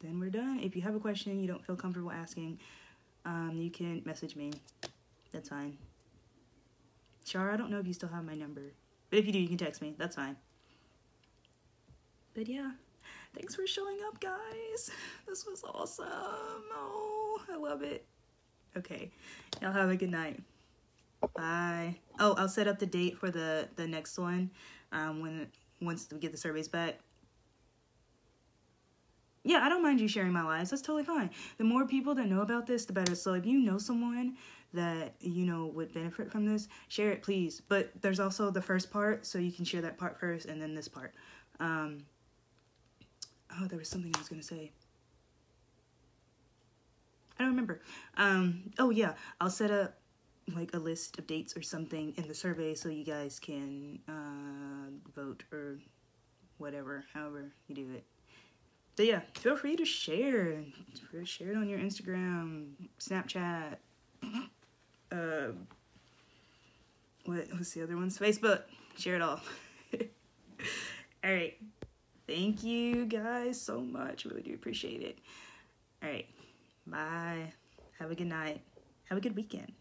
[0.00, 0.60] then we're done.
[0.62, 2.58] If you have a question you don't feel comfortable asking,
[3.24, 4.52] um, you can message me.
[5.32, 5.78] That's fine.
[7.24, 8.72] Char, I don't know if you still have my number.
[9.10, 9.94] But if you do, you can text me.
[9.98, 10.36] That's fine.
[12.34, 12.72] But yeah,
[13.34, 14.90] thanks for showing up, guys.
[15.26, 16.06] This was awesome.
[16.08, 18.04] Oh, I love it.
[18.76, 19.10] Okay,
[19.60, 20.40] y'all have a good night.
[21.34, 21.96] Bye.
[22.20, 24.50] Oh, I'll set up the date for the the next one
[24.92, 25.46] um, when
[25.80, 26.98] once we get the surveys back.
[29.44, 30.70] Yeah, I don't mind you sharing my lives.
[30.70, 31.30] That's totally fine.
[31.56, 33.14] The more people that know about this, the better.
[33.14, 34.36] So if you know someone
[34.74, 37.62] that you know would benefit from this, share it, please.
[37.66, 40.74] But there's also the first part, so you can share that part first, and then
[40.74, 41.14] this part.
[41.60, 42.04] Um,
[43.58, 44.72] oh, there was something I was gonna say.
[47.38, 47.80] I don't remember.
[48.16, 49.98] Um, oh yeah, I'll set up
[50.54, 54.90] like a list of dates or something in the survey so you guys can uh,
[55.14, 55.78] vote or
[56.58, 58.04] whatever, however you do it.
[58.96, 60.64] But yeah, feel free to share.
[61.24, 63.76] Share it on your Instagram, Snapchat.
[65.12, 65.52] Uh,
[67.24, 68.18] what what's the other ones?
[68.18, 68.62] Facebook.
[68.96, 69.40] Share it all.
[69.92, 71.56] all right.
[72.26, 74.24] Thank you guys so much.
[74.24, 75.18] Really do appreciate it.
[76.02, 76.26] All right.
[76.86, 77.52] Bye.
[78.00, 78.60] Have a good night.
[79.04, 79.72] Have a good weekend.